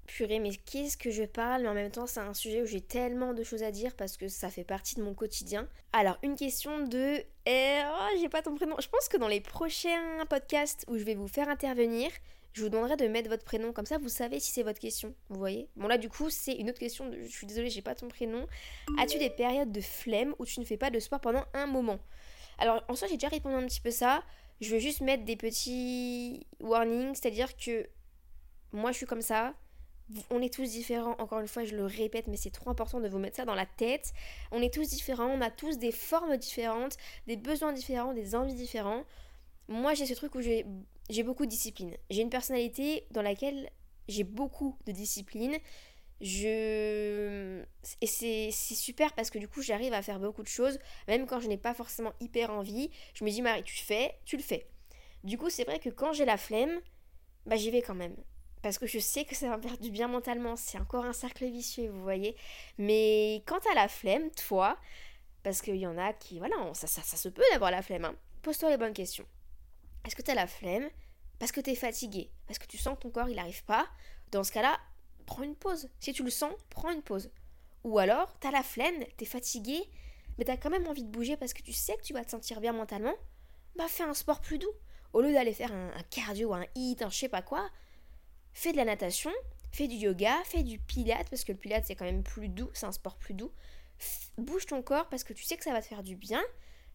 Purée, 0.07 0.40
mais 0.40 0.51
qu'est-ce 0.51 0.96
que 0.96 1.12
je 1.12 1.23
parle? 1.23 1.62
Mais 1.62 1.68
en 1.68 1.75
même 1.75 1.92
temps, 1.92 2.09
c'est 2.09 2.18
un 2.18 2.35
sujet 2.35 2.62
où 2.62 2.66
j'ai 2.66 2.81
tellement 2.81 3.33
de 3.33 3.44
choses 3.44 3.62
à 3.62 3.70
dire 3.70 3.94
parce 3.94 4.16
que 4.16 4.27
ça 4.27 4.51
fait 4.51 4.64
partie 4.64 4.96
de 4.96 5.03
mon 5.03 5.14
quotidien. 5.14 5.68
Alors, 5.92 6.18
une 6.25 6.35
question 6.35 6.85
de. 6.85 7.23
Eh, 7.46 7.81
oh, 7.87 8.18
j'ai 8.20 8.29
pas 8.29 8.42
ton 8.42 8.57
prénom. 8.57 8.75
Je 8.81 8.88
pense 8.88 9.09
que 9.09 9.16
dans 9.18 9.29
les 9.29 9.40
prochains 9.40 10.25
podcasts 10.29 10.85
où 10.88 10.99
je 10.99 11.05
vais 11.05 11.14
vous 11.14 11.29
faire 11.29 11.49
intervenir, 11.49 12.11
je 12.53 12.62
vous 12.62 12.68
demanderai 12.68 12.96
de 12.96 13.07
mettre 13.07 13.29
votre 13.29 13.44
prénom, 13.44 13.73
comme 13.73 13.87
ça 13.87 13.99
vous 13.99 14.09
savez 14.09 14.40
si 14.40 14.51
c'est 14.51 14.64
votre 14.64 14.81
question, 14.81 15.14
vous 15.29 15.38
voyez? 15.38 15.68
Bon 15.77 15.87
là 15.87 15.99
du 15.99 16.09
coup 16.09 16.31
c'est 16.31 16.55
une 16.55 16.68
autre 16.68 16.81
question, 16.81 17.11
je 17.12 17.29
suis 17.29 17.46
désolée 17.46 17.70
j'ai 17.70 17.83
pas 17.83 17.94
ton 17.94 18.09
prénom. 18.09 18.46
As-tu 18.99 19.18
des 19.18 19.31
périodes 19.31 19.70
de 19.70 19.81
flemme 19.81 20.35
où 20.38 20.44
tu 20.44 20.59
ne 20.59 20.64
fais 20.64 20.77
pas 20.77 20.90
de 20.90 20.99
sport 20.99 21.20
pendant 21.20 21.44
un 21.55 21.66
moment? 21.66 22.01
Alors 22.61 22.85
en 22.88 22.94
soi 22.94 23.09
j'ai 23.09 23.14
déjà 23.16 23.29
répondu 23.29 23.57
un 23.57 23.66
petit 23.66 23.81
peu 23.81 23.90
ça, 23.90 24.23
je 24.61 24.70
veux 24.70 24.79
juste 24.79 25.01
mettre 25.01 25.25
des 25.25 25.37
petits 25.37 26.46
warnings, 26.61 27.14
c'est-à-dire 27.14 27.57
que 27.57 27.88
moi 28.73 28.92
je 28.92 28.99
suis 28.99 29.07
comme 29.07 29.23
ça, 29.23 29.55
on 30.29 30.42
est 30.42 30.53
tous 30.53 30.70
différents, 30.70 31.16
encore 31.18 31.40
une 31.40 31.49
fois 31.49 31.64
je 31.64 31.75
le 31.75 31.87
répète, 31.87 32.27
mais 32.27 32.37
c'est 32.37 32.51
trop 32.51 32.68
important 32.68 33.01
de 33.01 33.09
vous 33.09 33.18
mettre 33.18 33.37
ça 33.37 33.46
dans 33.46 33.55
la 33.55 33.64
tête. 33.64 34.12
On 34.53 34.61
est 34.61 34.73
tous 34.73 34.88
différents, 34.88 35.29
on 35.29 35.40
a 35.40 35.51
tous 35.51 35.79
des 35.79 35.90
formes 35.90 36.37
différentes, 36.37 36.99
des 37.27 37.37
besoins 37.37 37.73
différents, 37.73 38.12
des 38.12 38.35
envies 38.35 38.55
différents. 38.55 39.05
Moi 39.68 39.94
j'ai 39.94 40.05
ce 40.05 40.14
truc 40.14 40.35
où 40.35 40.42
j'ai 40.42 40.66
j'ai 41.09 41.23
beaucoup 41.23 41.46
de 41.46 41.51
discipline. 41.51 41.96
J'ai 42.11 42.23
une 42.23 42.31
personnalité 42.31 43.07
dans 43.11 43.23
laquelle 43.23 43.70
j'ai 44.07 44.25
beaucoup 44.25 44.77
de 44.87 44.92
discipline. 44.92 45.57
Je... 46.20 47.62
Et 48.00 48.06
c'est 48.06 48.50
super 48.50 49.12
parce 49.14 49.30
que 49.30 49.38
du 49.38 49.48
coup 49.48 49.62
j'arrive 49.62 49.92
à 49.92 50.02
faire 50.02 50.20
beaucoup 50.20 50.42
de 50.42 50.48
choses, 50.48 50.78
même 51.09 51.26
quand 51.26 51.40
je 51.40 51.48
n'ai 51.48 51.56
pas 51.56 51.74
forcément 51.74 52.12
hyper 52.20 52.50
envie. 52.50 52.90
Je 53.14 53.24
me 53.24 53.30
dis 53.30 53.42
Marie, 53.42 53.62
tu 53.62 53.76
fais, 53.76 54.18
tu 54.24 54.37
le 54.37 54.42
fais. 54.42 54.68
Du 55.24 55.38
coup 55.38 55.50
c'est 55.50 55.64
vrai 55.64 55.78
que 55.78 55.88
quand 55.88 56.12
j'ai 56.12 56.24
la 56.24 56.37
flemme, 56.37 56.80
bah 57.46 57.56
j'y 57.56 57.70
vais 57.70 57.83
quand 57.83 57.94
même. 57.94 58.16
Parce 58.62 58.78
que 58.78 58.87
je 58.87 58.98
sais 58.98 59.24
que 59.24 59.35
ça 59.35 59.48
va 59.48 59.56
me 59.56 59.62
faire 59.62 59.78
du 59.78 59.90
bien 59.90 60.09
mentalement. 60.09 60.56
C'est 60.56 60.78
encore 60.78 61.04
un 61.04 61.14
cercle 61.14 61.46
vicieux, 61.46 61.88
vous 61.88 62.02
voyez. 62.02 62.37
Mais 62.76 63.42
quand 63.46 63.61
t'as 63.61 63.74
la 63.74 63.88
flemme, 63.88 64.30
toi, 64.33 64.76
parce 65.42 65.62
qu'il 65.62 65.76
y 65.76 65.87
en 65.87 65.96
a 65.96 66.12
qui, 66.12 66.38
voilà, 66.38 66.56
ça, 66.74 66.87
ça, 66.87 67.02
ça 67.02 67.16
se 67.16 67.28
peut 67.28 67.42
d'avoir 67.52 67.70
la 67.70 67.83
flemme, 67.83 68.04
hein. 68.04 68.14
pose-toi 68.42 68.70
les 68.70 68.76
bonnes 68.76 68.92
questions. 68.92 69.26
Est-ce 70.06 70.14
que 70.14 70.22
tu 70.22 70.30
as 70.30 70.35
la 70.35 70.46
flemme 70.46 70.88
Parce 71.38 71.52
que 71.52 71.61
tu 71.61 71.70
es 71.70 71.74
fatigué 71.74 72.30
Parce 72.46 72.59
que 72.59 72.66
tu 72.66 72.76
sens 72.76 72.96
que 72.96 73.02
ton 73.02 73.11
corps 73.11 73.28
il 73.28 73.37
n'arrive 73.37 73.64
pas? 73.64 73.87
Dans 74.30 74.44
ce 74.44 74.52
cas-là, 74.52 74.78
prends 75.31 75.45
une 75.45 75.55
pause. 75.55 75.88
Si 76.01 76.12
tu 76.12 76.25
le 76.25 76.31
sens, 76.31 76.53
prends 76.71 76.90
une 76.90 77.03
pause. 77.03 77.31
Ou 77.85 78.01
alors, 78.01 78.37
tu 78.40 78.49
as 78.49 78.51
la 78.51 78.64
flemme, 78.64 79.05
tu 79.16 79.25
es 79.25 79.27
fatigué, 79.27 79.81
mais 80.37 80.45
tu 80.45 80.51
as 80.51 80.57
quand 80.57 80.71
même 80.71 80.88
envie 80.88 81.05
de 81.05 81.09
bouger 81.09 81.37
parce 81.37 81.55
que 81.55 81.62
tu 81.62 81.73
sais 81.73 81.97
que 81.97 82.03
tu 82.03 82.12
vas 82.12 82.25
te 82.25 82.31
sentir 82.33 82.61
bien 82.61 82.73
mentalement, 82.73 83.14
bah 83.77 83.87
fais 83.88 84.03
un 84.03 84.12
sport 84.12 84.40
plus 84.40 84.59
doux. 84.59 84.73
Au 85.12 85.23
lieu 85.23 85.33
d'aller 85.33 85.53
faire 85.53 85.73
un, 85.73 86.03
cardio, 86.11 86.53
un 86.53 86.66
hit, 86.75 87.03
un 87.03 87.11
je 87.11 87.16
sais 87.16 87.29
pas 87.29 87.43
quoi, 87.43 87.71
fais 88.53 88.73
de 88.73 88.77
la 88.77 88.85
natation, 88.85 89.31
fais 89.71 89.87
du 89.87 89.97
yoga, 89.97 90.37
fais 90.45 90.64
du 90.64 90.81
pilates 90.81 91.31
parce 91.31 91.45
que 91.45 91.53
le 91.53 91.59
pilates 91.59 91.85
c'est 91.87 91.95
quand 91.95 92.05
même 92.05 92.25
plus 92.25 92.49
doux, 92.49 92.71
c'est 92.75 92.87
un 92.87 92.93
sport 92.93 93.16
plus 93.16 93.35
doux. 93.35 93.53
bouge 94.37 94.66
ton 94.66 94.83
corps 94.83 95.09
parce 95.09 95.23
que 95.23 95.33
tu 95.33 95.45
sais 95.45 95.57
que 95.57 95.64
ça 95.64 95.73
va 95.73 95.81
te 95.81 95.87
faire 95.87 96.03
du 96.03 96.16
bien 96.16 96.43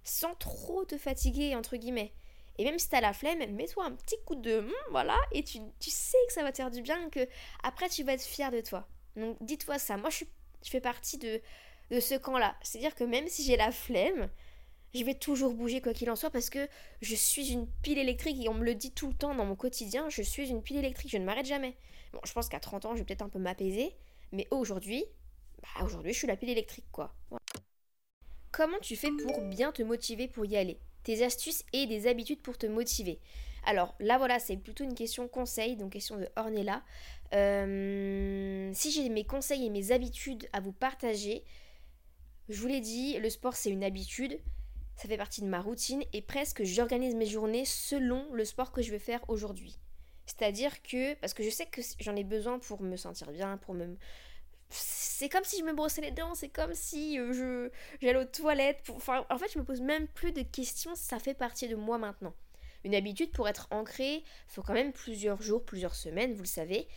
sans 0.03 0.35
trop 0.35 0.83
te 0.83 0.97
fatiguer 0.97 1.55
entre 1.55 1.77
guillemets. 1.77 2.13
Et 2.57 2.63
même 2.63 2.79
si 2.79 2.89
t'as 2.89 3.01
la 3.01 3.13
flemme, 3.13 3.39
mets-toi 3.53 3.85
un 3.85 3.91
petit 3.91 4.17
coup 4.25 4.35
de 4.35 4.59
hum, 4.59 4.71
voilà, 4.91 5.17
et 5.31 5.43
tu, 5.43 5.59
sais 5.79 6.17
que 6.27 6.33
ça 6.33 6.43
va 6.43 6.51
te 6.51 6.57
faire 6.57 6.71
du 6.71 6.81
bien, 6.81 7.09
que 7.09 7.27
après 7.63 7.89
tu 7.89 8.03
vas 8.03 8.13
être 8.13 8.23
fier 8.23 8.51
de 8.51 8.61
toi. 8.61 8.87
Donc 9.15 9.37
dis-toi 9.41 9.79
ça. 9.79 9.97
Moi 9.97 10.09
je 10.09 10.25
fais 10.69 10.81
partie 10.81 11.17
de, 11.17 11.41
de 11.91 11.99
ce 11.99 12.15
camp-là. 12.15 12.55
C'est-à-dire 12.61 12.95
que 12.95 13.03
même 13.03 13.27
si 13.27 13.43
j'ai 13.43 13.57
la 13.57 13.71
flemme, 13.71 14.29
je 14.93 15.03
vais 15.03 15.13
toujours 15.13 15.53
bouger 15.53 15.81
quoi 15.81 15.93
qu'il 15.93 16.09
en 16.09 16.15
soit 16.15 16.29
parce 16.29 16.49
que 16.49 16.67
je 17.01 17.15
suis 17.15 17.51
une 17.51 17.67
pile 17.81 17.97
électrique 17.97 18.43
et 18.43 18.49
on 18.49 18.53
me 18.53 18.63
le 18.63 18.75
dit 18.75 18.91
tout 18.91 19.07
le 19.07 19.13
temps 19.13 19.35
dans 19.35 19.45
mon 19.45 19.55
quotidien, 19.55 20.09
je 20.09 20.21
suis 20.21 20.49
une 20.49 20.63
pile 20.63 20.77
électrique, 20.77 21.11
je 21.11 21.17
ne 21.17 21.25
m'arrête 21.25 21.45
jamais. 21.45 21.75
Bon, 22.13 22.19
je 22.23 22.31
pense 22.31 22.47
qu'à 22.47 22.59
30 22.59 22.85
ans, 22.85 22.93
je 22.93 22.99
vais 22.99 23.05
peut-être 23.05 23.21
un 23.21 23.29
peu 23.29 23.39
m'apaiser, 23.39 23.93
mais 24.31 24.47
aujourd'hui, 24.51 25.03
bah 25.61 25.83
aujourd'hui, 25.83 26.13
je 26.13 26.19
suis 26.19 26.27
la 26.27 26.37
pile 26.37 26.49
électrique 26.49 26.85
quoi. 26.91 27.13
Comment 28.51 28.79
tu 28.79 28.95
fais 28.95 29.11
pour 29.11 29.41
bien 29.41 29.73
te 29.73 29.83
motiver 29.83 30.29
pour 30.29 30.45
y 30.45 30.55
aller? 30.55 30.79
Tes 31.05 31.23
astuces 31.23 31.63
et 31.71 31.85
des 31.85 32.07
habitudes 32.07 32.41
pour 32.41 32.57
te 32.57 32.65
motiver. 32.65 33.19
Alors 33.63 33.95
là 33.99 34.17
voilà, 34.17 34.39
c'est 34.39 34.57
plutôt 34.57 34.83
une 34.83 34.93
question 34.93 35.27
conseil, 35.27 35.77
donc 35.77 35.93
question 35.93 36.17
de 36.17 36.27
Ornella. 36.35 36.83
Euh, 37.33 38.69
si 38.73 38.91
j'ai 38.91 39.07
mes 39.09 39.23
conseils 39.23 39.65
et 39.65 39.69
mes 39.69 39.91
habitudes 39.91 40.47
à 40.51 40.59
vous 40.59 40.73
partager, 40.73 41.43
je 42.49 42.59
vous 42.59 42.67
l'ai 42.67 42.81
dit, 42.81 43.17
le 43.17 43.29
sport 43.29 43.55
c'est 43.55 43.71
une 43.71 43.83
habitude, 43.83 44.39
ça 44.95 45.07
fait 45.07 45.17
partie 45.17 45.41
de 45.41 45.47
ma 45.47 45.61
routine 45.61 46.03
et 46.13 46.21
presque 46.21 46.63
j'organise 46.63 47.15
mes 47.15 47.25
journées 47.25 47.65
selon 47.65 48.25
le 48.33 48.45
sport 48.45 48.71
que 48.71 48.81
je 48.81 48.91
vais 48.91 48.99
faire 48.99 49.21
aujourd'hui. 49.29 49.77
C'est-à-dire 50.25 50.81
que, 50.81 51.13
parce 51.15 51.33
que 51.33 51.43
je 51.43 51.49
sais 51.49 51.65
que 51.67 51.81
j'en 51.99 52.15
ai 52.15 52.23
besoin 52.23 52.59
pour 52.59 52.81
me 52.81 52.97
sentir 52.97 53.31
bien, 53.31 53.57
pour 53.57 53.75
me, 53.75 53.95
c'est 54.69 55.29
comme 55.29 55.43
si 55.43 55.59
je 55.59 55.63
me 55.63 55.73
brossais 55.73 56.01
les 56.01 56.11
dents, 56.11 56.35
c'est 56.35 56.49
comme 56.49 56.73
si 56.73 57.19
euh, 57.19 57.31
je 57.33 57.69
j'allais 58.01 58.19
aux 58.19 58.25
toilettes. 58.25 58.83
Enfin, 58.89 59.25
en 59.29 59.37
fait, 59.37 59.51
je 59.51 59.59
me 59.59 59.63
pose 59.63 59.81
même 59.81 60.07
plus 60.07 60.31
de 60.31 60.41
questions, 60.41 60.95
ça 60.95 61.19
fait 61.19 61.33
partie 61.33 61.67
de 61.67 61.75
moi 61.75 61.97
maintenant. 61.97 62.33
Une 62.83 62.95
habitude 62.95 63.31
pour 63.31 63.47
être 63.47 63.67
ancrée, 63.71 64.23
faut 64.47 64.61
quand 64.61 64.73
même 64.73 64.93
plusieurs 64.93 65.41
jours, 65.41 65.63
plusieurs 65.63 65.95
semaines, 65.95 66.33
vous 66.33 66.43
le 66.43 66.47
savez. 66.47 66.87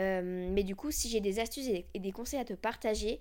Euh, 0.00 0.48
mais 0.50 0.64
du 0.64 0.74
coup, 0.74 0.90
si 0.90 1.08
j'ai 1.08 1.20
des 1.20 1.38
astuces 1.38 1.68
et 1.68 1.98
des 1.98 2.12
conseils 2.12 2.40
à 2.40 2.44
te 2.44 2.52
partager, 2.52 3.20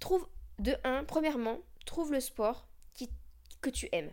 trouve 0.00 0.26
de 0.58 0.74
un, 0.84 1.04
premièrement, 1.04 1.60
trouve 1.86 2.12
le 2.12 2.20
sport 2.20 2.68
qui, 2.94 3.10
que 3.60 3.70
tu 3.70 3.88
aimes. 3.92 4.10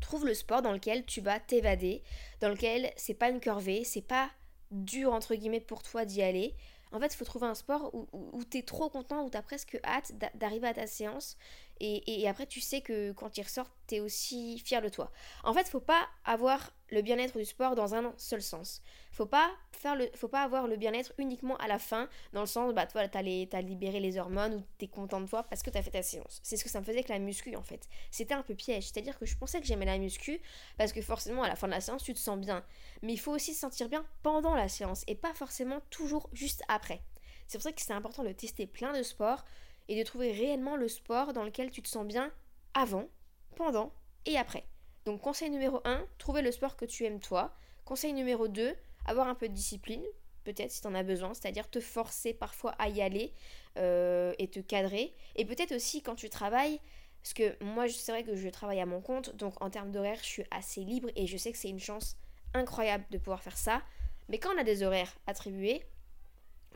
Trouve 0.00 0.26
le 0.26 0.34
sport 0.34 0.62
dans 0.62 0.72
lequel 0.72 1.04
tu 1.04 1.20
vas 1.20 1.40
t'évader, 1.40 2.02
dans 2.40 2.48
lequel 2.48 2.92
c'est 2.96 3.14
pas 3.14 3.30
une 3.30 3.40
corvée, 3.40 3.84
c'est 3.84 4.06
pas 4.06 4.30
dur 4.70 5.12
entre 5.12 5.34
guillemets 5.34 5.60
pour 5.60 5.82
toi 5.82 6.04
d'y 6.04 6.22
aller. 6.22 6.54
En 6.92 7.00
fait, 7.00 7.12
il 7.12 7.16
faut 7.16 7.24
trouver 7.24 7.46
un 7.46 7.54
sport 7.54 7.94
où, 7.94 8.06
où, 8.12 8.44
tu 8.44 8.58
es 8.58 8.62
trop 8.62 8.88
content, 8.88 9.24
où 9.24 9.30
tu 9.30 9.36
as 9.36 9.42
presque 9.42 9.78
hâte 9.84 10.12
d'arriver 10.34 10.68
à 10.68 10.74
ta 10.74 10.86
séance. 10.86 11.36
Et, 11.80 12.26
après, 12.28 12.46
tu 12.46 12.60
sais 12.60 12.80
que 12.80 13.12
quand 13.12 13.30
tu 13.30 13.42
ressors, 13.42 13.70
tu 13.86 13.96
es 13.96 14.00
aussi 14.00 14.58
fier 14.60 14.80
de 14.80 14.88
toi. 14.88 15.10
En 15.44 15.52
fait, 15.52 15.68
faut 15.68 15.80
pas 15.80 16.08
avoir 16.24 16.72
le 16.88 17.02
bien-être 17.02 17.36
du 17.36 17.44
sport 17.44 17.74
dans 17.74 17.94
un 17.94 18.14
seul 18.16 18.40
sens. 18.40 18.82
Faut 19.12 19.26
pas 19.26 19.50
faire 19.72 19.96
le, 19.96 20.08
faut 20.14 20.28
pas 20.28 20.42
avoir 20.42 20.68
le 20.68 20.76
bien-être 20.76 21.12
uniquement 21.18 21.56
à 21.56 21.68
la 21.68 21.78
fin, 21.78 22.08
dans 22.32 22.40
le 22.40 22.46
sens, 22.46 22.72
bah, 22.74 22.86
toi, 22.86 23.08
t'as, 23.08 23.18
as 23.20 23.62
libéré 23.62 24.00
les 24.00 24.18
hormones 24.18 24.54
ou 24.54 24.62
t'es 24.78 24.86
content 24.86 25.20
de 25.20 25.28
toi 25.28 25.42
parce 25.42 25.62
que 25.62 25.70
t'as 25.70 25.82
fait 25.82 25.90
ta 25.90 26.02
séance. 26.02 26.40
C'est 26.42 26.56
ce 26.56 26.64
que 26.64 26.70
ça 26.70 26.80
me 26.80 26.84
faisait 26.84 26.98
avec 26.98 27.08
la 27.08 27.18
muscu, 27.18 27.56
en 27.56 27.62
fait. 27.62 27.88
C'était 28.10 28.34
un 28.34 28.42
peu 28.42 28.54
piège. 28.54 28.84
C'est-à-dire 28.84 29.18
que 29.18 29.26
je 29.26 29.36
pensais 29.36 29.60
que 29.60 29.66
j'aimais 29.66 29.86
la 29.86 29.98
muscu 29.98 30.40
parce 30.78 30.92
que 30.92 31.02
forcément, 31.02 31.42
à 31.42 31.48
la 31.48 31.56
fin 31.56 31.66
de 31.66 31.72
la 31.72 31.80
séance, 31.80 32.02
tu 32.02 32.14
te 32.14 32.18
sens 32.18 32.38
bien. 32.38 32.64
Mais 33.02 33.12
il 33.12 33.18
faut 33.18 33.32
aussi 33.32 33.52
se 33.52 33.60
sentir 33.60 33.88
bien 33.88 34.04
pendant 34.22 34.54
la 34.54 34.68
séance 34.68 35.04
et 35.06 35.14
pas 35.14 35.34
forcément 35.34 35.80
toujours 35.90 36.30
juste 36.32 36.62
après. 36.68 37.02
C'est 37.46 37.58
pour 37.58 37.62
ça 37.62 37.72
que 37.72 37.80
c'est 37.80 37.92
important 37.92 38.24
de 38.24 38.32
tester 38.32 38.66
plein 38.66 38.96
de 38.96 39.02
sports 39.02 39.44
et 39.88 39.98
de 39.98 40.02
trouver 40.02 40.32
réellement 40.32 40.76
le 40.76 40.88
sport 40.88 41.32
dans 41.32 41.44
lequel 41.44 41.70
tu 41.70 41.82
te 41.82 41.88
sens 41.88 42.06
bien 42.06 42.32
avant, 42.74 43.08
pendant 43.54 43.92
et 44.26 44.36
après. 44.36 44.66
Donc 45.04 45.20
conseil 45.20 45.50
numéro 45.50 45.80
1, 45.84 46.04
trouver 46.18 46.42
le 46.42 46.50
sport 46.50 46.76
que 46.76 46.84
tu 46.84 47.04
aimes 47.04 47.20
toi. 47.20 47.54
Conseil 47.84 48.12
numéro 48.12 48.48
2, 48.48 48.74
avoir 49.06 49.28
un 49.28 49.34
peu 49.34 49.48
de 49.48 49.54
discipline, 49.54 50.04
peut-être 50.44 50.70
si 50.70 50.80
tu 50.80 50.88
en 50.88 50.94
as 50.94 51.02
besoin, 51.02 51.32
c'est-à-dire 51.34 51.70
te 51.70 51.80
forcer 51.80 52.34
parfois 52.34 52.72
à 52.72 52.88
y 52.88 53.00
aller 53.00 53.32
euh, 53.78 54.34
et 54.38 54.48
te 54.48 54.60
cadrer. 54.60 55.14
Et 55.36 55.44
peut-être 55.44 55.72
aussi 55.72 56.02
quand 56.02 56.16
tu 56.16 56.28
travailles, 56.28 56.80
parce 57.22 57.34
que 57.34 57.62
moi 57.64 57.88
c'est 57.88 58.12
vrai 58.12 58.24
que 58.24 58.34
je 58.34 58.48
travaille 58.48 58.80
à 58.80 58.86
mon 58.86 59.00
compte, 59.00 59.34
donc 59.36 59.54
en 59.62 59.70
termes 59.70 59.92
d'horaire 59.92 60.18
je 60.20 60.26
suis 60.26 60.44
assez 60.50 60.82
libre 60.82 61.08
et 61.14 61.26
je 61.26 61.36
sais 61.36 61.52
que 61.52 61.58
c'est 61.58 61.68
une 61.68 61.80
chance 61.80 62.16
incroyable 62.54 63.04
de 63.10 63.18
pouvoir 63.18 63.42
faire 63.42 63.58
ça. 63.58 63.82
Mais 64.28 64.38
quand 64.38 64.54
on 64.54 64.58
a 64.58 64.64
des 64.64 64.82
horaires 64.82 65.14
attribués, 65.26 65.84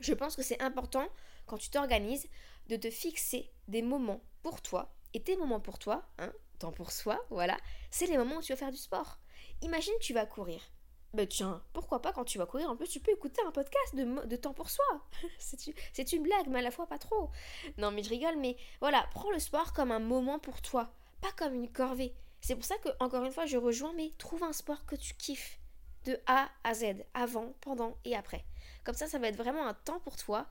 je 0.01 0.15
pense 0.15 0.37
que 0.37 0.43
c'est 0.43 0.61
important 0.63 1.09
quand 1.47 1.59
tu 1.59 1.71
t'organises 1.71 2.29
de 2.71 2.77
te 2.77 2.91
fixer 2.91 3.51
des 3.69 3.83
moments 3.83 4.23
pour 4.43 4.63
toi. 4.63 4.95
Et 5.13 5.21
tes 5.21 5.37
moments 5.37 5.61
pour 5.61 5.79
toi, 5.79 6.09
hein, 6.19 6.33
temps 6.61 6.71
pour 6.71 6.93
soi, 6.93 7.21
voilà, 7.29 7.59
c'est 7.91 8.07
les 8.07 8.17
moments 8.17 8.37
où 8.37 8.43
tu 8.43 8.53
vas 8.53 8.57
faire 8.57 8.71
du 8.71 8.77
sport. 8.77 9.19
Imagine 9.61 9.95
tu 10.01 10.15
vas 10.15 10.25
courir. 10.25 10.61
bah 11.13 11.27
tiens, 11.27 11.65
pourquoi 11.73 12.01
pas 12.01 12.13
quand 12.13 12.25
tu 12.25 12.39
vas 12.39 12.47
courir, 12.47 12.71
en 12.71 12.77
plus 12.77 12.87
tu 12.87 13.01
peux 13.01 13.11
écouter 13.11 13.43
un 13.45 13.51
podcast 13.51 13.97
de, 13.97 14.27
de 14.27 14.37
temps 14.37 14.55
pour 14.55 14.71
soi. 14.71 14.85
c'est 15.39 16.13
une 16.13 16.23
blague, 16.23 16.47
mais 16.47 16.61
à 16.61 16.63
la 16.63 16.71
fois 16.71 16.87
pas 16.87 16.99
trop. 16.99 17.31
Non 17.77 17.91
mais 17.91 18.05
je 18.05 18.11
rigole, 18.11 18.37
mais 18.39 18.57
voilà, 18.81 19.05
prends 19.11 19.33
le 19.33 19.41
sport 19.41 19.73
comme 19.73 19.91
un 19.91 19.99
moment 19.99 20.39
pour 20.39 20.63
toi, 20.63 20.93
pas 21.21 21.33
comme 21.33 21.55
une 21.55 21.73
corvée. 21.73 22.15
C'est 22.41 22.55
pour 22.55 22.65
ça 22.65 22.77
que, 22.79 22.89
encore 23.01 23.25
une 23.25 23.33
fois, 23.33 23.47
je 23.47 23.59
rejoins, 23.59 23.93
mais 23.95 24.13
trouve 24.17 24.45
un 24.45 24.53
sport 24.53 24.87
que 24.87 24.97
tu 24.97 25.15
kiffes. 25.15 25.59
De 26.07 26.19
A 26.27 26.49
à 26.65 26.73
Z, 26.73 27.05
avant, 27.13 27.53
pendant 27.61 27.99
et 28.07 28.17
après. 28.17 28.47
Comme 28.85 28.95
ça, 28.95 29.07
ça 29.07 29.19
va 29.19 29.29
être 29.29 29.37
vraiment 29.37 29.67
un 29.67 29.75
temps 29.75 30.01
pour 30.01 30.17
toi, 30.17 30.47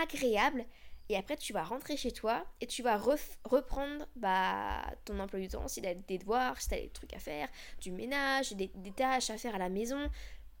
agréable. 0.00 0.64
Et 1.08 1.16
après, 1.16 1.36
tu 1.36 1.52
vas 1.52 1.62
rentrer 1.62 1.96
chez 1.96 2.12
toi 2.12 2.44
et 2.60 2.66
tu 2.66 2.82
vas 2.82 2.96
reprendre 2.96 4.06
bah, 4.16 4.82
ton 5.04 5.18
emploi 5.18 5.40
du 5.40 5.48
temps. 5.48 5.68
Si 5.68 5.82
tu 5.82 5.88
as 5.88 5.94
des 5.94 6.18
devoirs, 6.18 6.60
si 6.60 6.68
tu 6.68 6.74
as 6.74 6.80
des 6.80 6.88
trucs 6.88 7.12
à 7.14 7.18
faire, 7.18 7.48
du 7.80 7.92
ménage, 7.92 8.52
des, 8.52 8.70
des 8.74 8.92
tâches 8.92 9.30
à 9.30 9.36
faire 9.36 9.54
à 9.54 9.58
la 9.58 9.68
maison, 9.68 10.10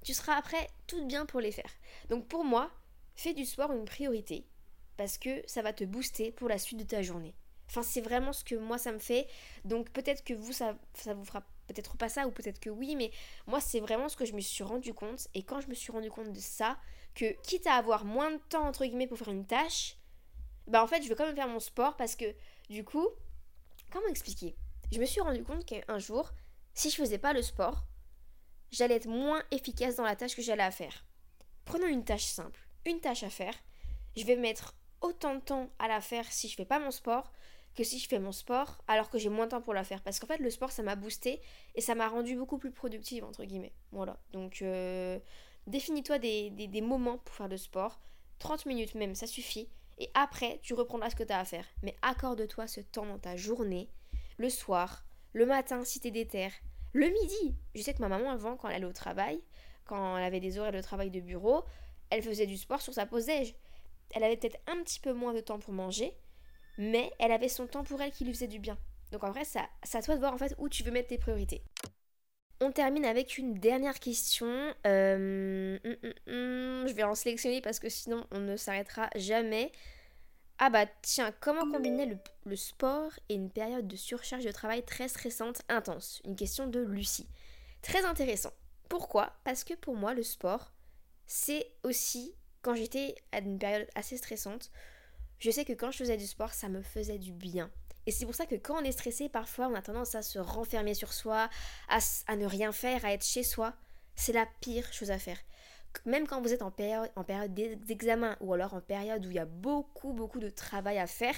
tu 0.02 0.14
seras 0.14 0.34
après 0.34 0.68
tout 0.86 1.04
bien 1.06 1.26
pour 1.26 1.40
les 1.40 1.52
faire. 1.52 1.70
Donc 2.10 2.26
pour 2.26 2.44
moi, 2.44 2.70
fais 3.14 3.34
du 3.34 3.44
sport 3.44 3.72
une 3.72 3.84
priorité 3.84 4.44
parce 4.96 5.18
que 5.18 5.42
ça 5.46 5.62
va 5.62 5.72
te 5.72 5.84
booster 5.84 6.32
pour 6.32 6.48
la 6.48 6.58
suite 6.58 6.78
de 6.78 6.84
ta 6.84 7.02
journée. 7.02 7.34
Enfin, 7.68 7.82
c'est 7.82 8.02
vraiment 8.02 8.32
ce 8.32 8.44
que 8.44 8.54
moi 8.54 8.78
ça 8.78 8.92
me 8.92 8.98
fait. 8.98 9.26
Donc 9.64 9.90
peut-être 9.90 10.24
que 10.24 10.34
vous, 10.34 10.52
ça, 10.52 10.76
ça 10.94 11.14
vous 11.14 11.24
fera 11.24 11.42
peut-être 11.68 11.96
pas 11.96 12.08
ça, 12.08 12.26
ou 12.26 12.30
peut-être 12.30 12.60
que 12.60 12.68
oui, 12.68 12.96
mais 12.96 13.10
moi 13.46 13.60
c'est 13.60 13.80
vraiment 13.80 14.08
ce 14.08 14.16
que 14.16 14.24
je 14.24 14.34
me 14.34 14.40
suis 14.40 14.64
rendu 14.64 14.92
compte. 14.92 15.28
Et 15.34 15.42
quand 15.42 15.60
je 15.60 15.68
me 15.68 15.74
suis 15.74 15.92
rendu 15.92 16.10
compte 16.10 16.32
de 16.32 16.40
ça, 16.40 16.78
que 17.14 17.32
quitte 17.42 17.66
à 17.66 17.74
avoir 17.74 18.04
moins 18.04 18.32
de 18.32 18.40
temps 18.48 18.66
entre 18.66 18.84
guillemets 18.84 19.06
pour 19.06 19.18
faire 19.18 19.28
une 19.28 19.46
tâche, 19.46 19.96
bah 20.66 20.82
en 20.82 20.86
fait 20.86 21.02
je 21.02 21.08
veux 21.08 21.14
quand 21.14 21.26
même 21.26 21.36
faire 21.36 21.48
mon 21.48 21.60
sport 21.60 21.96
parce 21.96 22.16
que 22.16 22.34
du 22.70 22.84
coup, 22.84 23.06
comment 23.90 24.08
expliquer? 24.08 24.56
Je 24.92 24.98
me 24.98 25.06
suis 25.06 25.20
rendu 25.20 25.42
compte 25.42 25.64
qu'un 25.64 25.98
jour, 25.98 26.30
si 26.74 26.90
je 26.90 26.96
faisais 26.96 27.18
pas 27.18 27.32
le 27.32 27.42
sport, 27.42 27.86
j'allais 28.70 28.96
être 28.96 29.08
moins 29.08 29.42
efficace 29.50 29.96
dans 29.96 30.04
la 30.04 30.16
tâche 30.16 30.36
que 30.36 30.42
j'allais 30.42 30.62
à 30.62 30.70
faire. 30.70 31.04
Prenons 31.64 31.86
une 31.86 32.04
tâche 32.04 32.24
simple, 32.24 32.60
une 32.86 33.00
tâche 33.00 33.22
à 33.22 33.30
faire. 33.30 33.54
Je 34.16 34.24
vais 34.24 34.36
mettre 34.36 34.74
autant 35.00 35.34
de 35.34 35.40
temps 35.40 35.70
à 35.78 35.88
la 35.88 36.00
faire 36.00 36.30
si 36.30 36.48
je 36.48 36.56
fais 36.56 36.64
pas 36.64 36.78
mon 36.78 36.90
sport 36.90 37.32
que 37.74 37.84
si 37.84 37.98
je 37.98 38.08
fais 38.08 38.18
mon 38.18 38.32
sport 38.32 38.82
alors 38.86 39.10
que 39.10 39.18
j'ai 39.18 39.28
moins 39.28 39.46
de 39.46 39.50
temps 39.52 39.62
pour 39.62 39.74
la 39.74 39.84
faire. 39.84 40.02
Parce 40.02 40.20
qu'en 40.20 40.26
fait, 40.26 40.38
le 40.38 40.50
sport, 40.50 40.70
ça 40.70 40.82
m'a 40.82 40.96
boosté 40.96 41.40
et 41.74 41.80
ça 41.80 41.94
m'a 41.94 42.08
rendu 42.08 42.36
beaucoup 42.36 42.58
plus 42.58 42.70
productive, 42.70 43.24
entre 43.24 43.44
guillemets. 43.44 43.72
Voilà. 43.92 44.18
Donc, 44.32 44.62
euh, 44.62 45.18
définis-toi 45.66 46.18
des, 46.18 46.50
des, 46.50 46.80
moments 46.80 47.18
pour 47.18 47.34
faire 47.34 47.48
le 47.48 47.56
sport. 47.56 48.00
30 48.38 48.66
minutes 48.66 48.94
même, 48.94 49.14
ça 49.14 49.26
suffit. 49.26 49.68
Et 49.98 50.10
après, 50.14 50.58
tu 50.62 50.74
reprendras 50.74 51.10
ce 51.10 51.16
que 51.16 51.22
tu 51.22 51.32
as 51.32 51.38
à 51.38 51.44
faire. 51.44 51.66
Mais 51.82 51.96
accorde-toi 52.02 52.66
ce 52.66 52.80
temps 52.80 53.06
dans 53.06 53.18
ta 53.18 53.36
journée, 53.36 53.88
le 54.38 54.50
soir, 54.50 55.04
le 55.32 55.46
matin 55.46 55.84
si 55.84 56.00
t'es 56.00 56.10
déter, 56.10 56.48
le 56.92 57.08
midi. 57.08 57.56
Je 57.74 57.82
sais 57.82 57.94
que 57.94 58.00
ma 58.00 58.08
maman, 58.08 58.30
avant, 58.30 58.56
quand 58.56 58.68
elle 58.68 58.76
allait 58.76 58.84
au 58.84 58.92
travail, 58.92 59.42
quand 59.84 60.16
elle 60.16 60.24
avait 60.24 60.40
des 60.40 60.58
horaires 60.58 60.72
de 60.72 60.80
travail 60.80 61.10
de 61.10 61.20
bureau, 61.20 61.64
elle 62.10 62.22
faisait 62.22 62.46
du 62.46 62.56
sport 62.56 62.80
sur 62.80 62.92
sa 62.92 63.06
pause. 63.06 63.28
Elle 63.28 64.24
avait 64.24 64.36
peut-être 64.36 64.58
un 64.66 64.82
petit 64.82 65.00
peu 65.00 65.12
moins 65.12 65.32
de 65.32 65.40
temps 65.40 65.58
pour 65.58 65.72
manger, 65.72 66.14
mais 66.78 67.10
elle 67.18 67.32
avait 67.32 67.48
son 67.48 67.66
temps 67.66 67.84
pour 67.84 68.00
elle 68.02 68.12
qui 68.12 68.24
lui 68.24 68.34
faisait 68.34 68.48
du 68.48 68.58
bien. 68.58 68.78
Donc 69.10 69.24
en 69.24 69.30
vrai, 69.30 69.44
ça, 69.44 69.68
ça 69.82 69.98
à 69.98 70.02
toi 70.02 70.14
de 70.14 70.20
voir 70.20 70.32
en 70.32 70.38
fait 70.38 70.54
où 70.58 70.68
tu 70.68 70.82
veux 70.82 70.90
mettre 70.90 71.08
tes 71.08 71.18
priorités. 71.18 71.62
On 72.64 72.70
termine 72.70 73.04
avec 73.04 73.38
une 73.38 73.54
dernière 73.54 73.98
question. 73.98 74.46
Euh, 74.86 75.78
hum, 75.84 75.96
hum, 76.04 76.12
hum, 76.28 76.86
je 76.86 76.92
vais 76.92 77.02
en 77.02 77.16
sélectionner 77.16 77.60
parce 77.60 77.80
que 77.80 77.88
sinon 77.88 78.24
on 78.30 78.38
ne 78.38 78.56
s'arrêtera 78.56 79.10
jamais. 79.16 79.72
Ah 80.58 80.70
bah 80.70 80.86
tiens, 81.02 81.32
comment 81.40 81.68
combiner 81.68 82.06
le, 82.06 82.16
le, 82.44 82.54
sport 82.54 83.10
et 83.28 83.34
une 83.34 83.50
période 83.50 83.88
de 83.88 83.96
surcharge 83.96 84.44
de 84.44 84.52
travail 84.52 84.84
très 84.84 85.08
stressante, 85.08 85.62
intense? 85.68 86.22
Une 86.24 86.36
question 86.36 86.68
de 86.68 86.78
Lucie. 86.78 87.26
Très 87.82 88.04
intéressant. 88.04 88.52
Pourquoi? 88.88 89.32
Parce 89.42 89.64
que 89.64 89.74
pour 89.74 89.96
moi, 89.96 90.14
le 90.14 90.22
sport, 90.22 90.72
c'est 91.26 91.66
aussi, 91.82 92.32
quand 92.60 92.76
j'étais 92.76 93.16
à 93.32 93.40
une 93.40 93.58
période 93.58 93.88
assez 93.96 94.16
stressante, 94.16 94.70
je 95.40 95.50
sais 95.50 95.64
que 95.64 95.72
quand 95.72 95.90
je 95.90 95.98
faisais 95.98 96.16
du 96.16 96.28
sport, 96.28 96.54
ça 96.54 96.68
me 96.68 96.82
faisait 96.82 97.18
du 97.18 97.32
bien. 97.32 97.72
Et 98.06 98.10
c'est 98.10 98.24
pour 98.24 98.34
ça 98.34 98.46
que 98.46 98.54
quand 98.56 98.80
on 98.80 98.84
est 98.84 98.92
stressé, 98.92 99.28
parfois 99.28 99.68
on 99.68 99.74
a 99.74 99.82
tendance 99.82 100.14
à 100.14 100.22
se 100.22 100.38
renfermer 100.38 100.94
sur 100.94 101.12
soi, 101.12 101.48
à, 101.88 102.36
ne 102.36 102.46
rien 102.46 102.72
faire, 102.72 103.04
à 103.04 103.12
être 103.12 103.24
chez 103.24 103.42
soi. 103.42 103.74
C'est 104.14 104.32
la 104.32 104.46
pire 104.60 104.92
chose 104.92 105.10
à 105.10 105.18
faire. 105.18 105.38
Même 106.06 106.26
quand 106.26 106.40
vous 106.40 106.52
êtes 106.52 106.62
en 106.62 106.70
période, 106.70 107.10
en 107.16 107.24
période 107.24 107.54
d'examen 107.54 108.36
ou 108.40 108.52
alors 108.54 108.74
en 108.74 108.80
période 108.80 109.24
où 109.26 109.30
il 109.30 109.36
y 109.36 109.40
a 109.40 109.44
beaucoup, 109.44 110.12
beaucoup 110.12 110.40
de 110.40 110.48
travail 110.48 110.98
à 110.98 111.06
faire, 111.06 111.34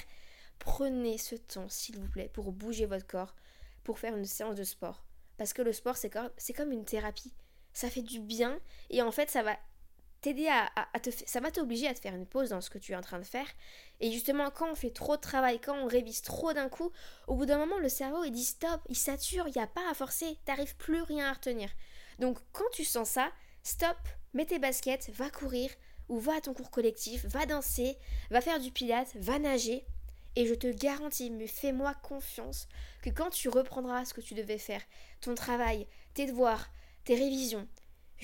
prenez 0.59 1.19
ce 1.19 1.35
temps, 1.35 1.69
s'il 1.69 1.99
vous 1.99 2.09
plaît, 2.09 2.31
pour 2.33 2.53
bouger 2.53 2.87
votre 2.87 3.07
corps, 3.07 3.35
pour 3.83 3.99
faire 3.99 4.17
une 4.17 4.25
séance 4.25 4.55
de 4.55 4.65
sport. 4.65 5.05
Parce 5.37 5.53
que 5.53 5.62
le 5.62 5.73
sport, 5.73 5.97
c'est 5.97 6.53
comme 6.53 6.73
une 6.73 6.85
thérapie. 6.85 7.33
Ça 7.73 7.91
fait 7.91 8.03
du 8.03 8.21
bien 8.21 8.61
et 8.91 9.03
en 9.03 9.11
fait, 9.11 9.29
ça 9.29 9.43
va 9.43 9.57
ça 11.27 11.41
va 11.41 11.51
t'obliger 11.51 11.89
à 11.89 11.95
te 11.95 12.01
faire 12.01 12.14
une 12.14 12.27
pause 12.27 12.51
dans 12.51 12.61
ce 12.61 12.70
que 12.70 12.79
tu 12.79 12.93
es 12.93 12.97
en 12.97 13.01
train 13.01 13.18
de 13.18 13.25
faire. 13.25 13.47
Et 14.01 14.11
justement 14.12 14.51
quand 14.51 14.70
on 14.70 14.75
fait 14.75 14.91
trop 14.91 15.16
de 15.16 15.20
travail 15.20 15.61
quand 15.61 15.77
on 15.77 15.87
révise 15.87 16.22
trop 16.22 16.53
d'un 16.53 16.68
coup 16.68 16.91
au 17.27 17.35
bout 17.35 17.47
d'un 17.47 17.59
moment 17.59 17.79
le 17.79 17.89
cerveau 17.89 18.25
il 18.25 18.33
dit 18.33 18.45
stop 18.45 18.81
il 18.89 18.97
sature 18.97 19.47
il 19.49 19.53
n'y 19.55 19.62
a 19.62 19.66
pas 19.66 19.89
à 19.91 19.95
forcer 19.95 20.39
t'arrives 20.45 20.77
plus 20.77 21.03
rien 21.03 21.29
à 21.29 21.33
retenir. 21.33 21.70
Donc 22.18 22.39
quand 22.53 22.70
tu 22.72 22.85
sens 22.85 23.11
ça 23.11 23.31
stop 23.62 23.97
mets 24.33 24.47
tes 24.47 24.59
baskets 24.59 25.11
va 25.14 25.31
courir 25.31 25.70
ou 26.09 26.18
va 26.18 26.37
à 26.37 26.41
ton 26.41 26.55
cours 26.55 26.70
collectif 26.70 27.25
va 27.27 27.47
danser 27.47 27.97
va 28.31 28.41
faire 28.41 28.61
du 28.61 28.70
pilates 28.70 29.14
va 29.16 29.39
nager. 29.39 29.85
Et 30.37 30.47
je 30.47 30.55
te 30.55 30.66
garantis, 30.66 31.31
mais 31.31 31.47
fais-moi 31.47 31.95
confiance, 32.03 32.66
que 33.03 33.11
quand 33.11 33.31
tu 33.31 33.49
reprendras 33.49 34.05
ce 34.05 34.14
que 34.14 34.20
tu 34.20 34.35
devais 34.35 34.59
faire, 34.59 34.83
ton 35.20 35.37
travail, 35.37 35.87
tes 36.12 36.27
devoirs, 36.27 36.70
tes 37.05 37.14
révisions, 37.14 37.68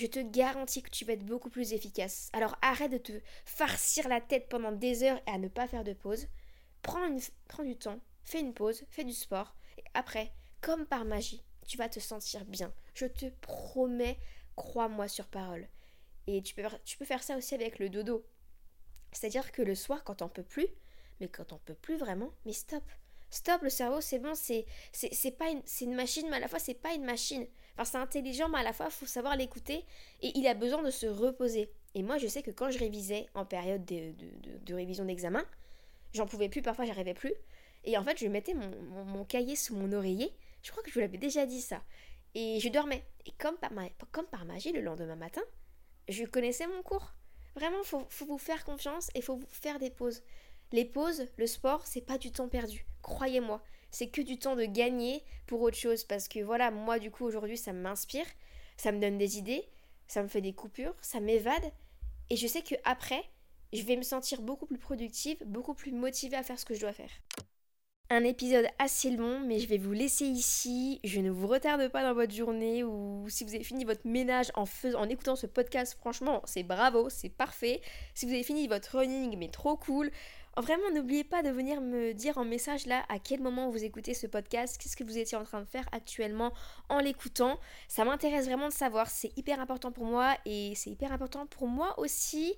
je 0.01 0.07
te 0.07 0.19
garantis 0.19 0.83
que 0.83 0.89
tu 0.89 1.05
vas 1.05 1.13
être 1.13 1.27
beaucoup 1.27 1.51
plus 1.51 1.75
efficace. 1.75 2.31
Alors 2.33 2.57
arrête 2.63 2.91
de 2.91 2.97
te 2.97 3.13
farcir 3.45 4.09
la 4.09 4.23
tête 4.23 4.49
pendant 4.49 4.73
des 4.73 5.03
heures 5.03 5.21
et 5.27 5.31
à 5.31 5.37
ne 5.37 5.49
pas 5.49 5.69
faire 5.69 5.85
de 5.85 5.93
pause. 5.93 6.27
Prends, 6.81 7.11
du 7.11 7.77
temps, 7.77 8.01
fais 8.25 8.41
une 8.41 8.55
pause, 8.55 8.83
fais 8.89 9.05
du 9.05 9.13
sport. 9.13 9.55
Et 9.77 9.85
après, 9.93 10.33
comme 10.63 10.87
par 10.87 11.05
magie, 11.05 11.45
tu 11.67 11.77
vas 11.77 11.91
te 11.91 12.01
sentir 12.01 12.47
bien. 12.47 12.73
Je 12.95 13.05
te 13.05 13.27
promets, 13.43 14.19
crois-moi 14.57 15.07
sur 15.07 15.27
parole. 15.27 15.69
Et 16.27 16.41
tu 16.41 16.55
peux, 16.55 16.63
tu 16.87 16.97
peux 16.97 17.05
faire 17.05 17.23
ça 17.23 17.37
aussi 17.37 17.55
avec 17.55 17.79
le 17.79 17.91
dodo. 17.91 18.25
C'est-à-dire 19.13 19.53
que 19.53 19.61
le 19.61 19.75
soir, 19.75 20.03
quand 20.03 20.23
on 20.23 20.31
peut 20.31 20.43
plus, 20.43 20.69
mais 21.21 21.29
quand 21.29 21.53
on 21.53 21.59
peut 21.59 21.75
plus 21.75 21.99
vraiment, 21.99 22.33
mais 22.47 22.55
stop. 22.55 22.85
Stop, 23.29 23.61
le 23.61 23.71
cerveau, 23.71 24.01
c'est 24.01 24.19
bon, 24.19 24.35
c'est 24.35 24.65
c'est 24.93 25.37
pas 25.37 25.51
une, 25.51 25.63
une 25.83 25.95
machine, 25.95 26.27
mais 26.31 26.37
à 26.37 26.41
la 26.41 26.49
fois, 26.49 26.59
c'est 26.59 26.73
pas 26.73 26.95
une 26.95 27.05
machine. 27.05 27.47
C'est 27.85 27.99
intelligent, 27.99 28.49
mais 28.49 28.59
à 28.59 28.63
la 28.63 28.73
fois, 28.73 28.87
il 28.87 28.93
faut 28.93 29.07
savoir 29.07 29.37
l'écouter 29.37 29.85
et 30.21 30.33
il 30.37 30.47
a 30.47 30.55
besoin 30.55 30.83
de 30.83 30.91
se 30.91 31.07
reposer. 31.07 31.71
Et 31.95 32.03
moi, 32.03 32.19
je 32.19 32.27
sais 32.27 32.43
que 32.43 32.51
quand 32.51 32.71
je 32.71 32.79
révisais 32.79 33.27
en 33.35 33.45
période 33.45 33.85
de, 33.85 34.13
de, 34.65 34.75
révision 34.75 35.05
d'examen, 35.05 35.45
j'en 36.13 36.27
pouvais 36.27 36.49
plus, 36.49 36.63
parfois, 36.63 36.85
j'arrivais 36.85 37.15
plus. 37.15 37.33
Et 37.85 37.97
en 37.97 38.05
fait, 38.05 38.19
je 38.19 38.27
mettais 38.27 38.55
mon, 38.55 38.71
mon, 39.05 39.25
cahier 39.25 39.57
sous 39.57 39.75
mon 39.75 39.93
oreiller. 39.93 40.33
Je 40.63 40.71
crois 40.71 40.83
que 40.83 40.91
je 40.91 40.95
vous 40.95 41.01
l'avais 41.01 41.19
déjà 41.19 41.47
dit 41.47 41.61
ça. 41.61 41.83
Et 42.35 42.61
je 42.61 42.69
dormais. 42.69 43.05
Et 43.27 43.33
comme 43.33 43.57
par, 43.57 43.71
comme 44.13 44.27
par 44.27 44.45
magie, 44.45 44.73
le 44.73 44.83
lendemain 44.83 45.17
matin, 45.17 45.43
je 46.09 46.25
connaissais 46.25 46.67
mon 46.67 46.83
cours. 46.83 47.15
Vraiment, 47.57 47.83
faut, 47.83 48.07
faut 48.11 48.27
vous 48.27 48.39
faire 48.39 48.65
confiance 48.65 49.11
et 49.15 49.23
faut 49.23 49.37
vous 49.37 49.47
faire 49.49 49.79
des 49.79 49.91
pauses. 49.91 50.23
Les 50.73 50.85
pauses, 50.85 51.27
le 51.37 51.47
sport, 51.47 51.87
c'est 51.87 52.01
pas 52.01 52.19
du 52.19 52.31
temps 52.31 52.49
perdu. 52.49 52.87
Croyez-moi, 53.03 53.61
c'est 53.91 54.09
que 54.09 54.21
du 54.21 54.39
temps 54.39 54.57
de 54.57 54.65
gagner 54.65 55.23
pour 55.47 55.61
autre 55.63 55.77
chose. 55.77 56.05
Parce 56.05 56.29
que 56.29 56.41
voilà, 56.41 56.71
moi 56.71 56.99
du 56.99 57.11
coup 57.11 57.25
aujourd'hui 57.25 57.59
ça 57.59 57.73
m'inspire, 57.73 58.27
ça 58.77 58.93
me 58.93 59.01
donne 59.01 59.19
des 59.19 59.39
idées, 59.39 59.69
ça 60.07 60.23
me 60.23 60.29
fait 60.29 60.41
des 60.41 60.53
coupures, 60.53 60.95
ça 61.01 61.21
m'évade. 61.21 61.73
Et 62.31 62.37
je 62.37 62.47
sais 62.47 62.63
que 62.63 62.75
après, 62.85 63.25
je 63.73 63.83
vais 63.83 63.97
me 63.97 64.03
sentir 64.03 64.43
beaucoup 64.43 64.67
plus 64.67 64.79
productive, 64.79 65.39
beaucoup 65.47 65.75
plus 65.75 65.93
motivée 65.93 66.37
à 66.37 66.43
faire 66.43 66.59
ce 66.59 66.65
que 66.65 66.75
je 66.75 66.81
dois 66.81 66.93
faire. 66.93 67.11
Un 68.13 68.25
épisode 68.25 68.67
assez 68.81 69.11
long, 69.11 69.39
mais 69.39 69.61
je 69.61 69.69
vais 69.69 69.79
vous 69.79 69.93
laisser 69.93 70.25
ici. 70.25 70.99
Je 71.05 71.21
ne 71.21 71.31
vous 71.31 71.47
retarde 71.47 71.87
pas 71.89 72.03
dans 72.03 72.13
votre 72.13 72.35
journée 72.35 72.83
ou 72.83 73.25
si 73.29 73.45
vous 73.45 73.55
avez 73.55 73.63
fini 73.63 73.85
votre 73.85 74.05
ménage 74.05 74.51
en, 74.55 74.67
faisant, 74.67 75.01
en 75.01 75.09
écoutant 75.09 75.37
ce 75.37 75.47
podcast, 75.47 75.95
franchement, 75.95 76.43
c'est 76.45 76.65
bravo, 76.65 77.09
c'est 77.09 77.29
parfait. 77.29 77.81
Si 78.15 78.27
vous 78.27 78.33
avez 78.33 78.43
fini 78.43 78.67
votre 78.67 78.99
running, 78.99 79.39
mais 79.39 79.49
trop 79.49 79.77
cool. 79.77 80.11
Vraiment, 80.57 80.91
n'oubliez 80.93 81.23
pas 81.23 81.45
de 81.45 81.49
venir 81.49 81.81
me 81.81 82.13
dire 82.13 82.37
en 82.37 82.45
message 82.45 82.85
là 82.87 83.05
à 83.09 83.21
quel 83.21 83.41
moment 83.41 83.71
vous 83.71 83.85
écoutez 83.85 84.15
ce 84.15 84.27
podcast, 84.27 84.79
qu'est-ce 84.79 84.97
que 84.97 85.05
vous 85.05 85.17
étiez 85.17 85.39
en 85.39 85.45
train 85.45 85.61
de 85.61 85.65
faire 85.65 85.89
actuellement 85.93 86.53
en 86.89 86.99
l'écoutant. 86.99 87.59
Ça 87.87 88.05
m'intéresse 88.05 88.47
vraiment 88.47 88.67
de 88.69 88.73
savoir, 88.73 89.09
c'est 89.09 89.31
hyper 89.39 89.61
important 89.61 89.93
pour 89.93 90.05
moi 90.05 90.37
et 90.45 90.73
c'est 90.75 90.91
hyper 90.91 91.13
important 91.13 91.47
pour 91.47 91.69
moi 91.69 91.99
aussi 92.01 92.55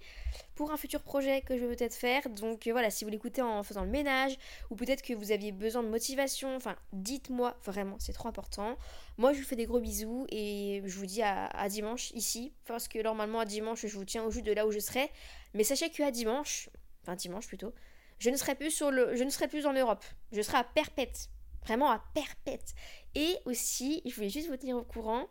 pour 0.55 0.73
un 0.73 0.79
futur 0.79 1.03
projet 1.03 1.43
que 1.43 1.57
je 1.59 1.65
veux 1.65 1.77
peut-être 1.77 1.95
faire. 1.95 2.29
Donc 2.31 2.67
euh, 2.67 2.73
voilà, 2.73 2.91
si 2.91 3.05
vous 3.05 3.11
l'écoutez 3.11 3.43
en 3.43 3.63
faisant 3.63 3.85
le 3.85 3.91
ménage 3.91 4.39
ou 4.71 4.75
peut-être 4.75 5.03
que 5.03 5.13
vous 5.13 5.31
aviez 5.31 5.53
besoin 5.53 5.83
de 5.83 5.89
motivation, 5.89 6.57
enfin 6.57 6.77
dites-moi 6.95 7.57
vraiment, 7.63 7.97
c'est 7.99 8.15
trop 8.15 8.29
important. 8.29 8.79
Moi 9.19 9.35
je 9.35 9.39
vous 9.39 9.47
fais 9.47 9.57
des 9.57 9.67
gros 9.67 9.81
bisous 9.81 10.27
et 10.31 10.83
je 10.87 10.99
vous 10.99 11.07
dis 11.07 11.23
à, 11.23 11.47
à 11.49 11.69
dimanche 11.69 12.11
ici 12.13 12.55
parce 12.67 12.89
que 12.89 13.03
normalement 13.03 13.41
à 13.41 13.45
dimanche 13.45 13.87
je 13.87 13.97
vous 13.97 14.07
tiens 14.07 14.25
au 14.25 14.31
jus 14.31 14.43
de 14.43 14.53
là 14.53 14.67
où 14.67 14.73
je 14.73 14.79
serai. 14.79 15.11
Mais 15.53 15.63
sachez 15.63 15.91
qu'à 15.91 16.11
dimanche, 16.11 16.71
enfin 17.03 17.15
dimanche 17.17 17.47
plutôt, 17.47 17.73
je 18.19 18.31
ne 18.31 18.37
serai 18.37 18.55
plus 18.55 18.71
sur 18.71 18.91
le, 18.91 19.17
je 19.17 19.25
ne 19.25 19.31
serai 19.31 19.49
plus 19.49 19.67
en 19.67 19.73
Europe. 19.73 20.05
Je 20.31 20.43
serai 20.43 20.59
à 20.59 20.65
Perpète, 20.65 21.29
vraiment 21.65 21.91
à 21.91 22.05
Perpète. 22.15 22.75
Et 23.15 23.37
aussi, 23.45 24.03
je 24.07 24.15
voulais 24.15 24.31
juste 24.31 24.49
vous 24.49 24.57
tenir 24.57 24.77
au 24.77 24.85
courant. 24.85 25.27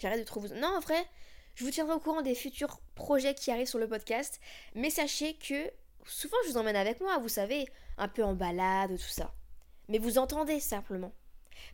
J'arrête 0.00 0.20
de 0.20 0.24
trop 0.24 0.40
vous... 0.40 0.48
Non, 0.48 0.68
en 0.76 0.80
vrai, 0.80 1.06
je 1.54 1.64
vous 1.64 1.70
tiendrai 1.70 1.94
au 1.94 2.00
courant 2.00 2.22
des 2.22 2.34
futurs 2.34 2.80
projets 2.94 3.34
qui 3.34 3.50
arrivent 3.50 3.68
sur 3.68 3.78
le 3.78 3.88
podcast. 3.88 4.40
Mais 4.74 4.90
sachez 4.90 5.34
que 5.34 5.70
souvent, 6.04 6.36
je 6.44 6.50
vous 6.50 6.56
emmène 6.56 6.76
avec 6.76 7.00
moi, 7.00 7.18
vous 7.18 7.28
savez, 7.28 7.68
un 7.96 8.08
peu 8.08 8.24
en 8.24 8.34
balade, 8.34 8.96
tout 8.96 9.02
ça. 9.02 9.32
Mais 9.88 9.98
vous 9.98 10.18
entendez 10.18 10.58
simplement. 10.58 11.12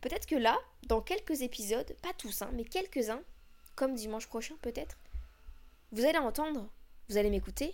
Peut-être 0.01 0.25
que 0.25 0.35
là, 0.35 0.57
dans 0.87 1.01
quelques 1.01 1.41
épisodes, 1.41 1.95
pas 2.01 2.13
tous, 2.17 2.41
hein, 2.41 2.49
mais 2.53 2.65
quelques-uns, 2.65 3.21
comme 3.75 3.95
dimanche 3.95 4.27
prochain 4.27 4.55
peut-être, 4.61 4.97
vous 5.91 6.05
allez 6.05 6.17
entendre, 6.17 6.69
vous 7.09 7.17
allez 7.17 7.29
m'écouter, 7.29 7.73